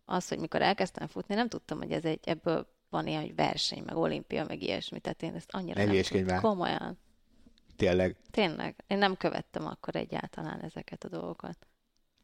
az, 0.05 0.29
hogy 0.29 0.38
mikor 0.38 0.62
elkezdtem 0.62 1.07
futni, 1.07 1.35
nem 1.35 1.48
tudtam, 1.48 1.79
hogy 1.79 1.92
ez 1.92 2.05
egy, 2.05 2.20
ebből 2.25 2.66
van 2.90 3.07
ilyen, 3.07 3.20
hogy 3.20 3.35
verseny, 3.35 3.83
meg 3.83 3.96
olimpia, 3.96 4.44
meg 4.44 4.62
ilyesmi, 4.62 5.01
tehát 5.01 5.22
én 5.22 5.35
ezt 5.35 5.51
annyira 5.53 5.85
nem, 5.85 5.94
nem 5.94 6.03
tudtam. 6.03 6.40
Komolyan. 6.40 6.98
Tényleg? 7.77 8.16
Tényleg. 8.31 8.85
Én 8.87 8.98
nem 8.98 9.16
követtem 9.16 9.66
akkor 9.66 9.96
egyáltalán 9.96 10.61
ezeket 10.61 11.05
a 11.05 11.09
dolgokat. 11.09 11.66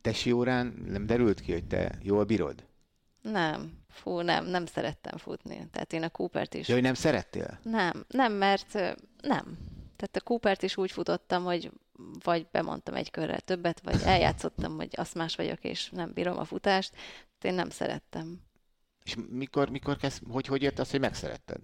Tesi 0.00 0.32
órán 0.32 0.82
nem 0.86 1.06
derült 1.06 1.40
ki, 1.40 1.52
hogy 1.52 1.66
te 1.66 1.98
jól 2.02 2.24
bírod? 2.24 2.66
Nem. 3.22 3.78
Fú, 3.88 4.20
nem, 4.20 4.46
nem 4.46 4.66
szerettem 4.66 5.16
futni. 5.16 5.68
Tehát 5.70 5.92
én 5.92 6.02
a 6.02 6.08
Coopert 6.08 6.54
is... 6.54 6.68
Ja, 6.68 6.74
hogy 6.74 6.82
nem 6.82 6.94
szerettél? 6.94 7.58
Nem, 7.62 8.04
nem, 8.08 8.32
mert 8.32 8.72
nem. 9.22 9.58
Tehát 9.96 10.16
a 10.16 10.20
Coopert 10.20 10.62
is 10.62 10.76
úgy 10.76 10.90
futottam, 10.90 11.44
hogy 11.44 11.70
vagy 12.24 12.46
bemondtam 12.50 12.94
egy 12.94 13.10
körrel 13.10 13.40
többet, 13.40 13.80
vagy 13.80 14.02
eljátszottam, 14.02 14.76
hogy 14.76 14.88
azt 14.96 15.14
más 15.14 15.36
vagyok, 15.36 15.64
és 15.64 15.90
nem 15.90 16.12
bírom 16.12 16.38
a 16.38 16.44
futást. 16.44 16.96
Én 17.42 17.54
nem 17.54 17.70
szerettem. 17.70 18.40
És 19.04 19.16
mikor, 19.28 19.68
mikor 19.68 19.96
kezd, 19.96 20.22
hogy, 20.30 20.46
hogy 20.46 20.62
jött 20.62 20.78
az, 20.78 20.90
hogy 20.90 21.00
megszeretted? 21.00 21.60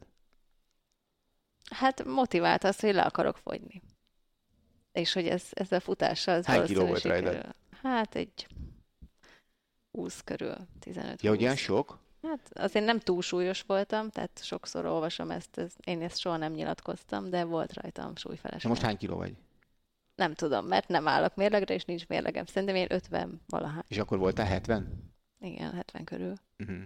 Hát 1.71 2.05
motivált 2.05 2.65
az, 2.65 2.81
hogy 2.81 2.95
le 2.95 3.03
akarok 3.03 3.37
fogyni. 3.37 3.83
És 4.93 5.13
hogy 5.13 5.29
ez, 5.29 5.45
ez 5.51 5.73
a 5.73 5.81
futással... 5.81 6.35
Ez 6.35 6.47
Hány 6.47 6.65
kiló 6.65 6.87
volt 6.87 7.01
sikerül. 7.01 7.41
Hát 7.85 8.15
egy 8.15 8.47
20 9.91 10.21
körül, 10.25 10.57
15 10.79 11.23
Ja, 11.23 11.33
ilyen 11.33 11.57
sok? 11.57 11.99
Hát 12.23 12.51
azért 12.53 12.85
nem 12.85 12.99
túl 12.99 13.23
súlyos 13.23 13.63
voltam, 13.63 14.11
tehát 14.11 14.41
sokszor 14.43 14.85
olvasom 14.85 15.31
ezt, 15.31 15.59
ez, 15.59 15.73
én 15.85 16.03
ezt 16.03 16.19
soha 16.19 16.37
nem 16.37 16.53
nyilatkoztam, 16.53 17.31
de 17.31 17.45
volt 17.45 17.73
rajtam 17.73 18.09
Na 18.09 18.17
súlyfeleség. 18.17 18.71
most 18.71 18.83
hány 18.83 18.97
kiló 18.97 19.17
vagy? 19.17 19.35
Nem 20.15 20.35
tudom, 20.35 20.67
mert 20.67 20.89
nem 20.89 21.09
állok 21.09 21.35
mérlegre, 21.35 21.75
és 21.75 21.85
nincs 21.85 22.07
mérlegem. 22.07 22.45
Szerintem 22.45 22.77
én 22.77 22.87
50 22.91 23.41
valahány. 23.47 23.83
És 23.89 23.99
akkor 23.99 24.19
voltál 24.19 24.47
70? 24.47 25.13
Igen, 25.41 25.73
70 25.73 26.05
körül. 26.05 26.35
Uh-huh. 26.59 26.83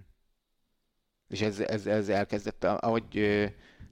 És 1.28 1.40
ez, 1.40 1.60
ez, 1.60 1.86
ez 1.86 2.08
elkezdett, 2.08 2.64
ahogy, 2.64 3.08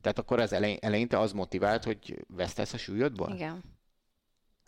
tehát 0.01 0.19
akkor 0.19 0.41
az 0.41 0.53
elej, 0.53 0.79
eleinte 0.81 1.19
az 1.19 1.33
motivált, 1.33 1.85
hogy 1.85 2.25
vesztesz 2.29 2.73
a 2.73 2.77
súlyodból? 2.79 3.35
Igen. 3.35 3.63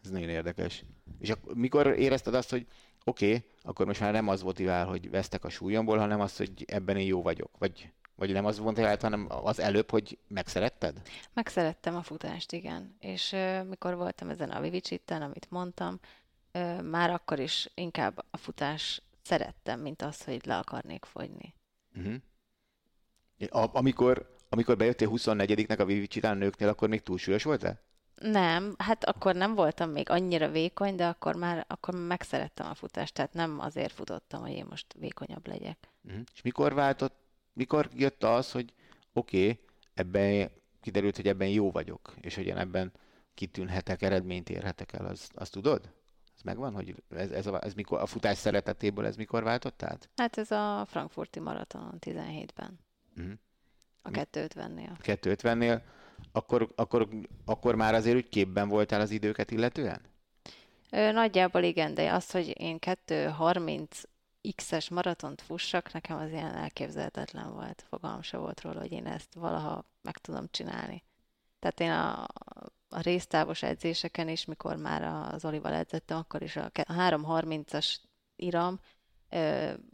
Ez 0.05 0.11
nagyon 0.11 0.29
érdekes. 0.29 0.85
És 1.19 1.31
akkor 1.31 1.55
mikor 1.55 1.87
érezted 1.87 2.35
azt, 2.35 2.51
hogy 2.51 2.67
oké, 3.05 3.27
okay, 3.27 3.49
akkor 3.63 3.87
most 3.87 4.01
már 4.01 4.13
nem 4.13 4.29
az 4.29 4.43
motivál, 4.43 4.87
hogy 4.87 5.11
vesztek 5.11 5.45
a 5.45 5.49
súlyomból, 5.49 5.99
hanem 5.99 6.21
az, 6.21 6.37
hogy 6.37 6.65
ebben 6.67 6.97
én 6.97 7.07
jó 7.07 7.23
vagyok? 7.23 7.51
Vagy, 7.59 7.93
vagy 8.15 8.33
nem 8.33 8.45
az 8.45 8.59
motivált, 8.59 9.03
hanem 9.03 9.27
az 9.29 9.59
előbb, 9.59 9.91
hogy 9.91 10.19
megszeretted? 10.29 11.03
Megszerettem 11.35 11.97
a 11.97 12.03
futást, 12.03 12.53
igen. 12.53 12.97
És 13.01 13.33
ö, 13.33 13.63
mikor 13.63 13.97
voltam 13.97 14.29
ezen 14.29 14.51
a 14.51 14.61
Vivicsitten, 14.61 15.23
amit 15.23 15.47
mondtam, 15.51 16.01
ö, 16.53 16.83
már 16.83 17.11
akkor 17.11 17.39
is 17.39 17.71
inkább 17.75 18.25
a 18.31 18.37
futás 18.37 19.03
szerettem, 19.23 19.81
mint 19.81 20.03
az, 20.03 20.25
hogy 20.25 20.47
le 20.47 20.57
akarnék 20.57 21.05
fogyni. 21.05 21.55
Uh-huh. 21.97 22.15
A, 23.49 23.77
amikor, 23.77 24.37
amikor 24.49 24.77
bejöttél 24.77 25.09
24-nek 25.13 25.79
a 25.79 25.85
Vivicsitán 25.85 26.37
nőknél, 26.37 26.69
akkor 26.69 26.89
még 26.89 27.03
túlsúlyos 27.03 27.45
voltál? 27.45 27.81
Nem, 28.21 28.75
hát 28.79 29.05
akkor 29.05 29.35
nem 29.35 29.55
voltam 29.55 29.91
még 29.91 30.11
annyira 30.11 30.49
vékony, 30.49 30.95
de 30.95 31.07
akkor 31.07 31.35
már 31.35 31.65
akkor 31.69 31.95
megszerettem 31.95 32.67
a 32.71 32.75
futást, 32.75 33.15
tehát 33.15 33.33
nem 33.33 33.61
azért 33.61 33.93
futottam, 33.93 34.41
hogy 34.41 34.51
én 34.51 34.67
most 34.69 34.95
vékonyabb 34.99 35.47
legyek. 35.47 35.79
Uh-huh. 36.05 36.23
És 36.35 36.43
mikor 36.43 36.75
váltott, 36.75 37.17
mikor 37.53 37.89
jött 37.95 38.25
az, 38.25 38.53
hogy 38.53 38.73
oké, 39.13 39.41
okay, 39.41 39.61
ebben 39.95 40.51
kiderült, 40.81 41.17
hogy 41.17 41.29
ebben 41.29 41.49
jó 41.49 41.71
vagyok, 41.71 42.15
és 42.21 42.35
hogy 42.35 42.47
én 42.47 42.57
ebben 42.57 42.93
kitűnhetek, 43.35 44.03
eredményt 44.03 44.51
érhetek 44.51 44.93
el, 44.93 45.07
az, 45.07 45.29
azt 45.35 45.53
tudod? 45.53 45.91
Ez 46.37 46.43
megvan, 46.43 46.75
hogy 46.75 47.03
ez, 47.11 47.31
ez, 47.31 47.47
a, 47.47 47.65
ez 47.65 47.75
mikor, 47.75 48.01
a 48.01 48.07
futás 48.07 48.39
szeretetéből 48.39 49.07
ez 49.07 49.17
mikor 49.17 49.43
váltott 49.43 49.83
át? 49.83 50.09
Hát 50.17 50.39
ez 50.39 50.51
a 50.51 50.85
frankfurti 50.89 51.41
maratonon 51.41 51.99
17-ben, 52.01 52.79
Uh-huh. 53.17 53.33
a 54.03 54.11
250-nél. 54.11 54.91
250-nél, 55.03 55.81
akkor, 56.33 56.73
akkor, 56.75 57.09
akkor 57.45 57.75
már 57.75 57.95
azért 57.95 58.17
úgy 58.17 58.29
képben 58.29 58.69
voltál 58.69 59.01
az 59.01 59.11
időket 59.11 59.51
illetően? 59.51 60.01
Nagyjából 60.91 61.63
igen, 61.63 61.95
de 61.95 62.13
az, 62.13 62.31
hogy 62.31 62.61
én 62.61 62.79
2.30 62.81 63.87
X-es 64.55 64.89
maratont 64.89 65.43
fussak, 65.43 65.93
nekem 65.93 66.19
az 66.19 66.31
ilyen 66.31 66.55
elképzelhetetlen 66.55 67.53
volt. 67.53 67.85
Fogalmam 67.89 68.23
se 68.23 68.37
volt 68.37 68.61
róla, 68.61 68.81
hogy 68.81 68.93
én 68.93 69.07
ezt 69.07 69.35
valaha 69.35 69.85
meg 70.03 70.19
tudom 70.19 70.47
csinálni. 70.51 71.03
Tehát 71.59 71.81
én 71.81 71.91
a, 71.91 72.23
a 72.89 73.01
résztávos 73.01 73.63
edzéseken 73.63 74.29
is, 74.29 74.45
mikor 74.45 74.77
már 74.77 75.33
az 75.35 75.45
Olival 75.45 75.73
edzettem, 75.73 76.19
akkor 76.19 76.43
is 76.43 76.57
a 76.57 76.69
ke- 76.69 76.89
a 76.89 76.93
3.30-as 76.93 77.97
iram, 78.37 78.81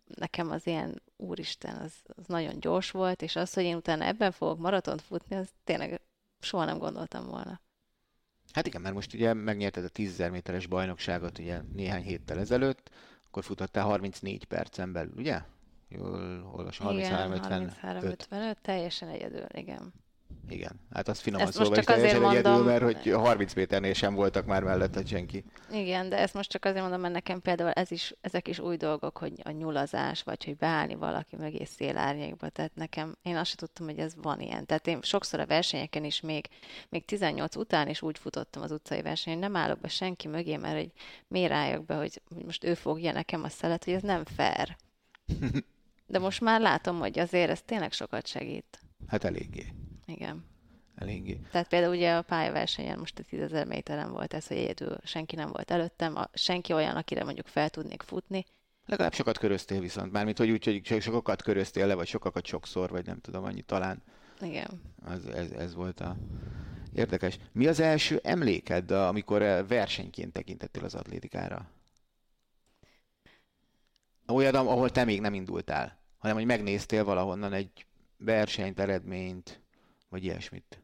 nekem 0.06 0.50
az 0.50 0.66
ilyen, 0.66 1.02
úristen, 1.16 1.76
az, 1.76 1.92
az 2.16 2.26
nagyon 2.26 2.60
gyors 2.60 2.90
volt, 2.90 3.22
és 3.22 3.36
az, 3.36 3.54
hogy 3.54 3.64
én 3.64 3.76
utána 3.76 4.04
ebben 4.04 4.32
fogok 4.32 4.58
maratont 4.58 5.02
futni, 5.02 5.36
az 5.36 5.48
tényleg 5.64 6.00
soha 6.44 6.64
nem 6.64 6.78
gondoltam 6.78 7.26
volna. 7.26 7.60
Hát 8.52 8.66
igen, 8.66 8.80
mert 8.80 8.94
most 8.94 9.14
ugye 9.14 9.34
megnyerted 9.34 9.84
a 9.84 9.88
10.000 9.88 10.30
méteres 10.30 10.66
bajnokságot 10.66 11.38
ugye 11.38 11.60
néhány 11.72 12.02
héttel 12.02 12.38
ezelőtt, 12.38 12.90
akkor 13.26 13.44
futottál 13.44 13.84
34 13.84 14.44
percen 14.44 14.92
belül, 14.92 15.14
ugye? 15.16 15.42
Jól 15.88 16.50
olvasom, 16.52 16.86
33-55. 16.90 17.72
33-55, 17.82 18.54
teljesen 18.62 19.08
egyedül, 19.08 19.46
igen. 19.52 19.92
Igen, 20.48 20.80
hát 20.92 21.08
az 21.08 21.20
finoman 21.20 21.46
Ezt 21.46 21.58
most 21.58 21.68
szóval 21.68 21.82
is 21.82 21.86
csak 21.86 21.96
azért 21.96 22.12
teljesen 22.12 22.30
egyedül, 22.32 22.52
mondom- 22.52 22.82
mert 22.82 23.02
hogy 23.02 23.12
30 23.12 23.54
méternél 23.54 23.92
sem 23.92 24.14
voltak 24.14 24.46
már 24.46 24.62
mellette 24.62 25.04
senki. 25.06 25.44
Igen, 25.72 26.08
de 26.08 26.18
ezt 26.18 26.34
most 26.34 26.50
csak 26.50 26.64
azért 26.64 26.80
mondom, 26.80 27.00
mert 27.00 27.12
nekem 27.12 27.40
például 27.40 27.70
ez 27.70 27.90
is, 27.90 28.14
ezek 28.20 28.48
is 28.48 28.58
új 28.58 28.76
dolgok, 28.76 29.18
hogy 29.18 29.32
a 29.42 29.50
nyulazás, 29.50 30.22
vagy 30.22 30.44
hogy 30.44 30.56
beállni 30.56 30.94
valaki 30.94 31.36
mögé 31.36 31.64
szélárnyékba, 31.64 32.48
tehát 32.48 32.74
nekem, 32.74 33.16
én 33.22 33.36
azt 33.36 33.46
sem 33.46 33.56
tudtam, 33.56 33.86
hogy 33.86 33.98
ez 33.98 34.14
van 34.22 34.40
ilyen. 34.40 34.66
Tehát 34.66 34.86
én 34.86 34.98
sokszor 35.02 35.40
a 35.40 35.46
versenyeken 35.46 36.04
is 36.04 36.20
még, 36.20 36.48
még 36.88 37.04
18 37.04 37.56
után 37.56 37.88
is 37.88 38.02
úgy 38.02 38.18
futottam 38.18 38.62
az 38.62 38.70
utcai 38.70 39.02
versenyen, 39.02 39.38
nem 39.38 39.56
állok 39.56 39.80
be 39.80 39.88
senki 39.88 40.28
mögé, 40.28 40.56
mert 40.56 40.76
hogy 40.76 40.90
miért 41.28 41.52
álljak 41.52 41.84
be, 41.84 41.94
hogy 41.94 42.22
most 42.44 42.64
ő 42.64 42.74
fogja 42.74 43.12
nekem 43.12 43.42
a 43.42 43.48
szelet, 43.48 43.84
hogy 43.84 43.94
ez 43.94 44.02
nem 44.02 44.24
fair. 44.24 44.76
De 46.06 46.18
most 46.18 46.40
már 46.40 46.60
látom, 46.60 46.98
hogy 46.98 47.18
azért 47.18 47.50
ez 47.50 47.62
tényleg 47.62 47.92
sokat 47.92 48.26
segít. 48.26 48.78
Hát 49.06 49.24
eléggé, 49.24 49.74
Igen. 50.06 50.44
eléggé. 50.94 51.40
Tehát 51.50 51.68
például 51.68 51.94
ugye 51.94 52.14
a 52.14 52.22
pályaversenyen 52.22 52.98
most 52.98 53.18
a 53.18 53.22
10.000 53.22 53.66
méteren 53.66 54.12
volt 54.12 54.34
ez, 54.34 54.46
hogy 54.46 54.56
egyedül 54.56 54.96
senki 55.04 55.36
nem 55.36 55.50
volt 55.50 55.70
előttem, 55.70 56.16
a, 56.16 56.28
senki 56.32 56.72
olyan, 56.72 56.96
akire 56.96 57.24
mondjuk 57.24 57.46
fel 57.46 57.70
tudnék 57.70 58.02
futni. 58.02 58.44
Legalább 58.86 59.14
sokat 59.14 59.38
köröztél 59.38 59.80
viszont, 59.80 60.12
mármint 60.12 60.38
hogy 60.38 60.50
úgy, 60.50 60.64
hogy 60.64 61.02
sokakat 61.02 61.42
köröztél 61.42 61.86
le, 61.86 61.94
vagy 61.94 62.06
sokakat 62.06 62.46
sokszor, 62.46 62.90
vagy 62.90 63.06
nem 63.06 63.20
tudom, 63.20 63.44
annyi 63.44 63.62
talán. 63.62 64.02
Igen. 64.40 64.80
Az, 65.04 65.26
ez, 65.26 65.50
ez 65.50 65.74
volt 65.74 66.00
a 66.00 66.16
érdekes. 66.94 67.38
Mi 67.52 67.66
az 67.66 67.80
első 67.80 68.20
emléked, 68.22 68.90
amikor 68.90 69.42
eh, 69.42 69.66
versenyként 69.66 70.32
tekintettél 70.32 70.84
az 70.84 70.94
atlétikára? 70.94 71.70
Olyan, 74.26 74.54
ahol 74.54 74.90
te 74.90 75.04
még 75.04 75.20
nem 75.20 75.34
indultál, 75.34 75.98
hanem 76.18 76.36
hogy 76.36 76.44
megnéztél 76.44 77.04
valahonnan 77.04 77.52
egy 77.52 77.86
versenyt, 78.16 78.80
eredményt, 78.80 79.60
vagy 80.14 80.24
ilyesmit. 80.24 80.82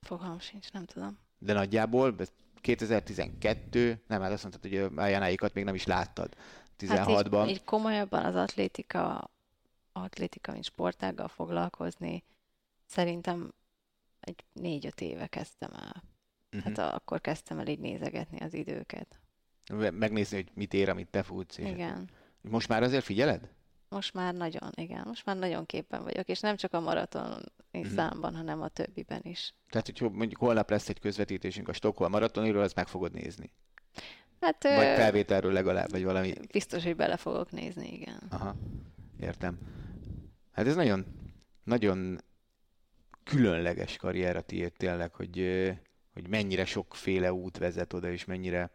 Fogalmam 0.00 0.38
sincs, 0.38 0.72
nem 0.72 0.84
tudom. 0.84 1.18
De 1.38 1.52
nagyjából 1.52 2.14
ez 2.18 2.32
2012, 2.60 4.02
nem, 4.06 4.20
hát 4.20 4.32
azt 4.32 4.42
mondtad, 4.42 4.70
hogy 4.70 4.98
a 4.98 5.06
Janáikat 5.06 5.54
még 5.54 5.64
nem 5.64 5.74
is 5.74 5.84
láttad. 5.84 6.34
Hát 6.34 6.82
így, 6.82 6.90
16-ban. 6.90 7.48
így 7.48 7.64
komolyabban 7.64 8.24
az 8.24 8.34
atlétika, 8.34 9.30
atlétika, 9.92 10.52
mint 10.52 10.64
sportággal 10.64 11.28
foglalkozni, 11.28 12.24
szerintem 12.86 13.52
egy 14.20 14.44
négy-öt 14.52 15.00
éve 15.00 15.26
kezdtem 15.26 15.72
el. 15.72 16.02
Mhm. 16.50 16.62
Hát 16.62 16.78
akkor 16.78 17.20
kezdtem 17.20 17.58
el 17.58 17.66
így 17.66 17.78
nézegetni 17.78 18.38
az 18.38 18.54
időket. 18.54 19.20
Megnézni, 19.90 20.36
hogy 20.36 20.50
mit 20.54 20.74
ér, 20.74 20.88
amit 20.88 21.08
te 21.08 21.22
futsz. 21.22 21.58
És 21.58 21.68
Igen. 21.68 22.10
Most 22.40 22.68
már 22.68 22.82
azért 22.82 23.04
figyeled? 23.04 23.48
Most 23.90 24.14
már 24.14 24.34
nagyon, 24.34 24.70
igen, 24.74 25.02
most 25.06 25.24
már 25.24 25.36
nagyon 25.36 25.66
képen 25.66 26.02
vagyok, 26.02 26.28
és 26.28 26.40
nem 26.40 26.56
csak 26.56 26.72
a 26.72 26.80
maraton 26.80 27.52
Mhm. 27.72 27.94
számban, 27.94 28.34
hanem 28.36 28.62
a 28.62 28.68
többiben 28.68 29.20
is. 29.22 29.54
Tehát, 29.70 29.86
hogy 29.98 30.10
mondjuk 30.12 30.40
holnap 30.40 30.70
lesz 30.70 30.88
egy 30.88 30.98
közvetítésünk 30.98 31.68
a 31.68 31.72
Stockholm 31.72 32.10
maratoniról, 32.10 32.62
azt 32.62 32.74
meg 32.74 32.88
fogod 32.88 33.12
nézni. 33.12 33.50
Hát 34.40 34.62
Vagy 34.62 34.72
felvételről 34.96 35.52
legalább, 35.52 35.90
vagy 35.90 36.04
valami. 36.04 36.32
biztos, 36.52 36.84
hogy 36.84 36.96
bele 36.96 37.16
fogok 37.16 37.50
nézni, 37.50 37.92
igen. 37.92 38.22
Aha, 38.30 38.54
értem. 39.20 39.58
Hát 40.52 40.66
ez 40.66 40.74
nagyon, 40.74 41.06
nagyon 41.64 42.18
különleges 43.24 43.96
karrier 43.96 44.36
a 44.36 44.40
tiéd 44.40 44.72
tényleg, 44.72 45.14
hogy, 45.14 45.36
hogy 46.12 46.28
mennyire 46.28 46.64
sokféle 46.64 47.32
út 47.32 47.58
vezet 47.58 47.92
oda, 47.92 48.10
és 48.10 48.24
mennyire 48.24 48.70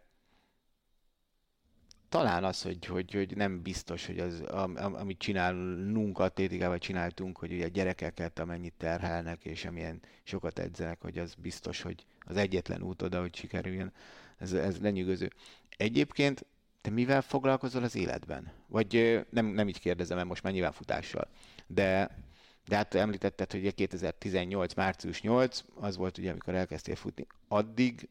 talán 2.16 2.44
az, 2.44 2.62
hogy, 2.62 2.86
hogy, 2.86 3.12
hogy 3.12 3.36
nem 3.36 3.62
biztos, 3.62 4.06
hogy 4.06 4.18
az, 4.18 4.40
am, 4.40 4.76
am- 4.76 4.94
amit 4.94 5.18
csinálunk 5.18 6.18
atlétikával 6.18 6.78
csináltunk, 6.78 7.38
hogy 7.38 7.52
ugye 7.52 7.64
a 7.64 7.68
gyerekeket 7.68 8.38
amennyit 8.38 8.74
terhelnek, 8.78 9.44
és 9.44 9.64
amilyen 9.64 10.00
sokat 10.22 10.58
edzenek, 10.58 11.00
hogy 11.00 11.18
az 11.18 11.34
biztos, 11.34 11.82
hogy 11.82 12.06
az 12.20 12.36
egyetlen 12.36 12.82
út 12.82 13.02
oda, 13.02 13.20
hogy 13.20 13.34
sikerüljön. 13.34 13.92
Ez, 14.38 14.52
ez 14.52 14.80
lenyűgöző. 14.80 15.30
Egyébként 15.76 16.46
te 16.80 16.90
mivel 16.90 17.22
foglalkozol 17.22 17.82
az 17.82 17.94
életben? 17.94 18.52
Vagy 18.66 19.20
nem, 19.30 19.46
nem 19.46 19.68
így 19.68 19.80
kérdezem, 19.80 20.16
mert 20.16 20.28
most 20.28 20.42
már 20.42 20.52
nyilván 20.52 20.72
futással. 20.72 21.28
De, 21.66 22.18
de 22.66 22.76
hát 22.76 22.94
említetted, 22.94 23.50
hogy 23.50 23.60
ugye 23.60 23.70
2018. 23.70 24.74
március 24.74 25.20
8, 25.22 25.64
az 25.74 25.96
volt 25.96 26.18
ugye, 26.18 26.30
amikor 26.30 26.54
elkezdtél 26.54 26.96
futni. 26.96 27.26
Addig 27.48 28.08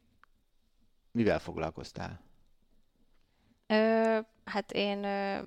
mivel 1.11 1.39
foglalkoztál? 1.39 2.24
Ö, 3.67 4.19
hát 4.45 4.71
én, 4.71 5.03
ö, 5.03 5.39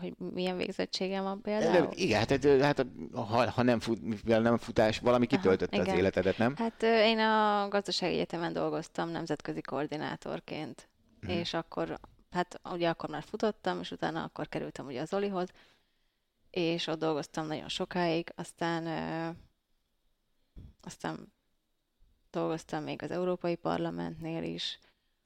hogy 0.00 0.14
milyen 0.18 0.56
végzettségem 0.56 1.22
van 1.24 1.40
például? 1.40 1.92
igen, 1.94 2.18
hát, 2.18 2.44
hát 2.62 2.86
ha, 3.12 3.50
ha 3.50 3.62
nem, 3.62 3.80
fut, 3.80 4.02
mivel 4.02 4.40
nem 4.40 4.56
futás, 4.58 4.98
valami 4.98 5.26
Aha, 5.26 5.36
kitöltötte 5.36 5.80
az 5.80 5.86
igen. 5.86 5.98
életedet, 5.98 6.38
nem? 6.38 6.56
Hát 6.56 6.82
én 6.82 7.18
a 7.18 7.68
gazdasági 7.68 8.14
egyetemen 8.14 8.52
dolgoztam 8.52 9.08
nemzetközi 9.08 9.60
koordinátorként, 9.60 10.88
Mhm. 11.20 11.30
és 11.30 11.54
akkor, 11.54 11.98
hát 12.30 12.60
ugye 12.72 12.88
akkor 12.88 13.08
már 13.10 13.22
futottam, 13.22 13.80
és 13.80 13.90
utána 13.90 14.22
akkor 14.22 14.48
kerültem 14.48 14.86
ugye 14.86 15.00
az 15.00 15.14
Olihoz, 15.14 15.48
és 16.50 16.86
ott 16.86 16.98
dolgoztam 16.98 17.46
nagyon 17.46 17.68
sokáig, 17.68 18.32
aztán 18.36 18.86
ö, 18.86 19.30
aztán 20.82 21.32
dolgoztam 22.30 22.82
még 22.82 23.02
az 23.02 23.10
Európai 23.10 23.54
Parlamentnél 23.56 24.42
is, 24.42 24.78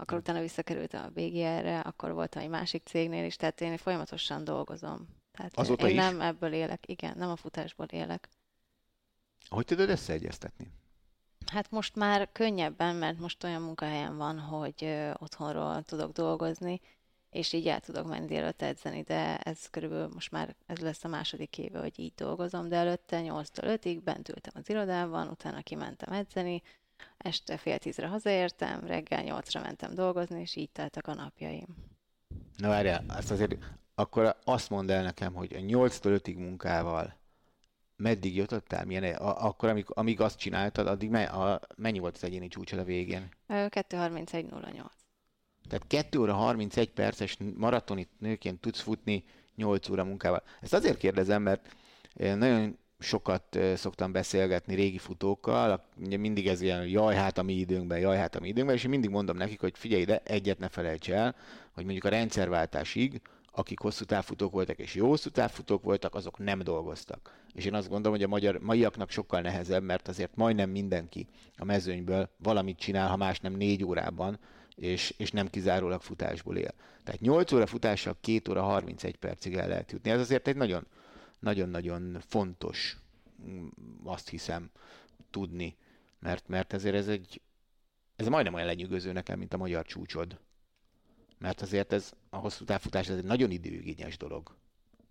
akkor 0.03 0.19
utána 0.19 0.41
visszakerültem 0.41 1.05
a 1.05 1.09
BGR-re, 1.09 1.81
akkor 1.81 2.13
voltam 2.13 2.43
egy 2.43 2.49
másik 2.49 2.83
cégnél 2.85 3.25
is, 3.25 3.37
tehát 3.37 3.61
én 3.61 3.77
folyamatosan 3.77 4.45
dolgozom. 4.45 5.09
Tehát 5.33 5.59
Azóta 5.59 5.89
én 5.89 5.95
is? 5.95 6.03
nem 6.03 6.21
ebből 6.21 6.53
élek, 6.53 6.89
igen, 6.89 7.17
nem 7.17 7.31
a 7.31 7.37
futásból 7.37 7.87
élek. 7.87 8.29
Hogy 9.49 9.65
tudod 9.65 9.89
összeegyeztetni? 9.89 10.73
Hát 11.47 11.71
most 11.71 11.97
már 11.97 12.29
könnyebben, 12.33 12.97
mert 12.97 13.19
most 13.19 13.45
olyan 13.45 13.63
munkahelyen 13.63 14.17
van, 14.17 14.39
hogy 14.39 14.85
otthonról 15.19 15.83
tudok 15.83 16.13
dolgozni, 16.13 16.81
és 17.31 17.53
így 17.53 17.69
el 17.69 17.81
tudok 17.81 18.07
menni 18.07 18.27
délelőtt 18.27 18.63
edzeni, 18.63 19.03
de 19.03 19.37
ez 19.39 19.71
körülbelül 19.71 20.09
most 20.15 20.31
már 20.31 20.57
ez 20.67 20.79
lesz 20.79 21.05
a 21.05 21.09
második 21.09 21.59
éve, 21.59 21.79
hogy 21.81 21.99
így 21.99 22.15
dolgozom, 22.15 22.69
de 22.69 22.77
előtte 22.77 23.21
8-tól 23.23 23.79
5-ig 23.83 24.01
bent 24.05 24.29
ültem 24.29 24.53
az 24.57 24.69
irodában, 24.69 25.29
utána 25.29 25.63
kimentem 25.63 26.13
edzeni, 26.13 26.63
este 27.17 27.57
fél 27.57 27.79
tízre 27.79 28.07
hazaértem, 28.07 28.87
reggel 28.87 29.23
nyolcra 29.23 29.61
mentem 29.61 29.95
dolgozni, 29.95 30.41
és 30.41 30.57
így 30.57 30.71
teltek 30.71 31.07
a 31.07 31.15
napjaim. 31.15 31.67
Na 32.57 32.69
várjál, 32.69 33.05
azt 33.09 33.31
azért 33.31 33.57
akkor 33.95 34.37
azt 34.45 34.71
mondd 34.71 34.91
el 34.91 35.03
nekem, 35.03 35.35
hogy 35.35 35.53
a 35.55 35.59
8-tól 35.59 36.21
5-ig 36.25 36.37
munkával 36.37 37.17
meddig 37.97 38.37
jutottál? 38.37 38.85
Milyen, 38.85 39.15
a, 39.15 39.45
akkor, 39.47 39.69
amíg, 39.69 39.85
amíg 39.89 40.21
azt 40.21 40.39
csináltad, 40.39 40.87
addig 40.87 41.11
me, 41.11 41.25
a, 41.25 41.61
mennyi 41.77 41.99
volt 41.99 42.17
az 42.17 42.25
egyéni 42.25 42.49
csúcsod 42.49 42.79
a 42.79 42.85
végén? 42.85 43.29
Ö, 43.47 43.67
2.31.08. 43.69 44.85
Tehát 45.69 45.87
2 45.87 46.19
óra 46.19 46.35
31 46.35 46.91
perces 46.91 47.37
maratoni 47.57 48.09
nőként 48.19 48.61
tudsz 48.61 48.81
futni 48.81 49.25
8 49.57 49.89
óra 49.89 50.05
munkával. 50.05 50.43
Ezt 50.61 50.75
azért 50.75 50.97
kérdezem, 50.97 51.43
mert 51.43 51.77
eh, 52.15 52.35
nagyon 52.35 52.79
sokat 53.03 53.59
szoktam 53.75 54.13
beszélgetni 54.13 54.75
régi 54.75 54.99
futókkal, 54.99 55.85
ugye 56.05 56.17
mindig 56.17 56.47
ez 56.47 56.61
ilyen, 56.61 56.87
jaj, 56.87 57.15
hát 57.15 57.39
a 57.39 57.43
mi 57.43 57.53
időnkben, 57.53 57.99
jaj, 57.99 58.17
hát 58.17 58.37
a 58.37 58.41
mi 58.41 58.49
időnkben, 58.49 58.77
és 58.77 58.85
én 58.85 58.91
mindig 58.91 59.11
mondom 59.11 59.37
nekik, 59.37 59.61
hogy 59.61 59.73
figyelj 59.77 60.03
ide, 60.03 60.21
egyet 60.25 60.59
ne 60.59 60.69
felejts 60.69 61.11
el, 61.11 61.35
hogy 61.73 61.85
mondjuk 61.85 62.05
a 62.05 62.09
rendszerváltásig, 62.09 63.21
akik 63.55 63.79
hosszú 63.79 64.05
távfutók 64.05 64.53
voltak 64.53 64.79
és 64.79 64.95
jó 64.95 65.09
hosszú 65.09 65.31
távfutók 65.31 65.83
voltak, 65.83 66.15
azok 66.15 66.39
nem 66.39 66.59
dolgoztak. 66.59 67.41
És 67.55 67.65
én 67.65 67.75
azt 67.75 67.89
gondolom, 67.89 68.17
hogy 68.17 68.27
a 68.27 68.29
magyar 68.29 68.59
maiaknak 68.59 69.11
sokkal 69.11 69.41
nehezebb, 69.41 69.83
mert 69.83 70.09
azért 70.09 70.37
majdnem 70.37 70.71
mindenki 70.71 71.27
a 71.57 71.65
mezőnyből 71.65 72.31
valamit 72.37 72.79
csinál, 72.79 73.09
ha 73.09 73.17
más 73.17 73.41
nem 73.41 73.53
négy 73.53 73.85
órában, 73.85 74.39
és, 74.75 75.15
és 75.17 75.31
nem 75.31 75.51
kizárólag 75.51 76.01
futásból 76.01 76.57
él. 76.57 76.75
Tehát 77.05 77.21
8 77.21 77.53
óra 77.53 77.67
futással 77.67 78.17
2 78.21 78.51
óra 78.51 78.63
31 78.63 79.17
percig 79.17 79.55
el 79.55 79.69
lehet 79.69 79.93
jutni. 79.93 80.11
Ez 80.11 80.21
azért 80.21 80.49
egy 80.49 80.57
nagyon, 80.57 80.87
nagyon-nagyon 81.43 82.21
fontos, 82.21 82.97
mm, 83.43 83.69
azt 84.05 84.29
hiszem, 84.29 84.71
tudni, 85.31 85.77
mert, 86.19 86.49
mert 86.49 86.73
ezért 86.73 86.95
ez 86.95 87.09
egy, 87.09 87.41
ez 88.17 88.29
majdnem 88.29 88.55
olyan 88.55 88.67
lenyűgöző 88.67 89.13
nekem, 89.13 89.39
mint 89.39 89.55
a 89.55 89.57
magyar 89.57 89.87
csúcsod. 89.87 90.41
Mert 91.39 91.61
azért 91.61 91.93
ez 91.93 92.13
a 92.31 92.37
hosszú 92.37 92.65
távfutás 92.65 93.09
ez 93.09 93.17
egy 93.17 93.25
nagyon 93.25 93.51
időigényes 93.51 94.17
dolog. 94.17 94.57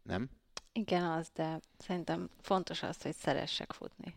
Nem? 0.03 0.29
Igen, 0.71 1.03
az, 1.03 1.29
de 1.33 1.59
szerintem 1.77 2.29
fontos 2.41 2.83
az, 2.83 3.01
hogy 3.01 3.15
szeressek 3.15 3.71
futni. 3.71 4.15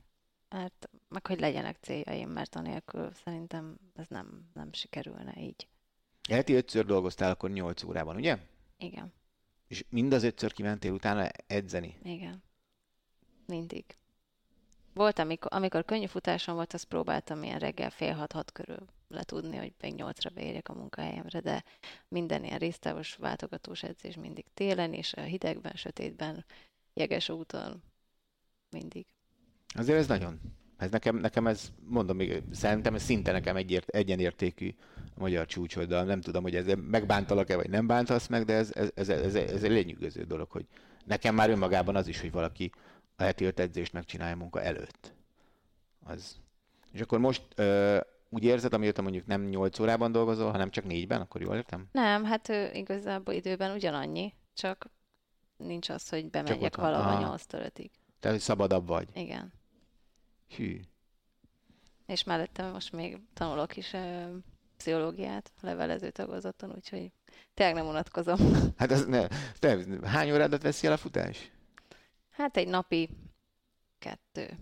Mert, 0.49 0.89
meg 1.09 1.27
hogy 1.27 1.41
legyenek 1.41 1.77
céljaim, 1.81 2.31
mert 2.31 2.55
anélkül 2.55 3.11
szerintem 3.25 3.77
ez 3.95 4.07
nem, 4.09 4.49
nem 4.53 4.73
sikerülne 4.73 5.41
így. 5.41 5.69
Heti 6.29 6.53
ötször 6.55 6.85
dolgoztál 6.85 7.31
akkor 7.31 7.51
8 7.51 7.83
órában, 7.83 8.17
ugye? 8.17 8.39
Igen, 8.79 9.13
És 9.75 9.85
mind 9.89 10.13
az 10.13 10.23
ötször 10.23 10.53
kimentél 10.53 10.93
utána 10.93 11.29
edzeni. 11.47 11.97
igen. 12.03 12.43
Mindig. 13.47 13.85
Volt, 14.93 15.19
amikor, 15.19 15.53
amikor 15.55 15.85
könnyű 15.85 16.07
futásom 16.07 16.55
volt, 16.55 16.73
azt 16.73 16.85
próbáltam 16.85 17.43
ilyen 17.43 17.59
reggel 17.59 17.91
fél 17.91 18.13
hat-hat 18.13 18.53
körül 18.53 18.87
letudni, 19.09 19.57
hogy 19.57 19.75
még 19.81 19.95
nyolcra 19.95 20.31
beérjek 20.31 20.69
a 20.69 20.75
munkahelyemre, 20.75 21.41
de 21.41 21.65
minden 22.09 22.45
ilyen 22.45 22.59
résztávos 22.59 23.15
váltogatós 23.15 23.83
edzés 23.83 24.17
mindig 24.17 24.45
télen, 24.55 24.93
és 24.93 25.13
a 25.13 25.21
hidegben, 25.21 25.73
sötétben, 25.77 26.45
jeges 26.93 27.29
úton, 27.29 27.83
mindig. 28.71 29.07
Azért 29.75 29.99
ez 29.99 30.07
nagyon. 30.07 30.41
Ez 30.77 30.91
nekem, 30.91 31.17
nekem 31.17 31.47
ez, 31.47 31.73
mondom 31.87 32.17
még, 32.17 32.43
szerintem 32.53 32.95
ez 32.95 33.03
szinte 33.03 33.33
nekem 33.33 33.57
egyért, 33.57 33.89
egyenértékű 33.89 34.75
a 35.17 35.21
magyar 35.21 35.47
csúcsoddal. 35.47 36.05
Nem 36.05 36.21
tudom, 36.21 36.43
hogy 36.43 36.55
ezzel 36.55 36.77
megbántalak-e, 36.77 37.57
vagy 37.57 37.71
nem 37.71 37.87
bántasz 37.87 38.27
meg, 38.27 38.45
de 38.45 38.53
ez, 38.53 38.71
ez, 38.75 38.91
ez, 38.95 39.09
ez, 39.09 39.35
ez 39.35 39.63
egy 39.63 39.71
lenyűgöző 39.71 40.23
dolog, 40.23 40.51
hogy 40.51 40.67
nekem 41.05 41.35
már 41.35 41.51
önmagában 41.51 41.97
az 41.97 42.07
is, 42.07 42.21
hogy 42.21 42.33
valaki 42.33 42.73
a 43.17 43.23
heti 43.23 43.45
öt 43.45 43.61
edzést 43.61 43.93
megcsinálja 43.93 44.37
munka 44.37 44.63
előtt. 44.63 45.15
Az. 46.05 46.37
És 46.93 47.01
akkor 47.01 47.19
most 47.19 47.43
ö, 47.55 47.99
úgy 48.29 48.45
érzed, 48.45 48.75
amióta 48.75 49.03
mondjuk 49.03 49.27
nem 49.27 49.43
8 49.43 49.79
órában 49.79 50.13
dolgozol, 50.13 50.51
hanem 50.51 50.71
csak 50.71 50.85
négyben, 50.85 51.21
akkor 51.21 51.41
jól 51.41 51.55
értem? 51.57 51.87
Nem, 51.93 52.25
hát 52.25 52.49
ő, 52.49 52.71
igazából 52.73 53.35
időben 53.35 53.75
ugyanannyi, 53.75 54.35
csak 54.55 54.87
nincs 55.57 55.89
az, 55.89 56.09
hogy 56.09 56.31
bemegyek 56.31 56.77
valahol 56.77 57.13
Aha. 57.13 57.29
8 57.29 57.45
5 57.51 57.51
Tehát, 57.53 57.91
hogy 58.21 58.39
szabadabb 58.39 58.87
vagy. 58.87 59.09
Igen. 59.15 59.53
Hű. 60.49 60.81
És 62.07 62.25
mellette 62.25 62.71
most 62.71 62.93
még 62.93 63.21
tanulok 63.35 63.77
is 63.77 63.93
ö, 63.93 64.37
pszichológiát, 64.77 65.53
levelező 65.61 66.11
tagozaton, 66.11 66.73
úgyhogy 66.75 67.13
tényleg 67.55 67.77
nem 67.77 67.87
unatkozom. 67.87 68.39
Hát 68.77 68.93
ez 68.93 69.07
ne, 69.07 69.27
te, 69.59 69.79
hány 70.03 70.33
órádat 70.33 70.63
veszi 70.63 70.87
el 70.87 70.93
a 70.93 70.97
futás? 70.97 71.51
Hát 72.31 72.57
egy 72.57 72.69
napi 72.69 73.09
kettő. 73.99 74.59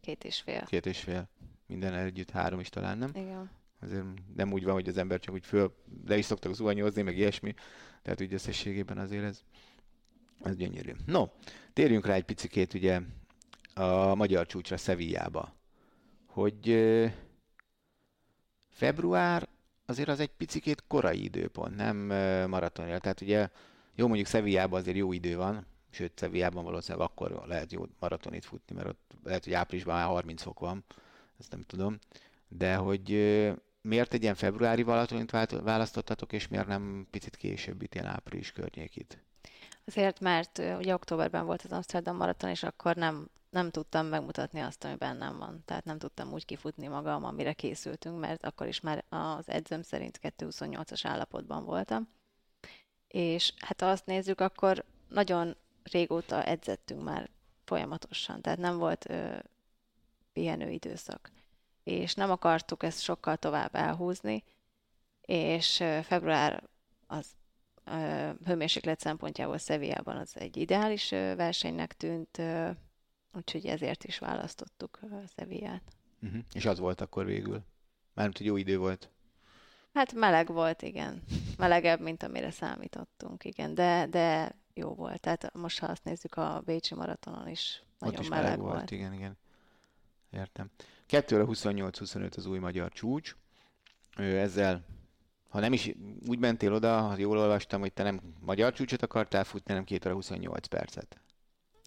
Két 0.00 0.24
és 0.24 0.40
fél. 0.40 0.62
Két 0.62 0.86
és 0.86 1.00
fél. 1.00 1.28
Minden 1.66 1.94
együtt 1.94 2.30
három 2.30 2.60
is 2.60 2.68
talán, 2.68 2.98
nem? 2.98 3.10
Igen. 3.14 3.50
Azért 3.80 4.04
nem 4.34 4.52
úgy 4.52 4.64
van, 4.64 4.74
hogy 4.74 4.88
az 4.88 4.96
ember 4.96 5.20
csak 5.20 5.34
úgy 5.34 5.46
föl, 5.46 5.74
de 6.04 6.16
is 6.16 6.24
szoktak 6.24 6.54
zuhanyozni, 6.54 7.02
meg 7.02 7.16
ilyesmi. 7.16 7.54
Tehát 8.02 8.20
úgy 8.20 8.32
összességében 8.32 8.98
azért 8.98 9.24
ez, 9.24 9.42
ez 10.42 10.56
gyönyörű. 10.56 10.92
No, 11.06 11.26
térjünk 11.72 12.06
rá 12.06 12.14
egy 12.14 12.24
picikét 12.24 12.74
ugye 12.74 13.00
a 13.74 14.14
magyar 14.14 14.46
csúcsra, 14.46 14.76
Sevillába. 14.76 15.54
Hogy 16.26 16.84
február 18.70 19.48
azért 19.86 20.08
az 20.08 20.20
egy 20.20 20.30
picikét 20.30 20.84
korai 20.86 21.22
időpont, 21.22 21.76
nem 21.76 22.10
ö, 22.10 22.46
maratonja. 22.46 22.98
Tehát 22.98 23.20
ugye 23.20 23.48
jó, 23.94 24.06
mondjuk 24.06 24.28
Sevillában 24.28 24.80
azért 24.80 24.96
jó 24.96 25.12
idő 25.12 25.36
van, 25.36 25.66
sőt 25.90 26.18
Sevillában 26.18 26.64
valószínűleg 26.64 27.08
akkor 27.08 27.44
lehet 27.46 27.72
jó 27.72 27.86
maratonit 27.98 28.44
futni, 28.44 28.74
mert 28.74 28.88
ott 28.88 29.12
lehet, 29.22 29.44
hogy 29.44 29.52
áprilisban 29.52 29.94
már 29.94 30.06
30 30.06 30.42
fok 30.42 30.60
van, 30.60 30.84
ezt 31.38 31.50
nem 31.50 31.62
tudom. 31.62 31.98
De 32.48 32.74
hogy 32.74 33.08
miért 33.80 34.14
egy 34.14 34.22
ilyen 34.22 34.34
februári 34.34 34.82
maratonit 34.82 35.30
választottatok, 35.62 36.32
és 36.32 36.48
miért 36.48 36.66
nem 36.66 37.06
picit 37.10 37.36
később 37.36 37.86
ilyen 37.92 38.06
április 38.06 38.52
környékit? 38.52 39.22
Azért, 39.86 40.20
mert 40.20 40.58
ugye 40.58 40.94
októberben 40.94 41.44
volt 41.46 41.62
az 41.62 41.72
Amsterdam 41.72 42.16
maraton, 42.16 42.50
és 42.50 42.62
akkor 42.62 42.96
nem, 42.96 43.28
nem 43.54 43.70
tudtam 43.70 44.06
megmutatni 44.06 44.60
azt, 44.60 44.84
ami 44.84 44.94
bennem 44.94 45.38
van. 45.38 45.62
Tehát 45.64 45.84
nem 45.84 45.98
tudtam 45.98 46.32
úgy 46.32 46.44
kifutni 46.44 46.86
magam, 46.86 47.24
amire 47.24 47.52
készültünk, 47.52 48.18
mert 48.18 48.44
akkor 48.44 48.66
is 48.66 48.80
már 48.80 49.04
az 49.08 49.48
edzőm 49.48 49.82
szerint 49.82 50.18
2.28-as 50.22 51.00
állapotban 51.02 51.64
voltam. 51.64 52.08
És 53.08 53.52
hát 53.58 53.80
ha 53.80 53.86
azt 53.86 54.06
nézzük, 54.06 54.40
akkor 54.40 54.84
nagyon 55.08 55.56
régóta 55.82 56.44
edzettünk 56.44 57.02
már 57.02 57.30
folyamatosan, 57.64 58.40
tehát 58.40 58.58
nem 58.58 58.78
volt 58.78 59.10
ö, 59.10 59.36
pihenő 60.32 60.70
időszak. 60.70 61.30
És 61.82 62.14
nem 62.14 62.30
akartuk 62.30 62.82
ezt 62.82 63.00
sokkal 63.02 63.36
tovább 63.36 63.74
elhúzni, 63.74 64.44
és 65.20 65.80
ö, 65.80 65.98
február 66.02 66.62
az 67.06 67.26
hőmérséklet 68.44 69.00
szempontjából 69.00 69.58
Szevijában 69.58 70.16
az 70.16 70.36
egy 70.36 70.56
ideális 70.56 71.12
ö, 71.12 71.34
versenynek 71.36 71.92
tűnt, 71.92 72.38
ö, 72.38 72.70
úgyhogy 73.36 73.66
ezért 73.66 74.04
is 74.04 74.18
választottuk 74.18 74.98
ö, 75.02 75.16
Szeviját. 75.36 75.82
Uh-huh. 76.22 76.40
És 76.52 76.66
az 76.66 76.78
volt 76.78 77.00
akkor 77.00 77.24
végül. 77.24 77.62
Mármint, 78.14 78.38
hogy 78.38 78.46
jó 78.46 78.56
idő 78.56 78.78
volt. 78.78 79.10
Hát 79.94 80.12
meleg 80.12 80.46
volt, 80.46 80.82
igen. 80.82 81.22
Melegebb, 81.56 82.00
mint 82.00 82.22
amire 82.22 82.50
számítottunk, 82.50 83.44
igen, 83.44 83.74
de, 83.74 84.06
de 84.06 84.56
jó 84.74 84.94
volt. 84.94 85.20
Tehát 85.20 85.54
most, 85.54 85.78
ha 85.78 85.86
azt 85.86 86.04
nézzük, 86.04 86.34
a 86.34 86.62
Bécsi 86.64 86.94
maratonon 86.94 87.48
is 87.48 87.82
nagyon 87.98 88.14
Ott 88.14 88.22
is 88.22 88.28
meleg, 88.28 88.44
meleg 88.44 88.60
volt. 88.60 88.74
volt. 88.74 88.90
Igen, 88.90 89.12
igen. 89.12 89.36
Értem. 90.30 90.70
2 91.06 91.36
óra 91.36 91.46
28-25 91.48 92.36
az 92.36 92.46
új 92.46 92.58
magyar 92.58 92.92
csúcs. 92.92 93.36
Ezzel, 94.16 94.84
ha 95.48 95.60
nem 95.60 95.72
is 95.72 95.92
úgy 96.26 96.38
mentél 96.38 96.72
oda, 96.72 97.00
ha 97.00 97.18
jól 97.18 97.38
olvastam, 97.38 97.80
hogy 97.80 97.92
te 97.92 98.02
nem 98.02 98.20
magyar 98.40 98.72
csúcsot 98.72 99.02
akartál 99.02 99.44
futni, 99.44 99.68
hanem 99.68 99.84
2 99.84 100.08
óra 100.08 100.14
28 100.14 100.66
percet. 100.66 101.20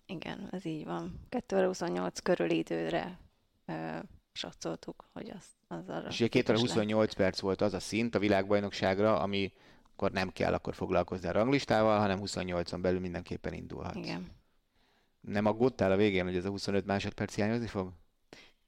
Igen, 0.08 0.48
ez 0.52 0.66
így 0.66 0.86
van. 0.86 1.20
2 1.30 1.58
óra 1.58 1.66
28 1.68 2.20
körüli 2.20 2.58
időre 2.58 3.20
ö, 3.66 3.98
satszoltuk, 4.32 5.10
hogy 5.14 5.30
az, 5.30 5.46
az 5.68 5.90
arra 5.90 6.08
És 6.08 6.20
ugye 6.20 6.28
2 6.28 6.28
óra 6.28 6.30
képes 6.30 6.48
lehet. 6.48 6.70
28 6.70 7.14
perc 7.14 7.40
volt 7.40 7.62
az 7.62 7.74
a 7.74 7.80
szint 7.80 8.16
a 8.16 8.20
világbajnokságra, 8.20 9.20
ami 9.20 9.54
akkor 9.94 10.12
nem 10.12 10.30
kell 10.30 10.54
akkor 10.54 10.76
foglalkozni 10.76 11.28
a 11.28 11.32
ranglistával, 11.32 12.00
hanem 12.00 12.20
28-on 12.22 12.80
belül 12.82 13.00
mindenképpen 13.00 13.54
indulhatsz. 13.54 13.96
Igen. 13.96 14.26
Nem 15.22 15.46
aggódtál 15.46 15.92
a 15.92 15.96
végén, 15.96 16.24
hogy 16.24 16.36
ez 16.36 16.46
a 16.46 16.50
25 16.50 16.86
másodperc 16.86 17.36
hiányozni 17.36 17.68
fog? 17.68 17.92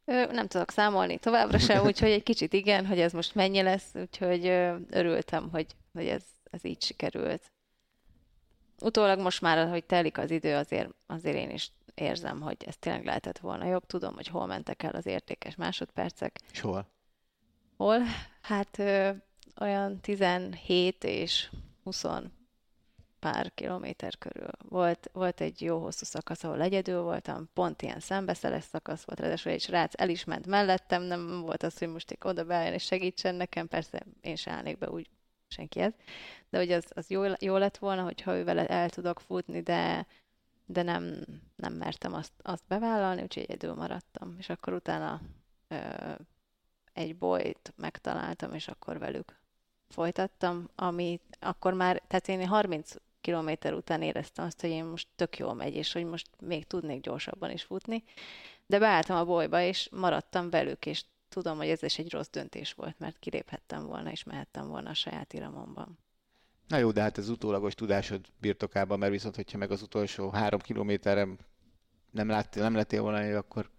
Ö, 0.06 0.26
nem 0.32 0.48
tudok 0.48 0.72
számolni 0.72 1.18
továbbra 1.18 1.58
sem, 1.58 1.86
úgyhogy 1.90 2.10
egy 2.10 2.24
kicsit 2.24 2.54
igen, 2.54 2.86
hogy 2.86 3.00
ez 3.00 3.12
most 3.12 3.36
mennyi 3.36 3.62
lesz, 3.62 3.92
úgyhogy 3.94 4.46
ö, 4.46 4.76
örültem, 4.90 5.50
hogy, 5.52 5.76
hogy 5.94 6.08
ez, 6.08 6.24
ez 6.52 6.66
így 6.66 6.82
sikerült. 6.82 7.52
Utólag 8.82 9.20
most 9.20 9.42
már, 9.42 9.70
hogy 9.70 9.86
telik 9.86 10.18
az 10.18 10.32
idő, 10.32 10.56
azért, 10.56 10.90
azért 11.08 11.36
én 11.36 11.50
is 11.50 11.72
érzem, 11.94 12.42
hogy 12.42 12.58
ez 12.66 12.78
tényleg 12.78 13.06
lehetett 13.06 13.38
volna 13.38 13.66
jobb. 13.66 13.86
Tudom, 13.86 14.14
hogy 14.14 14.28
hol 14.28 14.46
mentek 14.46 14.84
el 14.84 14.92
az 14.92 15.06
értékes 15.06 15.56
másodpercek. 15.56 16.40
És 16.52 16.60
hol? 16.60 16.88
Hol? 17.78 18.02
Hát 18.42 18.80
ö, 18.80 19.10
olyan 19.60 20.00
17 20.00 21.04
és 21.04 21.50
20 21.84 22.06
pár 23.20 23.52
kilométer 23.54 24.18
körül. 24.18 24.50
Volt, 24.70 25.10
volt 25.14 25.42
egy 25.42 25.62
jó 25.62 25.80
hosszú 25.80 26.06
szakasz, 26.06 26.44
ahol 26.44 26.62
egyedül 26.62 27.02
voltam, 27.02 27.50
pont 27.54 27.82
ilyen 27.82 28.00
szembeszeles 28.00 28.64
szakasz 28.64 29.04
volt, 29.04 29.20
ráadásul 29.20 29.52
egy 29.52 29.62
srác 29.62 29.94
el 30.02 30.10
is 30.10 30.24
ment 30.24 30.48
mellettem, 30.48 31.02
nem 31.02 31.42
volt 31.42 31.64
az, 31.64 31.78
hogy 31.78 31.88
most 31.88 32.18
oda 32.22 32.44
beálljon 32.44 32.74
és 32.74 32.84
segítsen 32.84 33.36
nekem, 33.36 33.68
persze 33.68 34.06
én 34.22 34.36
se 34.36 34.52
állnék 34.52 34.78
be 34.78 34.90
úgy 34.90 35.10
senkihez, 35.50 35.94
de 36.50 36.58
hogy 36.58 36.72
az, 36.72 36.86
az 36.90 37.10
jó, 37.10 37.24
jó 37.40 37.58
lett 37.58 37.78
volna, 37.78 38.04
hogyha 38.04 38.36
ő 38.36 38.44
vele 38.44 38.68
el 38.68 38.90
tudok 38.90 39.20
futni, 39.20 39.62
de, 39.62 40.08
de 40.66 40.82
nem, 40.82 41.26
nem 41.56 41.74
mertem 41.74 42.14
azt, 42.14 42.34
azt 42.42 42.64
bevállalni, 42.68 43.22
úgyhogy 43.22 43.44
egyedül 43.44 43.74
maradtam. 43.74 44.36
És 44.38 44.50
akkor 44.50 44.74
utána 44.74 45.22
ö, 45.68 45.78
egy 46.94 47.16
bolyt 47.16 47.74
megtaláltam, 47.76 48.54
és 48.54 48.68
akkor 48.68 49.00
velük 49.00 49.40
folytattam, 49.90 50.70
ami 50.76 51.20
akkor 51.40 51.74
már, 51.74 52.02
tehát 52.08 52.28
én 52.28 52.48
30 52.48 52.94
kilométer 53.22 53.74
után 53.74 54.02
éreztem 54.02 54.46
azt, 54.46 54.62
hogy 54.62 54.70
én 54.70 54.86
most 54.86 55.08
tök 55.16 55.38
jól 55.38 55.54
megy, 55.54 55.76
és 55.76 55.94
hogy 55.94 56.06
most 56.06 56.28
még 56.40 56.68
tudnék 56.68 57.02
gyorsabban 57.02 57.52
is 57.52 57.64
futni. 57.64 58.04
De 58.66 58.80
beálltam 58.80 59.18
a 59.18 59.26
bolyba, 59.26 59.62
és 59.62 59.90
maradtam 59.92 60.50
velük, 60.50 60.86
és 60.86 61.04
tudom, 61.30 61.58
hogy 61.58 61.70
ez 61.70 61.84
is 61.84 61.98
egy 61.98 62.12
rossz 62.12 62.30
döntés 62.32 62.74
volt, 62.74 63.00
mert 63.00 63.20
kiléphettem 63.20 63.86
volna, 63.86 64.12
és 64.12 64.24
mehettem 64.24 64.68
volna 64.68 64.90
a 64.90 64.94
saját 64.94 65.34
iramomban. 65.34 65.98
Na 66.68 66.78
jó, 66.78 66.92
de 66.92 67.02
hát 67.02 67.18
ez 67.18 67.30
utólagos 67.30 67.76
tudásod 67.76 68.26
birtokában, 68.38 69.00
mert 69.00 69.12
viszont, 69.12 69.36
hogyha 69.36 69.58
meg 69.58 69.72
az 69.72 69.82
utolsó 69.82 70.30
három 70.30 70.60
kilométerem 70.60 71.38
nem, 72.12 72.28
láttél, 72.28 72.64
nem 72.64 72.76
lettél 72.76 73.02
volna, 73.02 73.38
akkor 73.38 73.70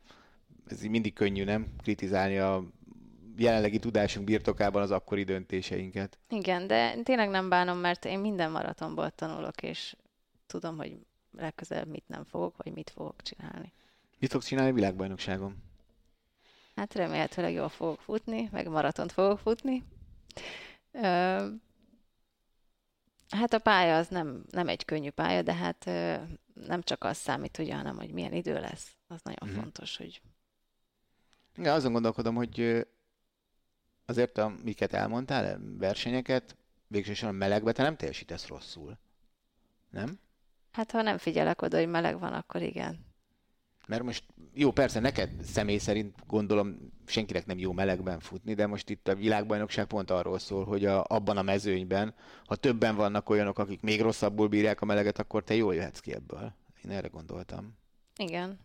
ez 0.66 0.82
így 0.82 0.90
mindig 0.90 1.12
könnyű, 1.12 1.44
nem? 1.44 1.74
Kritizálni 1.82 2.38
a 2.38 2.64
jelenlegi 3.36 3.78
tudásunk 3.78 4.26
birtokában 4.26 4.82
az 4.82 4.90
akkori 4.90 5.22
döntéseinket. 5.22 6.18
Igen, 6.28 6.66
de 6.66 7.03
tényleg 7.03 7.28
nem 7.28 7.48
bánom, 7.48 7.78
mert 7.78 8.05
én 8.05 8.18
minden 8.18 8.51
maratonból 8.51 9.11
tanulok, 9.11 9.62
és 9.62 9.96
tudom, 10.46 10.76
hogy 10.76 10.96
legközelebb 11.32 11.88
mit 11.88 12.09
nem 12.09 12.24
fogok, 12.24 12.57
vagy 12.57 12.72
mit 12.72 12.90
fogok 12.90 13.22
csinálni. 13.22 13.72
Mit 14.18 14.30
fogsz 14.30 14.46
csinálni 14.46 14.70
a 14.70 14.74
világbajnokságon? 14.74 15.70
Hát 16.81 16.95
remélhetőleg 16.95 17.53
jól 17.53 17.68
fogok 17.68 18.01
futni, 18.01 18.49
meg 18.53 18.68
maratont 18.68 19.12
fogok 19.12 19.39
futni. 19.39 19.85
Ö, 20.93 21.47
hát 23.28 23.53
a 23.53 23.59
pálya 23.59 23.97
az 23.97 24.09
nem, 24.09 24.45
nem 24.51 24.68
egy 24.68 24.85
könnyű 24.85 25.11
pálya, 25.11 25.43
de 25.43 25.55
hát 25.55 25.87
ö, 25.87 26.14
nem 26.55 26.83
csak 26.83 27.05
az 27.05 27.16
számít, 27.16 27.59
ugye, 27.59 27.74
hanem 27.74 27.97
hogy 27.97 28.12
milyen 28.12 28.33
idő 28.33 28.61
lesz. 28.61 28.97
Az 29.07 29.20
nagyon 29.22 29.49
mm. 29.49 29.61
fontos, 29.61 29.97
hogy 29.97 30.22
Igen, 31.57 31.74
azon 31.74 31.93
gondolkodom, 31.93 32.35
hogy 32.35 32.87
azért, 34.07 34.39
amiket 34.39 34.93
elmondtál, 34.93 35.61
versenyeket, 35.78 36.57
végsősorban 36.87 37.39
melegbe 37.39 37.72
te 37.72 37.83
nem 37.83 37.97
teljesítesz 37.97 38.47
rosszul. 38.47 38.99
Nem? 39.91 40.18
hát 40.70 40.91
ha 40.91 41.03
nem 41.03 41.18
figyelek 41.18 41.62
oda, 41.62 41.78
hogy 41.78 41.89
meleg 41.89 42.18
van, 42.18 42.33
akkor 42.33 42.62
igen. 42.62 43.10
Mert 43.91 44.03
most, 44.03 44.24
jó, 44.55 44.70
persze 44.72 45.01
neked 45.01 45.43
személy 45.43 45.78
szerint 45.78 46.26
gondolom 46.26 46.93
senkinek 47.07 47.47
nem 47.47 47.59
jó 47.59 47.72
melegben 47.72 48.20
futni, 48.20 48.55
de 48.55 48.66
most 48.66 48.91
itt 48.91 49.09
a 49.09 49.14
világbajnokság 49.14 49.86
pont 49.86 50.11
arról 50.11 50.38
szól, 50.38 50.64
hogy 50.64 50.84
a, 50.84 51.05
abban 51.09 51.36
a 51.36 51.43
mezőnyben, 51.43 52.14
ha 52.45 52.57
többen 52.57 52.97
vannak 52.97 53.28
olyanok, 53.28 53.59
akik 53.59 53.80
még 53.80 54.01
rosszabbul 54.01 54.49
bírják 54.49 54.80
a 54.80 54.84
meleget, 54.84 55.18
akkor 55.18 55.45
te 55.45 55.55
jól 55.55 55.74
jöhetsz 55.74 55.99
ki 55.99 56.12
ebből. 56.12 56.53
Én 56.84 56.91
erre 56.91 57.09
gondoltam. 57.09 57.76
Igen, 58.16 58.59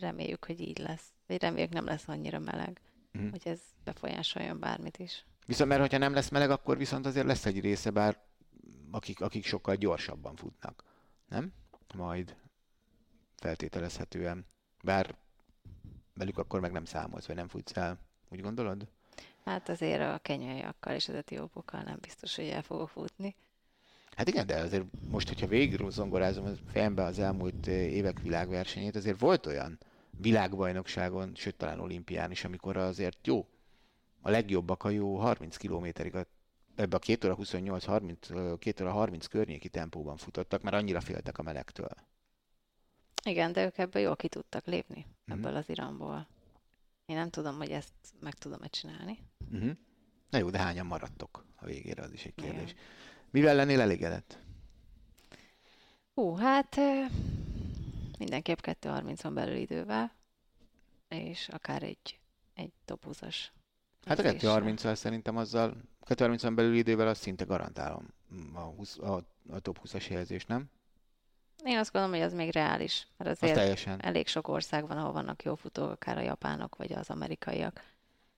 reméljük, 0.00 0.44
hogy 0.44 0.60
így 0.60 0.78
lesz. 0.78 1.06
Vagy 1.26 1.40
reméljük 1.40 1.72
nem 1.72 1.84
lesz 1.84 2.08
annyira 2.08 2.38
meleg, 2.38 2.80
Mhm. 3.12 3.28
hogy 3.30 3.42
ez 3.44 3.60
befolyásoljon 3.84 4.60
bármit 4.60 4.98
is. 4.98 5.24
Viszont 5.46 5.68
mert 5.68 5.80
hogyha 5.80 5.98
nem 5.98 6.14
lesz 6.14 6.28
meleg, 6.28 6.50
akkor 6.50 6.78
viszont 6.78 7.06
azért 7.06 7.26
lesz 7.26 7.46
egy 7.46 7.60
része, 7.60 7.90
bár 7.90 8.18
akik, 8.90 9.20
akik 9.20 9.44
sokkal 9.44 9.74
gyorsabban 9.74 10.36
futnak. 10.36 10.84
Nem? 11.28 11.52
Majd 11.94 12.36
feltételezhetően. 13.40 14.46
Bár 14.82 15.14
velük 16.14 16.38
akkor 16.38 16.60
meg 16.60 16.72
nem 16.72 16.84
számolsz, 16.84 17.26
vagy 17.26 17.36
nem 17.36 17.48
futsz 17.48 17.76
el. 17.76 17.98
Úgy 18.28 18.40
gondolod? 18.40 18.88
Hát 19.44 19.68
azért 19.68 20.00
a 20.00 20.18
kenyaiakkal 20.22 20.94
és 20.94 21.08
az 21.08 21.14
etiópokkal 21.14 21.82
nem 21.82 21.98
biztos, 22.00 22.36
hogy 22.36 22.48
el 22.48 22.62
fogok 22.62 22.88
futni. 22.88 23.36
Hát 24.16 24.28
igen, 24.28 24.46
de 24.46 24.60
azért 24.60 24.84
most, 25.08 25.28
hogyha 25.28 25.46
végig 25.46 25.90
zongorázom 25.90 26.44
a 26.44 26.70
fejembe 26.70 27.04
az 27.04 27.18
elmúlt 27.18 27.68
eh, 27.68 27.74
évek 27.74 28.20
világversenyét, 28.20 28.96
azért 28.96 29.20
volt 29.20 29.46
olyan 29.46 29.78
világbajnokságon, 30.10 31.32
sőt 31.34 31.56
talán 31.56 31.80
olimpián 31.80 32.30
is, 32.30 32.44
amikor 32.44 32.76
azért 32.76 33.26
jó, 33.26 33.46
a 34.20 34.30
legjobbak 34.30 34.84
a 34.84 34.88
jó 34.88 35.16
30 35.16 35.56
kilométerig 35.56 36.14
a, 36.14 36.26
ebbe 36.74 36.96
a 36.96 36.98
2 36.98 37.26
óra 37.26 37.36
28, 37.36 37.84
30, 37.84 38.26
2 38.58 38.84
óra 38.84 38.92
30 38.92 39.26
környéki 39.26 39.68
tempóban 39.68 40.16
futottak, 40.16 40.62
mert 40.62 40.76
annyira 40.76 41.00
féltek 41.00 41.38
a 41.38 41.42
melegtől. 41.42 41.90
Igen, 43.22 43.52
de 43.52 43.64
ők 43.64 43.78
ebből 43.78 44.02
jól 44.02 44.16
ki 44.16 44.28
tudtak 44.28 44.66
lépni, 44.66 45.06
Mhm. 45.24 45.38
ebből 45.38 45.56
az 45.56 45.68
iramból. 45.68 46.26
Én 47.06 47.16
nem 47.16 47.30
tudom, 47.30 47.56
hogy 47.56 47.70
ezt 47.70 47.92
meg 48.20 48.34
tudom-e 48.34 48.68
csinálni. 48.68 49.18
Uh-huh. 49.52 49.70
Na 50.30 50.38
jó, 50.38 50.50
de 50.50 50.58
hányan 50.58 50.86
maradtok 50.86 51.44
a 51.56 51.64
végére, 51.64 52.02
az 52.02 52.12
is 52.12 52.24
egy 52.24 52.34
kérdés. 52.34 52.70
Igen. 52.70 52.82
Mivel 53.30 53.54
lennél 53.54 53.80
elégedett? 53.80 54.38
Hú, 56.14 56.34
hát 56.34 56.76
mindenképp 58.18 58.58
2.30-on 58.62 59.30
belül 59.34 59.56
idővel, 59.56 60.12
és 61.08 61.48
akár 61.48 61.82
egy, 61.82 62.18
egy 62.54 62.72
top 62.84 63.04
20-as. 63.08 63.36
Hát 64.06 64.18
a 64.18 64.24
edzéssel. 64.24 64.62
230-al 64.62 64.94
szerintem 64.94 65.36
azzal, 65.36 65.76
230 66.00 66.54
belül 66.54 66.74
idővel 66.74 67.08
azt 67.08 67.20
szinte 67.20 67.44
garantálom 67.44 68.08
a, 68.54 68.60
20, 68.60 68.98
a, 68.98 69.26
a 69.50 69.58
top 69.60 69.78
20-as 69.84 70.04
helyezést, 70.08 70.48
nem? 70.48 70.70
Én 71.64 71.78
azt 71.78 71.92
gondolom, 71.92 72.16
hogy 72.16 72.26
az 72.26 72.32
még 72.34 72.52
reális, 72.52 73.06
mert 73.16 73.30
Az 73.30 73.36
azért 73.42 73.58
teljesen. 73.58 74.02
elég 74.02 74.26
sok 74.26 74.48
ország 74.48 74.86
van, 74.86 74.96
ahol 74.98 75.12
vannak 75.12 75.42
jó 75.42 75.54
futók, 75.54 75.90
akár 75.90 76.18
a 76.18 76.20
japánok, 76.20 76.76
vagy 76.76 76.92
az 76.92 77.10
amerikaiak. 77.10 77.72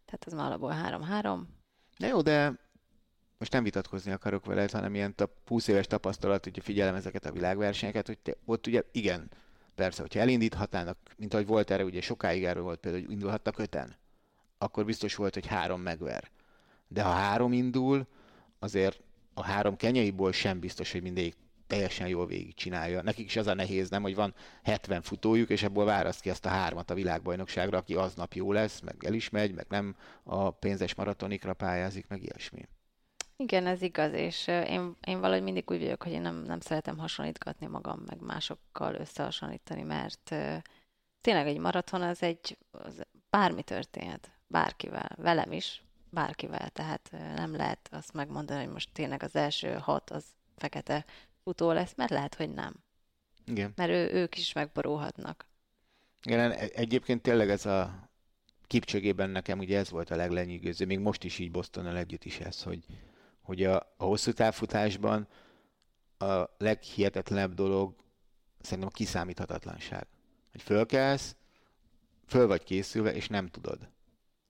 Tehát 0.05 0.25
az 0.27 0.33
már 0.33 0.47
alapból 0.47 0.75
3-3. 0.85 1.41
De 1.99 2.07
jó, 2.07 2.21
de 2.21 2.53
most 3.39 3.53
nem 3.53 3.63
vitatkozni 3.63 4.13
akarok 4.13 4.45
veled, 4.45 4.71
hanem 4.71 4.95
ilyen 4.95 5.15
tap, 5.15 5.31
20 5.47 5.69
éves 5.69 5.87
tapasztalat, 5.87 6.45
hogyha 6.45 6.63
figyelem 6.63 6.95
ezeket 6.95 7.27
a 7.27 7.33
világversenyeket, 7.33 8.07
hogy 8.07 8.19
te, 8.19 8.33
ott 8.45 8.67
ugye 8.67 8.83
igen, 8.93 9.31
persze, 9.75 10.01
hogyha 10.01 10.21
elindíthatnának, 10.21 10.99
mint 11.17 11.35
ahogy 11.35 11.47
volt 11.47 11.71
erre, 11.71 11.85
ugye 11.85 12.01
sokáig 12.01 12.45
erről 12.45 12.63
volt 12.63 12.81
például, 12.81 13.05
hogy 13.05 13.13
indulhattak 13.13 13.59
öten, 13.59 13.97
akkor 14.59 14.85
biztos 14.85 15.15
volt, 15.15 15.35
hogy 15.35 15.47
három 15.47 15.81
megver. 15.81 16.31
De 16.89 17.03
ha 17.03 17.11
három 17.11 17.53
indul, 17.53 18.07
azért 18.59 19.01
a 19.35 19.43
három 19.43 19.77
kenyaiból 19.77 20.33
sem 20.33 20.59
biztos, 20.59 20.93
hogy 20.93 21.03
mindegyik 21.03 21.37
teljesen 21.73 22.09
jól 22.09 22.27
végig 22.27 22.55
csinálja. 22.55 23.03
Nekik 23.03 23.27
is 23.27 23.37
az 23.37 23.47
a 23.47 23.55
nehéz, 23.55 23.91
nem, 23.91 24.03
hogy 24.03 24.15
van 24.15 24.35
70 24.63 25.03
futójuk, 25.03 25.51
és 25.51 25.63
ebből 25.63 25.85
választ 25.85 26.21
ki 26.21 26.31
azt 26.31 26.47
a 26.47 26.49
hármat 26.49 26.91
a 26.91 26.95
világbajnokságra, 26.95 27.79
aki 27.79 27.95
aznap 27.95 28.33
jó 28.33 28.53
lesz, 28.53 28.81
meg 28.81 28.97
el 29.05 29.15
is 29.15 29.31
megy, 29.31 29.55
meg 29.55 29.67
nem 29.69 29.97
a 30.23 30.51
pénzes 30.51 30.95
maratonikra 30.95 31.55
pályázik, 31.55 32.09
meg 32.09 32.23
ilyesmi. 32.23 32.69
Igen, 33.37 33.67
ez 33.67 33.83
igaz, 33.83 34.13
és 34.13 34.47
én, 34.47 34.97
én 35.07 35.21
valahogy 35.21 35.43
mindig 35.43 35.71
úgy 35.71 35.81
vagyok, 35.81 36.03
hogy 36.03 36.13
én 36.13 36.21
nem, 36.21 36.43
nem 36.43 36.61
szeretem 36.61 36.99
hasonlítgatni 36.99 37.67
magam, 37.67 38.03
meg 38.07 38.21
másokkal 38.21 38.95
összehasonlítani, 38.95 39.83
mert 39.83 40.35
tényleg 41.21 41.47
egy 41.47 41.59
maraton 41.59 42.03
az 42.03 42.23
egy, 42.23 42.59
az 42.71 43.03
bármi 43.31 43.63
történhet, 43.63 44.31
bárkivel, 44.47 45.11
velem 45.17 45.53
is, 45.53 45.83
bárkivel, 46.11 46.69
tehát 46.69 47.11
nem 47.35 47.57
lehet 47.57 47.89
azt 47.93 48.13
megmondani, 48.13 48.65
hogy 48.65 48.73
most 48.73 48.93
tényleg 48.93 49.23
az 49.23 49.37
első 49.37 49.73
hat 49.73 50.11
az 50.11 50.25
fekete 50.57 51.05
futó 51.43 51.73
lesz, 51.73 51.95
mert 51.97 52.11
lehet, 52.11 52.35
hogy 52.35 52.55
nem, 52.55 52.75
Igen. 53.47 53.73
mert 53.77 53.91
ő, 53.91 54.11
ők 54.13 54.39
is 54.39 54.53
megborulhatnak. 54.53 55.47
Igen, 56.23 56.51
e- 56.51 56.69
egyébként 56.75 57.23
tényleg 57.23 57.51
ez 57.51 57.67
a 57.67 58.11
kipcsögében 58.67 59.31
nekem 59.31 59.59
ugye 59.59 59.79
ez 59.79 59.91
volt 59.91 60.11
a 60.11 60.17
leglenyűgöző, 60.17 60.87
még 60.87 60.99
most 60.99 61.25
is 61.25 61.39
így 61.39 61.51
Bostonnal 61.51 61.97
együtt 61.97 62.25
is 62.25 62.41
ez, 62.41 62.63
hogy, 62.63 62.85
hogy 63.41 63.65
a, 63.65 63.77
a 63.97 64.05
hosszú 64.05 64.33
távfutásban 64.33 65.29
a 66.19 66.45
leghihetetlenebb 66.59 67.55
dolog 67.55 67.95
szerintem 68.61 68.89
a 68.93 68.97
kiszámíthatatlanság. 68.97 70.07
Hogy 70.51 70.63
fölkelsz, 70.63 71.37
föl 72.27 72.47
vagy 72.47 72.63
készülve, 72.63 73.15
és 73.15 73.29
nem 73.29 73.47
tudod. 73.47 73.91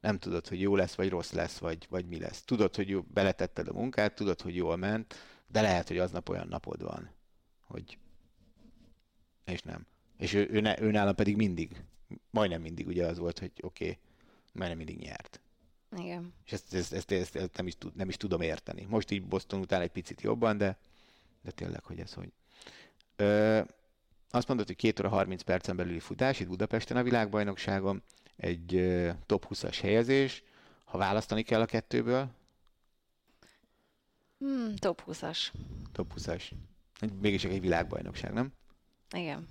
Nem 0.00 0.18
tudod, 0.18 0.48
hogy 0.48 0.60
jó 0.60 0.76
lesz, 0.76 0.94
vagy 0.94 1.08
rossz 1.08 1.32
lesz, 1.32 1.58
vagy, 1.58 1.86
vagy 1.90 2.06
mi 2.06 2.18
lesz. 2.18 2.42
Tudod, 2.42 2.76
hogy 2.76 2.88
jó, 2.88 3.02
beletetted 3.02 3.68
a 3.68 3.72
munkát, 3.72 4.14
tudod, 4.14 4.40
hogy 4.40 4.54
jól 4.54 4.76
ment, 4.76 5.14
de 5.52 5.60
lehet, 5.60 5.88
hogy 5.88 5.98
aznap 5.98 6.28
olyan 6.28 6.48
napod 6.48 6.82
van, 6.82 7.10
hogy 7.66 7.98
és 9.44 9.62
nem. 9.62 9.86
És 10.16 10.32
ő, 10.32 10.48
ő, 10.50 10.60
ne, 10.60 10.80
ő 10.80 10.90
nálam 10.90 11.14
pedig 11.14 11.36
mindig, 11.36 11.84
majdnem 12.30 12.60
mindig 12.60 12.86
ugye 12.86 13.06
az 13.06 13.18
volt, 13.18 13.38
hogy 13.38 13.52
oké, 13.60 13.84
okay, 13.84 13.98
majdnem 14.52 14.78
mindig 14.78 14.98
nyert. 14.98 15.40
Igen. 15.96 16.34
És 16.44 16.52
ezt, 16.52 16.74
ezt, 16.74 16.92
ezt, 16.92 17.10
ezt, 17.10 17.36
ezt 17.36 17.56
nem, 17.56 17.66
is, 17.66 17.76
tud, 17.76 17.94
nem 17.96 18.08
is 18.08 18.16
tudom 18.16 18.40
érteni. 18.40 18.86
Most 18.88 19.10
így 19.10 19.26
Boston 19.26 19.60
után 19.60 19.80
egy 19.80 19.90
picit 19.90 20.20
jobban, 20.20 20.56
de, 20.56 20.78
de 21.42 21.50
tényleg, 21.50 21.84
hogy 21.84 21.98
ez 21.98 22.12
hogy. 22.12 22.32
Ö, 23.16 23.60
azt 24.30 24.48
mondod, 24.48 24.66
hogy 24.66 24.76
2 24.76 25.02
óra 25.02 25.14
30 25.14 25.42
percen 25.42 25.76
belüli 25.76 26.00
futás 26.00 26.40
itt 26.40 26.48
Budapesten 26.48 26.96
a 26.96 27.02
világbajnokságon, 27.02 28.02
egy 28.36 28.74
ö, 28.74 29.10
top 29.26 29.46
20-as 29.48 29.78
helyezés, 29.80 30.42
ha 30.84 30.98
választani 30.98 31.42
kell 31.42 31.60
a 31.60 31.66
kettőből? 31.66 32.30
Hmm, 34.42 34.76
top 34.76 35.02
20-as. 35.06 35.52
Top 35.92 36.12
20-as. 36.16 36.42
Mégis 37.20 37.44
egy 37.44 37.60
világbajnokság, 37.60 38.32
nem? 38.32 38.52
Igen. 39.14 39.48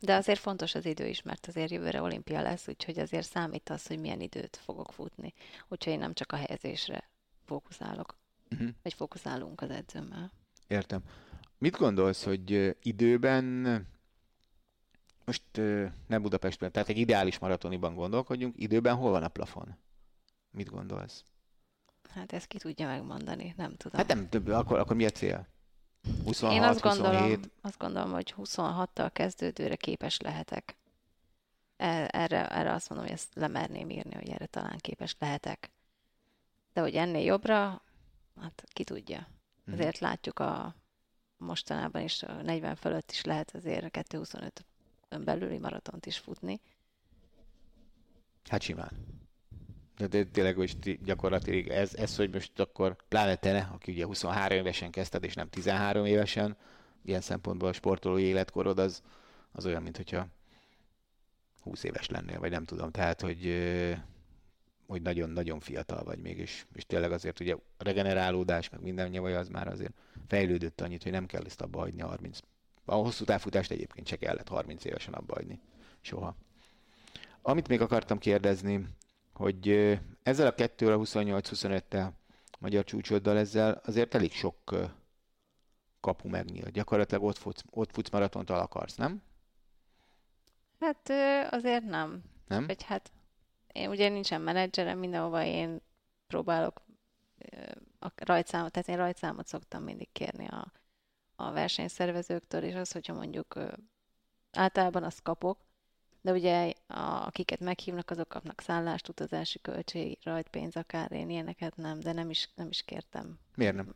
De 0.00 0.14
azért 0.14 0.38
fontos 0.38 0.74
az 0.74 0.84
idő 0.84 1.06
is, 1.06 1.22
mert 1.22 1.46
azért 1.46 1.70
jövőre 1.70 2.02
olimpia 2.02 2.42
lesz, 2.42 2.68
úgyhogy 2.68 2.98
azért 2.98 3.28
számít 3.28 3.68
az, 3.68 3.86
hogy 3.86 3.98
milyen 4.00 4.20
időt 4.20 4.56
fogok 4.56 4.92
futni. 4.92 5.34
Úgyhogy 5.68 5.92
én 5.92 5.98
nem 5.98 6.12
csak 6.14 6.32
a 6.32 6.36
helyezésre 6.36 7.10
fókuszálok, 7.44 8.16
uh-huh. 8.50 8.68
vagy 8.82 8.94
fókuszálunk 8.94 9.60
az 9.60 9.70
edzőmmel. 9.70 10.32
Értem. 10.66 11.02
Mit 11.58 11.76
gondolsz, 11.76 12.24
hogy 12.24 12.76
időben, 12.82 13.44
most 15.24 15.42
nem 16.06 16.22
Budapestben, 16.22 16.72
tehát 16.72 16.88
egy 16.88 16.98
ideális 16.98 17.38
maratoniban 17.38 17.94
gondolkodjunk, 17.94 18.54
időben 18.58 18.96
hol 18.96 19.10
van 19.10 19.22
a 19.22 19.28
plafon? 19.28 19.76
Mit 20.50 20.70
gondolsz? 20.70 21.24
Hát 22.08 22.32
ezt 22.32 22.46
ki 22.46 22.58
tudja 22.58 22.86
megmondani, 22.86 23.54
nem 23.56 23.76
tudom. 23.76 23.98
Hát 23.98 24.08
nem, 24.08 24.28
több, 24.28 24.48
akkor, 24.48 24.78
akkor 24.78 24.96
mi 24.96 25.04
a 25.04 25.10
cél? 25.10 25.46
26, 26.24 26.54
Én 26.54 26.62
azt 26.62 26.80
gondolom, 26.80 27.20
27. 27.20 27.50
azt 27.60 27.78
gondolom, 27.78 28.12
hogy 28.12 28.34
26-tal 28.36 29.10
kezdődőre 29.12 29.76
képes 29.76 30.20
lehetek. 30.20 30.76
E, 31.76 32.08
erre, 32.12 32.48
erre 32.48 32.72
azt 32.72 32.88
mondom, 32.88 33.06
hogy 33.06 33.16
ezt 33.16 33.34
lemerném 33.34 33.90
írni, 33.90 34.14
hogy 34.14 34.28
erre 34.28 34.46
talán 34.46 34.78
képes 34.78 35.16
lehetek. 35.18 35.70
De 36.72 36.80
hogy 36.80 36.94
ennél 36.94 37.24
jobbra, 37.24 37.82
hát 38.40 38.64
ki 38.66 38.84
tudja. 38.84 39.28
Mhm. 39.64 39.74
Azért 39.74 39.98
hmm. 39.98 40.08
látjuk 40.08 40.38
a 40.38 40.74
mostanában 41.36 42.02
is 42.02 42.22
a 42.22 42.42
40 42.42 42.74
fölött 42.74 43.10
is 43.10 43.24
lehet 43.24 43.54
azért 43.54 43.90
225 43.90 44.64
belüli 45.08 45.58
maratont 45.58 46.06
is 46.06 46.18
futni. 46.18 46.60
Hát 48.48 48.62
simán. 48.62 49.21
De, 50.08 50.24
tényleg 50.24 50.54
hogy 50.54 50.98
gyakorlatilag 51.04 51.68
ez, 51.68 51.94
ez, 51.94 52.16
hogy 52.16 52.32
most 52.32 52.60
akkor 52.60 52.96
pláne 53.08 53.34
te, 53.34 53.70
aki 53.72 53.92
ugye 53.92 54.04
23 54.04 54.56
évesen 54.56 54.90
kezdted, 54.90 55.24
és 55.24 55.34
nem 55.34 55.48
13 55.48 56.04
évesen, 56.04 56.56
ilyen 57.04 57.20
szempontból 57.20 57.68
a 57.68 57.72
sportolói 57.72 58.22
életkorod 58.22 58.78
az, 58.78 59.02
az 59.52 59.66
olyan, 59.66 59.82
mint 59.82 59.96
hogyha 59.96 60.26
20 61.60 61.82
éves 61.82 62.08
lennél, 62.08 62.38
vagy 62.38 62.50
nem 62.50 62.64
tudom. 62.64 62.90
Tehát, 62.90 63.20
hogy, 63.20 63.64
hogy 64.86 65.02
nagyon-nagyon 65.02 65.60
fiatal 65.60 66.04
vagy 66.04 66.18
még, 66.18 66.38
és, 66.38 66.64
és 66.74 66.86
tényleg 66.86 67.12
azért 67.12 67.40
ugye 67.40 67.56
regenerálódás, 67.78 68.68
meg 68.68 68.80
minden 68.80 69.08
nyavaja 69.08 69.38
az 69.38 69.48
már 69.48 69.68
azért 69.68 69.92
fejlődött 70.26 70.80
annyit, 70.80 71.02
hogy 71.02 71.12
nem 71.12 71.26
kell 71.26 71.44
ezt 71.44 71.60
abba 71.60 71.78
hagyni 71.78 72.00
30. 72.00 72.38
A 72.84 72.94
hosszú 72.94 73.24
távfutást 73.24 73.70
egyébként 73.70 74.06
se 74.06 74.16
kellett 74.16 74.48
30 74.48 74.84
évesen 74.84 75.14
abba 75.14 75.34
hagyni. 75.34 75.60
Soha. 76.00 76.36
Amit 77.42 77.68
még 77.68 77.80
akartam 77.80 78.18
kérdezni, 78.18 78.86
hogy 79.42 79.68
ezzel 80.22 80.46
a 80.46 80.54
2 80.54 80.86
óra 80.86 80.98
28-25-tel 80.98 82.10
magyar 82.58 82.84
csúcsoddal 82.84 83.38
ezzel 83.38 83.80
azért 83.84 84.14
elég 84.14 84.32
sok 84.32 84.74
kapu 86.00 86.28
megnyílt. 86.28 86.70
Gyakorlatilag 86.70 87.24
ott 87.24 87.36
futsz, 87.36 87.62
ott 87.70 87.92
futsz 87.92 88.10
maratont 88.10 88.50
akarsz, 88.50 88.96
nem? 88.96 89.22
Hát 90.80 91.10
azért 91.50 91.84
nem. 91.84 92.22
Nem? 92.48 92.66
Vagy 92.66 92.82
hát 92.82 93.12
én 93.72 93.88
ugye 93.88 94.08
nincsen 94.08 94.40
menedzserem, 94.40 94.98
mindenhova 94.98 95.44
én 95.44 95.80
próbálok 96.26 96.82
a 97.98 98.08
rajtszámot, 98.16 98.72
tehát 98.72 98.88
én 98.88 98.96
rajtszámot 98.96 99.46
szoktam 99.46 99.82
mindig 99.82 100.12
kérni 100.12 100.46
a, 100.46 100.72
a 101.36 101.52
versenyszervezőktől, 101.52 102.62
és 102.62 102.74
az, 102.74 102.92
hogyha 102.92 103.14
mondjuk 103.14 103.58
általában 104.52 105.02
azt 105.02 105.22
kapok, 105.22 105.58
de 106.22 106.32
ugye 106.32 106.72
a, 106.86 107.26
akiket 107.26 107.60
meghívnak, 107.60 108.10
azok 108.10 108.28
kapnak 108.28 108.60
szállást, 108.60 109.08
utazási 109.08 109.60
költség, 109.60 110.18
rajtpénz 110.22 110.76
akár, 110.76 111.12
én 111.12 111.30
ilyeneket 111.30 111.76
nem, 111.76 112.00
de 112.00 112.12
nem 112.12 112.30
is, 112.30 112.50
nem 112.54 112.68
is 112.68 112.82
kértem. 112.82 113.38
Miért 113.54 113.74
nem? 113.74 113.94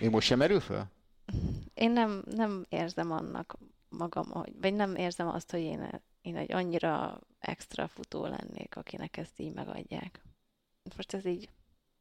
Én 0.00 0.10
most 0.10 0.26
sem 0.26 0.38
merül 0.38 0.60
fel? 0.60 0.90
Én 1.74 1.90
nem, 1.90 2.22
nem 2.24 2.66
érzem 2.68 3.12
annak 3.12 3.58
magam, 3.88 4.30
hogy, 4.30 4.52
vagy 4.60 4.74
nem 4.74 4.96
érzem 4.96 5.28
azt, 5.28 5.50
hogy 5.50 5.60
én, 5.60 6.02
én 6.20 6.36
egy 6.36 6.52
annyira 6.52 7.20
extra 7.38 7.88
futó 7.88 8.26
lennék, 8.26 8.76
akinek 8.76 9.16
ezt 9.16 9.40
így 9.40 9.54
megadják. 9.54 10.22
Most 10.96 11.14
ez 11.14 11.24
így 11.24 11.48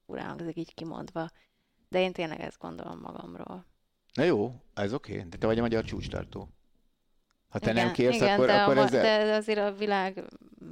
urán 0.06 0.40
ez 0.40 0.58
így 0.58 0.74
kimondva, 0.74 1.30
de 1.90 2.00
én 2.00 2.14
tényleg 2.14 2.40
ezt 2.40 2.58
gondolom 2.58 3.00
magamról. 3.00 3.66
Na 4.14 4.24
jó, 4.24 4.62
ez 4.74 4.94
oké, 4.94 5.16
okay. 5.16 5.30
de 5.30 5.38
te 5.38 5.46
vagy 5.46 5.58
a 5.58 5.62
magyar 5.62 5.84
csúcstartó. 5.84 6.50
Ha 7.50 7.60
te 7.60 7.72
igen, 7.72 7.84
nem 7.84 7.94
kérsz, 7.94 8.16
igen, 8.16 8.34
akkor, 8.34 8.46
de, 8.46 8.62
akkor 8.62 8.78
a, 8.78 8.82
ezzel... 8.84 9.26
de 9.26 9.34
azért 9.34 9.60
a 9.60 9.72
világ, 9.72 10.24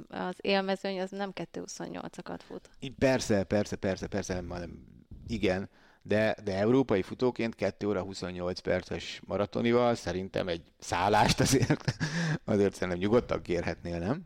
az 0.08 0.36
élmezőny 0.40 1.00
az 1.00 1.10
nem 1.10 1.32
2.28-akat 1.34 2.38
fut. 2.46 2.70
Persze, 2.98 3.44
persze, 3.44 3.76
persze, 3.76 4.06
persze, 4.06 4.40
nem, 4.40 4.86
igen, 5.26 5.68
de, 6.02 6.36
de 6.44 6.56
európai 6.56 7.02
futóként 7.02 7.54
2 7.54 7.86
óra 7.86 8.02
28 8.02 8.60
perces 8.60 9.20
maratonival 9.26 9.94
szerintem 9.94 10.48
egy 10.48 10.72
szállást 10.78 11.40
azért, 11.40 11.96
azért 12.44 12.74
szerintem 12.74 12.98
nyugodtan 12.98 13.42
kérhetnél, 13.42 13.98
nem? 13.98 14.22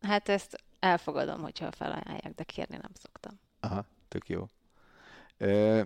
Hát 0.00 0.28
ezt 0.28 0.64
elfogadom, 0.78 1.40
hogyha 1.42 1.70
felajánlják, 1.70 2.34
de 2.34 2.44
kérni 2.44 2.76
nem 2.76 2.92
szoktam. 2.94 3.40
Aha, 3.60 3.86
tök 4.08 4.28
jó. 4.28 4.48
Ö, 5.38 5.82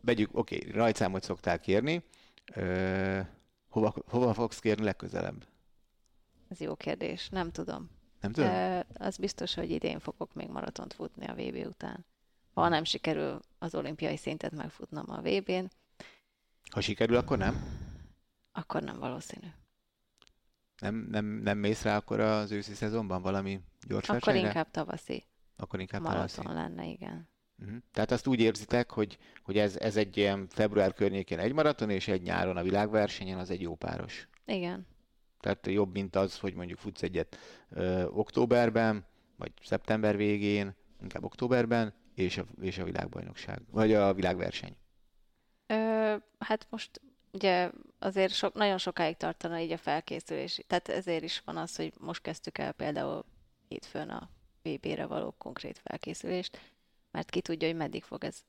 vegyük, 0.00 0.30
oké, 0.32 0.56
okay, 0.56 0.70
rajtszámot 0.70 1.22
szoktál 1.22 1.58
kérni. 1.58 2.02
Ö, 2.54 3.20
Hova, 3.78 3.94
hova 4.08 4.34
fogsz 4.34 4.58
kérni 4.58 4.84
legközelebb? 4.84 5.46
Ez 6.48 6.60
jó 6.60 6.74
kérdés, 6.74 7.28
nem 7.28 7.50
tudom. 7.50 7.90
Nem 8.20 8.32
tudom? 8.32 8.50
De 8.50 8.86
az 8.94 9.16
biztos, 9.16 9.54
hogy 9.54 9.70
idén 9.70 9.98
fogok 9.98 10.34
még 10.34 10.48
maratont 10.48 10.94
futni 10.94 11.26
a 11.26 11.34
VB 11.34 11.66
után. 11.66 12.06
Ha 12.54 12.68
nem 12.68 12.84
sikerül 12.84 13.40
az 13.58 13.74
olimpiai 13.74 14.16
szintet 14.16 14.52
megfutnom 14.52 15.04
a 15.10 15.20
VB-n. 15.20 15.64
Ha 16.70 16.80
sikerül, 16.80 17.16
akkor 17.16 17.38
nem? 17.38 17.62
Akkor 18.52 18.82
nem 18.82 18.98
valószínű. 18.98 19.46
Nem, 20.78 20.94
nem, 21.10 21.24
nem 21.24 21.58
mész 21.58 21.82
rá 21.82 21.96
akkor 21.96 22.20
az 22.20 22.50
őszi 22.50 22.74
szezonban 22.74 23.22
valami 23.22 23.60
gyors 23.86 24.08
Akkor 24.08 24.20
versenyre? 24.22 24.46
inkább 24.48 24.70
tavaszi. 24.70 25.24
Akkor 25.56 25.80
inkább 25.80 26.02
maraton 26.02 26.44
tavaszi. 26.44 26.54
lenne, 26.54 26.84
igen. 26.86 27.28
Uh-huh. 27.62 27.76
Tehát 27.92 28.10
azt 28.10 28.26
úgy 28.26 28.40
érzitek, 28.40 28.90
hogy, 28.90 29.18
hogy 29.42 29.58
ez, 29.58 29.76
ez 29.76 29.96
egy 29.96 30.16
ilyen 30.16 30.46
február 30.48 30.94
környékén 30.94 31.38
egy 31.38 31.52
maraton, 31.52 31.90
és 31.90 32.08
egy 32.08 32.22
nyáron 32.22 32.56
a 32.56 32.62
világversenyen 32.62 33.38
az 33.38 33.50
egy 33.50 33.60
jó 33.60 33.74
páros. 33.74 34.28
Igen. 34.46 34.86
Tehát 35.40 35.66
jobb, 35.66 35.92
mint 35.92 36.16
az, 36.16 36.38
hogy 36.38 36.54
mondjuk 36.54 36.78
futsz 36.78 37.02
egyet 37.02 37.38
ö, 37.70 38.04
októberben, 38.06 39.06
vagy 39.36 39.52
szeptember 39.62 40.16
végén, 40.16 40.74
inkább 41.02 41.24
októberben, 41.24 41.94
és 42.14 42.38
a, 42.38 42.44
és 42.60 42.78
a 42.78 42.84
világbajnokság, 42.84 43.62
vagy 43.70 43.94
a 43.94 44.14
világverseny. 44.14 44.76
Ö, 45.66 46.16
hát 46.38 46.66
most 46.70 47.00
ugye 47.32 47.70
azért 47.98 48.32
sok, 48.32 48.54
nagyon 48.54 48.78
sokáig 48.78 49.16
tartana 49.16 49.58
így 49.58 49.72
a 49.72 49.76
felkészülés. 49.76 50.60
Tehát 50.66 50.88
ezért 50.88 51.22
is 51.22 51.42
van 51.44 51.56
az, 51.56 51.76
hogy 51.76 51.92
most 51.98 52.22
kezdtük 52.22 52.58
el 52.58 52.72
például 52.72 53.24
hétfőn 53.68 54.08
a 54.08 54.30
VB-re 54.62 55.06
való 55.06 55.34
konkrét 55.38 55.80
felkészülést, 55.84 56.60
mert 57.10 57.30
ki 57.30 57.40
tudja, 57.40 57.68
hogy 57.68 57.76
meddig 57.76 58.02
fog 58.02 58.24
ez 58.24 58.42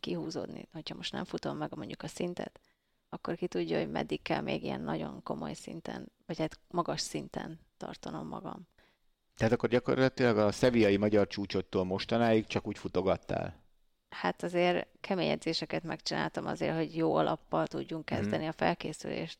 kihúzódni. 0.00 0.68
Hogyha 0.72 0.94
most 0.94 1.12
nem 1.12 1.24
futom 1.24 1.56
meg 1.56 1.74
mondjuk 1.76 2.02
a 2.02 2.08
szintet, 2.08 2.60
akkor 3.08 3.36
ki 3.36 3.46
tudja, 3.46 3.78
hogy 3.78 3.90
meddig 3.90 4.22
kell 4.22 4.40
még 4.40 4.62
ilyen 4.62 4.80
nagyon 4.80 5.22
komoly 5.22 5.52
szinten, 5.52 6.12
vagy 6.26 6.38
hát 6.38 6.58
magas 6.68 7.00
szinten 7.00 7.60
tartanom 7.76 8.26
magam. 8.26 8.68
Tehát 9.36 9.52
akkor 9.52 9.68
gyakorlatilag 9.68 10.38
a 10.38 10.52
szeviai 10.52 10.96
magyar 10.96 11.26
csúcsottól 11.26 11.84
mostanáig 11.84 12.46
csak 12.46 12.66
úgy 12.66 12.78
futogattál? 12.78 13.60
Hát 14.08 14.42
azért 14.42 14.88
kemény 15.00 15.28
edzéseket 15.28 15.82
megcsináltam 15.82 16.46
azért, 16.46 16.76
hogy 16.76 16.96
jó 16.96 17.14
alappal 17.14 17.66
tudjunk 17.66 18.10
mhm. 18.10 18.18
kezdeni 18.18 18.42
hmm. 18.42 18.48
a 18.48 18.52
felkészülést. 18.52 19.38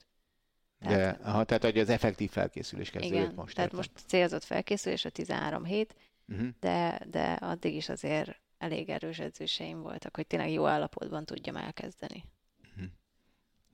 Tehát, 0.78 1.18
De, 1.18 1.28
aha, 1.28 1.44
tehát 1.44 1.64
hogy 1.64 1.78
az 1.78 1.88
effektív 1.88 2.30
felkészülés 2.30 2.90
kezdődik 2.90 3.34
most. 3.34 3.54
tehát 3.54 3.72
értem. 3.72 3.76
most 3.76 4.06
célzott 4.06 4.44
felkészülés 4.44 5.04
a 5.04 5.10
13 5.10 5.64
hét, 5.64 5.94
uh-huh. 6.28 6.48
de, 6.60 7.00
de 7.10 7.32
addig 7.32 7.74
is 7.74 7.88
azért 7.88 8.39
elég 8.60 8.88
erős 8.88 9.18
edzőseim 9.18 9.80
voltak, 9.82 10.16
hogy 10.16 10.26
tényleg 10.26 10.50
jó 10.50 10.66
állapotban 10.66 11.24
tudjam 11.24 11.56
elkezdeni. 11.56 12.24
Uh-huh. 12.70 12.90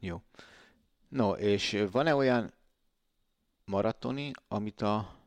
Jó. 0.00 0.22
No, 1.08 1.32
és 1.32 1.84
van-e 1.90 2.14
olyan 2.14 2.52
maratoni, 3.64 4.30
amit 4.48 4.82
a, 4.82 5.18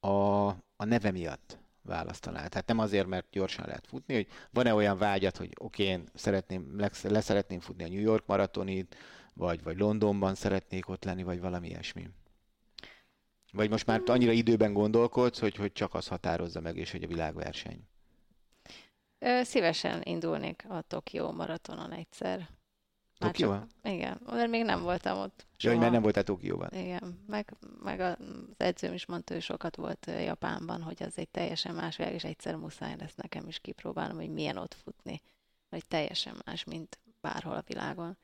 a, 0.00 0.46
a 0.76 0.84
neve 0.84 1.10
miatt 1.10 1.58
választanál? 1.82 2.48
Tehát 2.48 2.66
nem 2.66 2.78
azért, 2.78 3.06
mert 3.06 3.30
gyorsan 3.30 3.66
lehet 3.66 3.86
futni, 3.86 4.14
hogy 4.14 4.26
van-e 4.50 4.74
olyan 4.74 4.98
vágyat, 4.98 5.36
hogy 5.36 5.52
oké, 5.58 5.82
okay, 5.82 5.94
én 5.94 6.08
szeretném, 6.14 6.88
leszeretném 7.02 7.60
futni 7.60 7.84
a 7.84 7.88
New 7.88 8.00
York 8.00 8.26
maratonit, 8.26 8.96
vagy, 9.34 9.62
vagy 9.62 9.78
Londonban 9.78 10.34
szeretnék 10.34 10.88
ott 10.88 11.04
lenni, 11.04 11.22
vagy 11.22 11.40
valami 11.40 11.68
ilyesmi? 11.68 12.10
Vagy 13.52 13.70
most 13.70 13.86
már 13.86 14.02
annyira 14.06 14.32
időben 14.32 14.72
gondolkodsz, 14.72 15.38
hogy, 15.38 15.56
hogy 15.56 15.72
csak 15.72 15.94
az 15.94 16.06
határozza 16.06 16.60
meg, 16.60 16.76
és 16.76 16.90
hogy 16.90 17.02
a 17.02 17.06
világverseny? 17.06 17.86
Szívesen 19.42 20.02
indulnék 20.02 20.64
a 20.68 20.80
Tokió 20.82 21.32
maratonon 21.32 21.92
egyszer. 21.92 22.48
Tokió? 23.18 23.56
Igen, 23.82 24.20
mert 24.26 24.50
még 24.50 24.64
nem 24.64 24.82
voltam 24.82 25.18
ott. 25.18 25.46
Ja, 25.58 25.70
hogy 25.70 25.78
már 25.78 25.90
nem 25.90 26.02
voltál 26.02 26.22
Tokióban. 26.22 26.68
Igen, 26.72 27.24
meg, 27.26 27.56
meg 27.82 28.00
az 28.00 28.16
edzőm 28.56 28.92
is 28.92 29.06
mondta, 29.06 29.32
hogy 29.32 29.42
sokat 29.42 29.76
volt 29.76 30.06
Japánban, 30.06 30.82
hogy 30.82 31.02
az 31.02 31.18
egy 31.18 31.28
teljesen 31.28 31.74
más 31.74 31.96
világ, 31.96 32.14
és 32.14 32.24
egyszer 32.24 32.56
muszáj 32.56 32.96
lesz 32.96 33.14
nekem 33.14 33.48
is 33.48 33.58
kipróbálnom, 33.58 34.16
hogy 34.16 34.30
milyen 34.30 34.56
ott 34.56 34.74
futni. 34.74 35.20
Vagy 35.68 35.86
teljesen 35.86 36.42
más, 36.44 36.64
mint 36.64 36.98
bárhol 37.20 37.54
a 37.54 37.64
világon. 37.66 38.18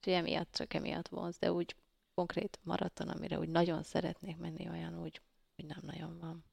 És 0.00 0.12
emiatt 0.12 0.52
csak 0.52 0.74
emiatt 0.74 1.08
vonz, 1.08 1.38
de 1.38 1.52
úgy 1.52 1.76
konkrét 2.14 2.58
maraton, 2.62 3.08
amire 3.08 3.38
úgy 3.38 3.48
nagyon 3.48 3.82
szeretnék 3.82 4.36
menni, 4.36 4.68
olyan 4.68 5.02
úgy, 5.02 5.20
hogy 5.56 5.64
nem 5.64 5.80
nagyon 5.82 6.18
van. 6.18 6.44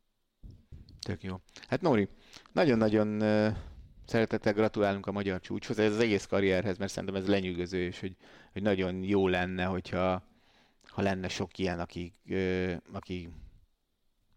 Tök 1.08 1.24
jó. 1.24 1.40
Hát 1.68 1.82
Nóri, 1.82 2.08
nagyon-nagyon 2.52 3.20
szeretettel 4.06 4.54
gratulálunk 4.54 5.06
a 5.06 5.12
magyar 5.12 5.40
csúcshoz, 5.40 5.80
ez 5.80 5.94
az 5.94 6.00
egész 6.00 6.26
karrierhez, 6.26 6.78
mert 6.78 6.92
szerintem 6.92 7.22
ez 7.22 7.28
lenyűgöző, 7.28 7.82
és 7.84 8.00
hogy, 8.00 8.16
hogy 8.54 8.62
nagyon 8.62 9.04
jó 9.04 9.28
lenne, 9.28 9.64
hogyha 9.64 10.24
ha 10.88 11.02
lenne 11.02 11.28
sok 11.28 11.58
ilyen, 11.58 11.80
aki, 11.80 12.14
aki 12.92 13.30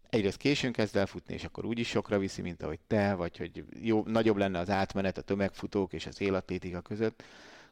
egyrészt 0.09 0.37
későn 0.37 0.71
kezd 0.71 0.95
el 0.95 1.05
futni, 1.05 1.33
és 1.33 1.43
akkor 1.43 1.65
úgyis 1.65 1.87
sokra 1.87 2.19
viszi, 2.19 2.41
mint 2.41 2.63
ahogy 2.63 2.79
te, 2.87 3.13
vagy 3.13 3.37
hogy 3.37 3.63
jó, 3.81 4.03
nagyobb 4.05 4.37
lenne 4.37 4.59
az 4.59 4.69
átmenet 4.69 5.17
a 5.17 5.21
tömegfutók 5.21 5.93
és 5.93 6.05
az 6.05 6.21
életétika 6.21 6.81
között. 6.81 7.23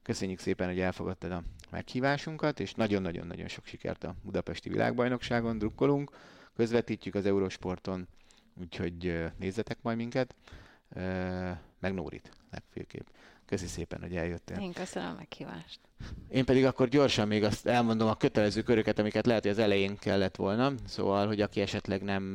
Köszönjük 0.02 0.39
szépen, 0.39 0.68
hogy 0.68 0.80
elfogadtad 0.80 1.32
a 1.32 1.43
meghívásunkat, 1.70 2.60
és 2.60 2.74
nagyon-nagyon-nagyon 2.74 3.47
sok 3.47 3.66
sikert 3.66 4.04
a 4.04 4.16
Budapesti 4.24 4.70
Világbajnokságon, 4.70 5.58
drukkolunk, 5.58 6.12
közvetítjük 6.56 7.16
az 7.16 7.26
Eurosporton, 7.26 8.08
úgyhogy 8.60 9.26
nézzetek 9.38 9.78
majd 9.82 9.97
minket, 9.97 10.36
meg 11.80 11.93
Nórit 11.93 12.32
legfőképp. 12.51 13.07
Köszi 13.45 13.68
szépen, 13.68 14.01
hogy 14.01 14.16
eljöttél. 14.16 14.57
Én 14.57 14.74
köszönöm 14.74 15.10
a 15.10 15.14
meghívást. 15.18 15.80
Én 16.28 16.45
pedig 16.45 16.66
akkor 16.66 16.88
gyorsan 16.88 17.28
még 17.28 17.43
azt 17.43 17.68
elmondom 17.68 18.07
a 18.07 18.16
kötelező 18.16 18.62
köröket, 18.62 18.99
amiket 18.99 19.26
lehet, 19.26 19.41
hogy 19.41 19.51
az 19.51 19.60
elején 19.60 19.97
kellett 19.97 20.36
volna. 20.36 20.74
Szóval, 20.86 21.28
hogy 21.28 21.41
aki 21.41 21.62
esetleg 21.62 22.03
nem 22.03 22.34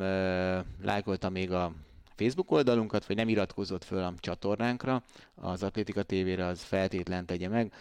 lájkolta 0.83 1.29
még 1.29 1.53
a 1.53 1.73
Facebook 2.17 2.51
oldalunkat, 2.51 3.07
vagy 3.07 3.17
nem 3.17 3.29
iratkozott 3.29 3.85
föl 3.85 4.03
a 4.03 4.15
csatornánkra, 4.19 5.03
az 5.35 5.63
Atlétika 5.63 6.03
TV-re, 6.03 6.47
az 6.47 6.63
feltétlen 6.63 7.27
tegye 7.27 7.49
meg. 7.49 7.73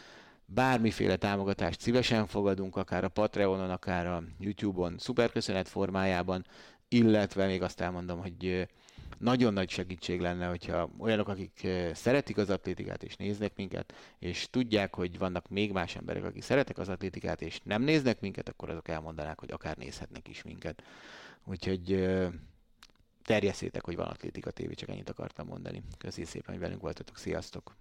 Bármiféle 0.46 1.16
támogatást 1.16 1.82
szívesen 1.82 2.28
fogadunk, 2.28 2.76
akár 2.76 3.04
a 3.04 3.10
Patreonon, 3.10 3.70
akár 3.70 4.08
a 4.08 4.24
YouTube-on, 4.40 4.96
szuperköszönet 4.98 5.68
formájában, 5.68 6.46
illetve 6.94 7.46
még 7.46 7.62
azt 7.62 7.82
elmondom, 7.82 8.20
hogy 8.20 8.68
nagyon 9.18 9.54
nagy 9.54 9.70
segítség 9.70 10.20
lenne, 10.20 10.48
hogyha 10.48 10.90
olyanok, 10.98 11.28
akik 11.28 11.68
szeretik 11.94 12.38
az 12.38 12.50
atlétikát 12.50 13.04
és 13.04 13.16
néznek 13.16 13.56
minket, 13.56 13.94
és 14.20 14.48
tudják, 14.50 14.96
hogy 14.96 15.18
vannak 15.18 15.50
még 15.50 15.72
más 15.72 15.96
emberek, 15.96 16.24
akik 16.24 16.42
szeretek 16.42 16.78
az 16.78 16.90
atlétikát 16.90 17.42
és 17.42 17.60
nem 17.64 17.82
néznek 17.82 18.20
minket, 18.22 18.50
akkor 18.50 18.70
azok 18.70 18.88
elmondanák, 18.88 19.40
hogy 19.40 19.52
akár 19.52 19.78
nézhetnek 19.78 20.28
is 20.28 20.44
minket. 20.44 20.84
Úgyhogy 21.46 22.10
terjesszétek, 23.24 23.86
hogy 23.86 23.96
van 23.96 24.08
Atlétika 24.08 24.52
TV, 24.52 24.72
csak 24.72 24.90
ennyit 24.90 25.10
akartam 25.10 25.48
mondani. 25.48 25.84
Köszönjük 25.98 26.32
szépen, 26.32 26.54
hogy 26.54 26.64
velünk 26.64 26.82
voltatok, 26.82 27.18
sziasztok! 27.18 27.76